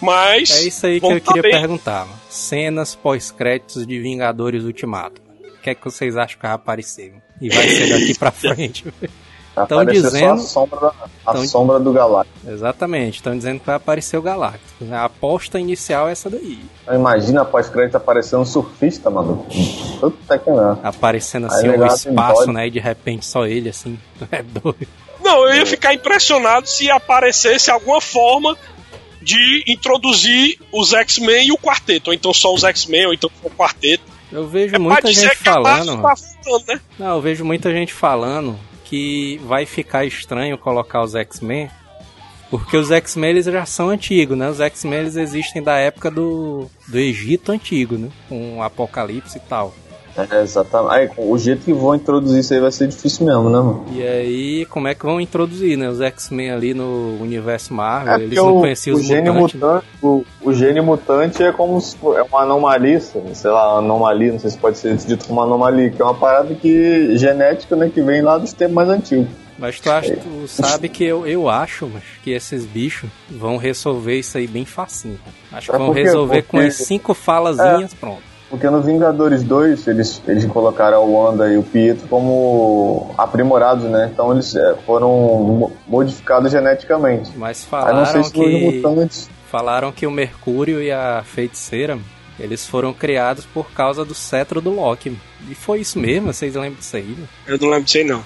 [0.00, 0.50] Mas.
[0.50, 1.50] É isso aí que eu queria saber.
[1.50, 2.20] perguntar, mano.
[2.30, 5.20] Cenas pós-créditos de Vingadores Ultimato.
[5.58, 7.10] O que é que vocês acham que vai aparecer?
[7.10, 7.22] mano?
[7.40, 8.84] E vai ser daqui pra frente.
[9.58, 10.92] Vai Tão aparecer dizendo- só a sombra, da,
[11.26, 12.38] a tão- sombra do Galáctico.
[12.50, 14.92] Exatamente, estão dizendo que vai aparecer o Galactus.
[14.92, 16.58] A aposta inicial é essa daí.
[16.92, 19.46] Imagina pós-crédito aparecendo um surfista, mano.
[20.00, 20.78] Puta que não.
[20.82, 22.66] Aparecendo assim o legal, espaço, né?
[22.66, 23.98] E de repente só ele, assim.
[24.30, 24.86] É doido.
[25.22, 28.56] Não, eu ia ficar impressionado se aparecesse alguma forma
[29.20, 32.10] de introduzir os X-Men e o quarteto.
[32.10, 34.04] Ou então só os X-Men, ou então só o quarteto.
[34.30, 36.02] Eu vejo É muita gente a falando.
[36.02, 36.14] Tá
[36.68, 36.80] né?
[36.98, 38.58] Não, eu vejo muita gente falando
[38.88, 41.70] que vai ficar estranho colocar os X-Men,
[42.50, 44.48] porque os X-Men eles já são antigos, né?
[44.48, 48.08] Os X-Men eles existem da época do, do Egito antigo, né?
[48.28, 49.74] Com o Apocalipse e tal.
[50.30, 50.94] É, exatamente.
[50.94, 53.84] Aí, com o jeito que vão introduzir isso aí vai ser difícil mesmo, né, mano?
[53.92, 55.88] E aí, como é que vão introduzir, né?
[55.88, 59.60] Os X-Men ali no universo Marvel, É eles não o, conheciam o os gênio mutantes.
[59.60, 59.66] né?
[59.68, 64.38] mutante, o, o gênio mutante é como se é uma anomalia, sei lá, anomalia, não
[64.38, 68.00] sei se pode ser dito como anomalia, que é uma parada que genética, né, que
[68.02, 69.28] vem lá dos tempos mais antigos.
[69.60, 74.16] Mas tu, acha, tu sabe que eu, eu acho mas, que esses bichos vão resolver
[74.16, 75.18] isso aí bem facinho.
[75.50, 78.22] Acho que É vão porque- resolver com porque- as cinco falazinhas, pronto.
[78.50, 84.08] Porque no Vingadores 2, eles, eles colocaram a Wanda e o Pietro como aprimorados, né?
[84.12, 87.30] Então eles é, foram mo- modificados geneticamente.
[87.36, 89.30] Mas Aí não sei falaram se que, mutantes.
[89.50, 91.98] falaram que o Mercúrio e a Feiticeira,
[92.40, 95.14] eles foram criados por causa do cetro do Loki.
[95.50, 97.14] E foi isso mesmo, vocês lembram disso aí?
[97.18, 97.26] né?
[97.46, 98.22] Eu não lembro disso aí, não.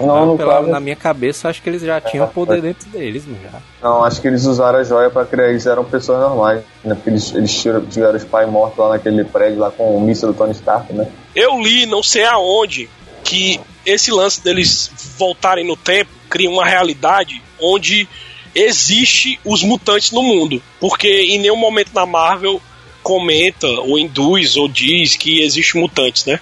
[0.00, 2.88] Não, no pela- caso, na minha cabeça, acho que eles já tinham É, poder dentro
[2.90, 3.60] deles, já.
[3.80, 5.48] não, acho que eles usaram a joia pra criar.
[5.50, 6.94] Eles eram pessoas normais, né?
[6.94, 7.52] Porque eles, eles
[7.90, 11.06] tiveram os pais mortos lá naquele prédio lá com o míssil do Tony Stark, né?
[11.34, 12.88] Eu li, não sei aonde,
[13.22, 18.08] que esse lance deles voltarem no tempo cria uma realidade onde
[18.54, 20.60] existe os mutantes no mundo.
[20.80, 22.60] Porque em nenhum momento na Marvel
[23.02, 26.40] comenta, ou induz, ou diz que existe mutantes, né?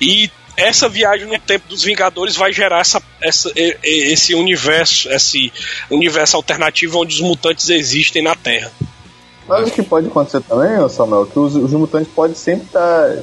[0.00, 0.30] E
[0.60, 5.52] essa viagem no tempo dos Vingadores vai gerar essa, essa, esse universo, esse
[5.90, 8.70] universo alternativo onde os mutantes existem na Terra.
[9.48, 13.16] Mas o que pode acontecer também, Samuel, que os, os mutantes podem sempre estar,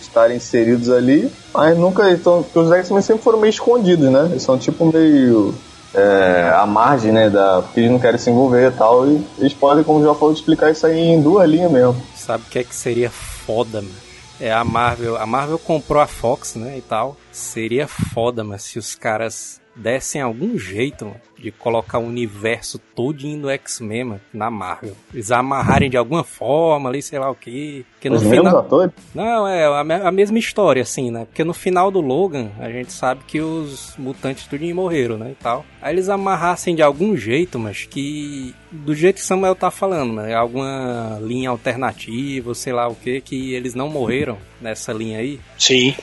[0.00, 2.04] estar inseridos ali, mas nunca.
[2.16, 4.28] Porque os X-Men sempre foram meio escondidos, né?
[4.30, 5.54] Eles são tipo meio.
[5.94, 7.30] É, à margem, né?
[7.30, 9.06] Da, porque eles não querem se envolver e tal.
[9.06, 12.00] E eles podem, como já falou, explicar isso aí em duas linhas mesmo.
[12.16, 14.03] Sabe o que é que seria foda, mano?
[14.40, 15.16] É a Marvel.
[15.16, 16.78] A Marvel comprou a Fox, né?
[16.78, 17.16] E tal.
[17.30, 23.42] Seria foda, mas se os caras dessem algum jeito mano, de colocar o universo todinho
[23.42, 24.96] do X-Men mano, na Marvel.
[25.12, 27.84] Eles amarrarem de alguma forma ali, sei lá o quê.
[28.04, 28.58] No Os mesmos final...
[28.60, 28.92] atores?
[29.14, 31.24] Não, é a, me- a mesma história, assim, né?
[31.24, 35.30] Porque no final do Logan, a gente sabe que os mutantes tudinho morreram, né?
[35.32, 35.64] E tal.
[35.80, 38.54] Aí eles amarrassem de algum jeito, mas que.
[38.70, 40.34] Do jeito que Samuel tá falando, né?
[40.34, 45.40] Alguma linha alternativa, sei lá o que, que eles não morreram nessa linha aí.
[45.58, 45.94] Sim.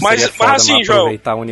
[0.00, 1.08] Mas, mas assim, João,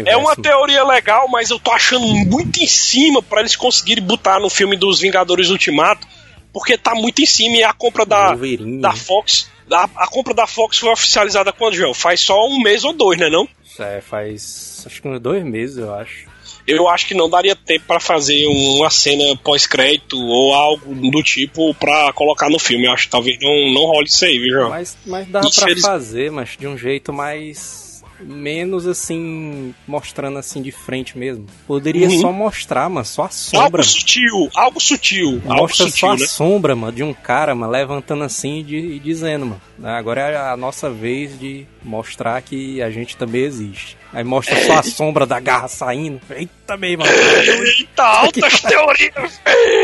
[0.06, 4.40] é uma teoria legal, mas eu tô achando muito em cima pra eles conseguirem botar
[4.40, 6.06] no filme dos Vingadores Ultimato,
[6.52, 8.96] porque tá muito em cima e a compra da, da né?
[8.96, 9.50] Fox.
[9.70, 11.94] A, a compra da Fox foi oficializada quando, João?
[11.94, 13.28] Faz só um mês ou dois, né?
[13.30, 13.48] Não?
[13.78, 14.84] É, faz.
[14.86, 16.31] Acho que uns dois meses, eu acho.
[16.66, 21.74] Eu acho que não daria tempo pra fazer uma cena pós-crédito ou algo do tipo
[21.74, 22.84] pra colocar no filme.
[22.86, 24.70] Eu acho que talvez não, não role isso aí, viu, João?
[24.70, 27.82] Mas, mas dava pra Infeliz- fazer, mas de um jeito mais.
[28.24, 31.44] Menos assim, mostrando assim de frente mesmo.
[31.66, 32.20] Poderia Uhum.
[32.20, 33.64] só mostrar, mano, só a sombra.
[33.64, 33.84] Algo mano.
[33.88, 36.26] sutil, algo sutil, algo Mostra sutil, só a né?
[36.26, 39.60] sombra, mano, de um cara, mano, levantando assim e, e dizendo, mano.
[39.96, 43.96] Agora é a nossa vez de mostrar que a gente também existe.
[44.12, 46.20] Aí mostra só a sombra da garra saindo.
[46.30, 47.06] Eita, meu irmão.
[47.06, 49.40] Eita, altas teorias!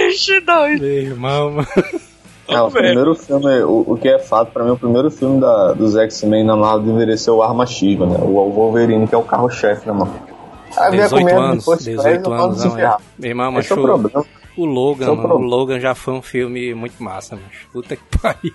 [0.08, 0.82] Vixe, doido!
[0.82, 1.68] Meu irmão, mano.
[2.48, 5.72] É, o primeiro filme, o, o que é fato pra mim, o primeiro filme da,
[5.72, 8.16] dos X-Men na Marvel deveria ser o Arma X, né?
[8.22, 10.14] O, o Wolverine, que é o carro-chefe, né, mano?
[10.78, 12.96] Aí vinha 18 comendo anos, depois 18 anos, não, é.
[13.18, 14.26] Meu irmão, mas é o o, problema.
[14.56, 15.38] o Logan, é o mano, o.
[15.38, 17.48] Logan já foi um filme muito massa, mano.
[17.70, 18.54] Puta que pariu.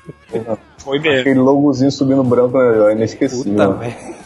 [0.77, 1.19] Foi mesmo.
[1.19, 3.51] Aquele logozinho subindo branco é inesquecível.
[3.51, 3.79] Puta, mano.
[3.79, 4.22] velho.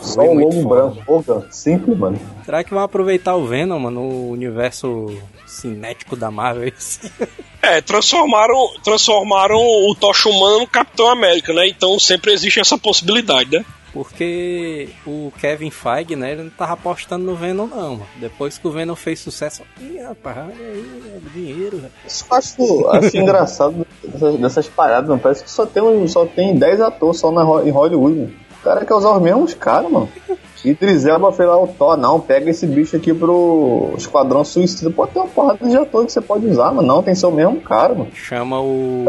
[0.00, 2.20] Só Foi o muito logo foda, branco, Logan, simples, mano.
[2.44, 5.06] Será que vão aproveitar o Venom, mano, no universo
[5.46, 6.70] cinético da Marvel?
[7.62, 8.54] É, transformaram,
[8.84, 11.66] transformaram o Tocha Humano no Capitão América, né?
[11.68, 13.64] Então sempre existe essa possibilidade, né?
[13.92, 18.06] Porque o Kevin Feige, né, ele não tava apostando no Venom, não, mano.
[18.20, 21.92] Depois que o Venom fez sucesso, ih, rapaz, olha aí, é dinheiro, velho.
[22.06, 25.20] Isso eu acho, acho engraçado dessas, dessas paradas, mano.
[25.20, 28.45] Parece que só tem, um- só tem 10 atores só na, em Hollywood, mano.
[28.66, 30.08] O cara quer usar os mesmos caras, mano.
[30.64, 34.90] Idris Elba fez lá o Thor, não, pega esse bicho aqui pro Esquadrão Suicida.
[34.90, 36.88] Pô, tem uma porrada de ator que você pode usar, mano.
[36.88, 38.08] Não, tem que ser o mesmo cara, mano.
[38.12, 39.04] Chama o.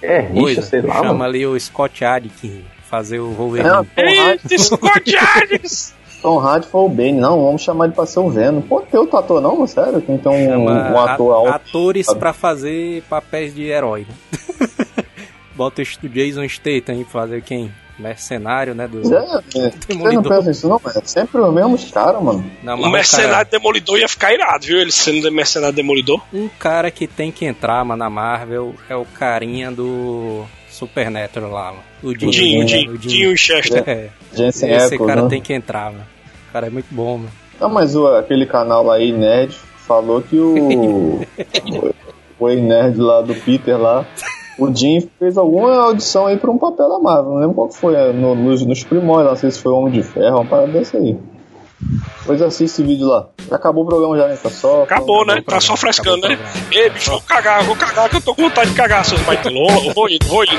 [0.00, 1.24] É, rixa, Coisa, sei lá, chama mano.
[1.24, 3.68] ali o Scott Adkins fazer o Wolverine.
[3.96, 5.92] É, Eita, Scott Adams!
[6.22, 7.12] Tom Hardy foi o Bane.
[7.12, 8.62] Não, vamos chamar ele pra ser o Venom.
[8.62, 9.68] Pô, tem outro ator não, mano?
[9.68, 10.00] Sério?
[10.00, 11.50] Tem então um, um ator a- alto.
[11.50, 14.06] atores pra fazer papéis de herói.
[14.08, 14.68] né?
[15.54, 17.70] Bota o Jason Statham aí pra fazer quem?
[17.98, 18.88] Mercenário, né?
[18.88, 19.00] Do...
[19.14, 19.18] É,
[19.56, 20.98] é, você não pensa isso não, mano.
[20.98, 22.44] É sempre os mesmos caras, mano.
[22.62, 24.80] Não, mas O um Mercenário cara- Demolidor ia ficar irado, viu?
[24.80, 26.20] Ele sendo Mercenário Demolidor.
[26.32, 31.66] Um cara que tem que entrar, mano, na Marvel é o carinha do Supernatural lá,
[31.66, 31.84] mano.
[32.02, 32.32] O Dinho.
[32.32, 32.66] Dinho, né?
[32.66, 33.84] Dinho, O Dinho Chester.
[33.86, 34.08] É.
[34.34, 35.28] Jensen Esse cara né?
[35.28, 36.04] tem que entrar, mano.
[36.48, 37.30] O cara é muito bom, mano.
[37.60, 39.54] Não, mas o, aquele canal aí, Nerd,
[39.86, 41.20] falou que o.
[42.40, 44.04] o ex-nerd lá do Peter lá.
[44.58, 47.32] O Jim fez alguma audição aí pra um papel da Marvel.
[47.32, 47.94] Não lembro qual que foi.
[47.94, 50.96] é, No, nos, nos primórdios, não sei se foi Homem de Ferro, uma parada dessa
[50.96, 51.16] aí.
[52.24, 53.28] Pois assiste esse vídeo lá.
[53.48, 54.38] Já acabou o programa já, né?
[54.40, 54.84] Tá só.
[54.84, 55.34] Acabou, né?
[55.34, 56.38] Acabou Tá só frescando, né?
[56.70, 59.66] Ei, bicho, vou cagar, vou cagar, que eu tô com vontade de cagar, seus baitolô.
[59.94, 60.54] Vou indo, vou indo.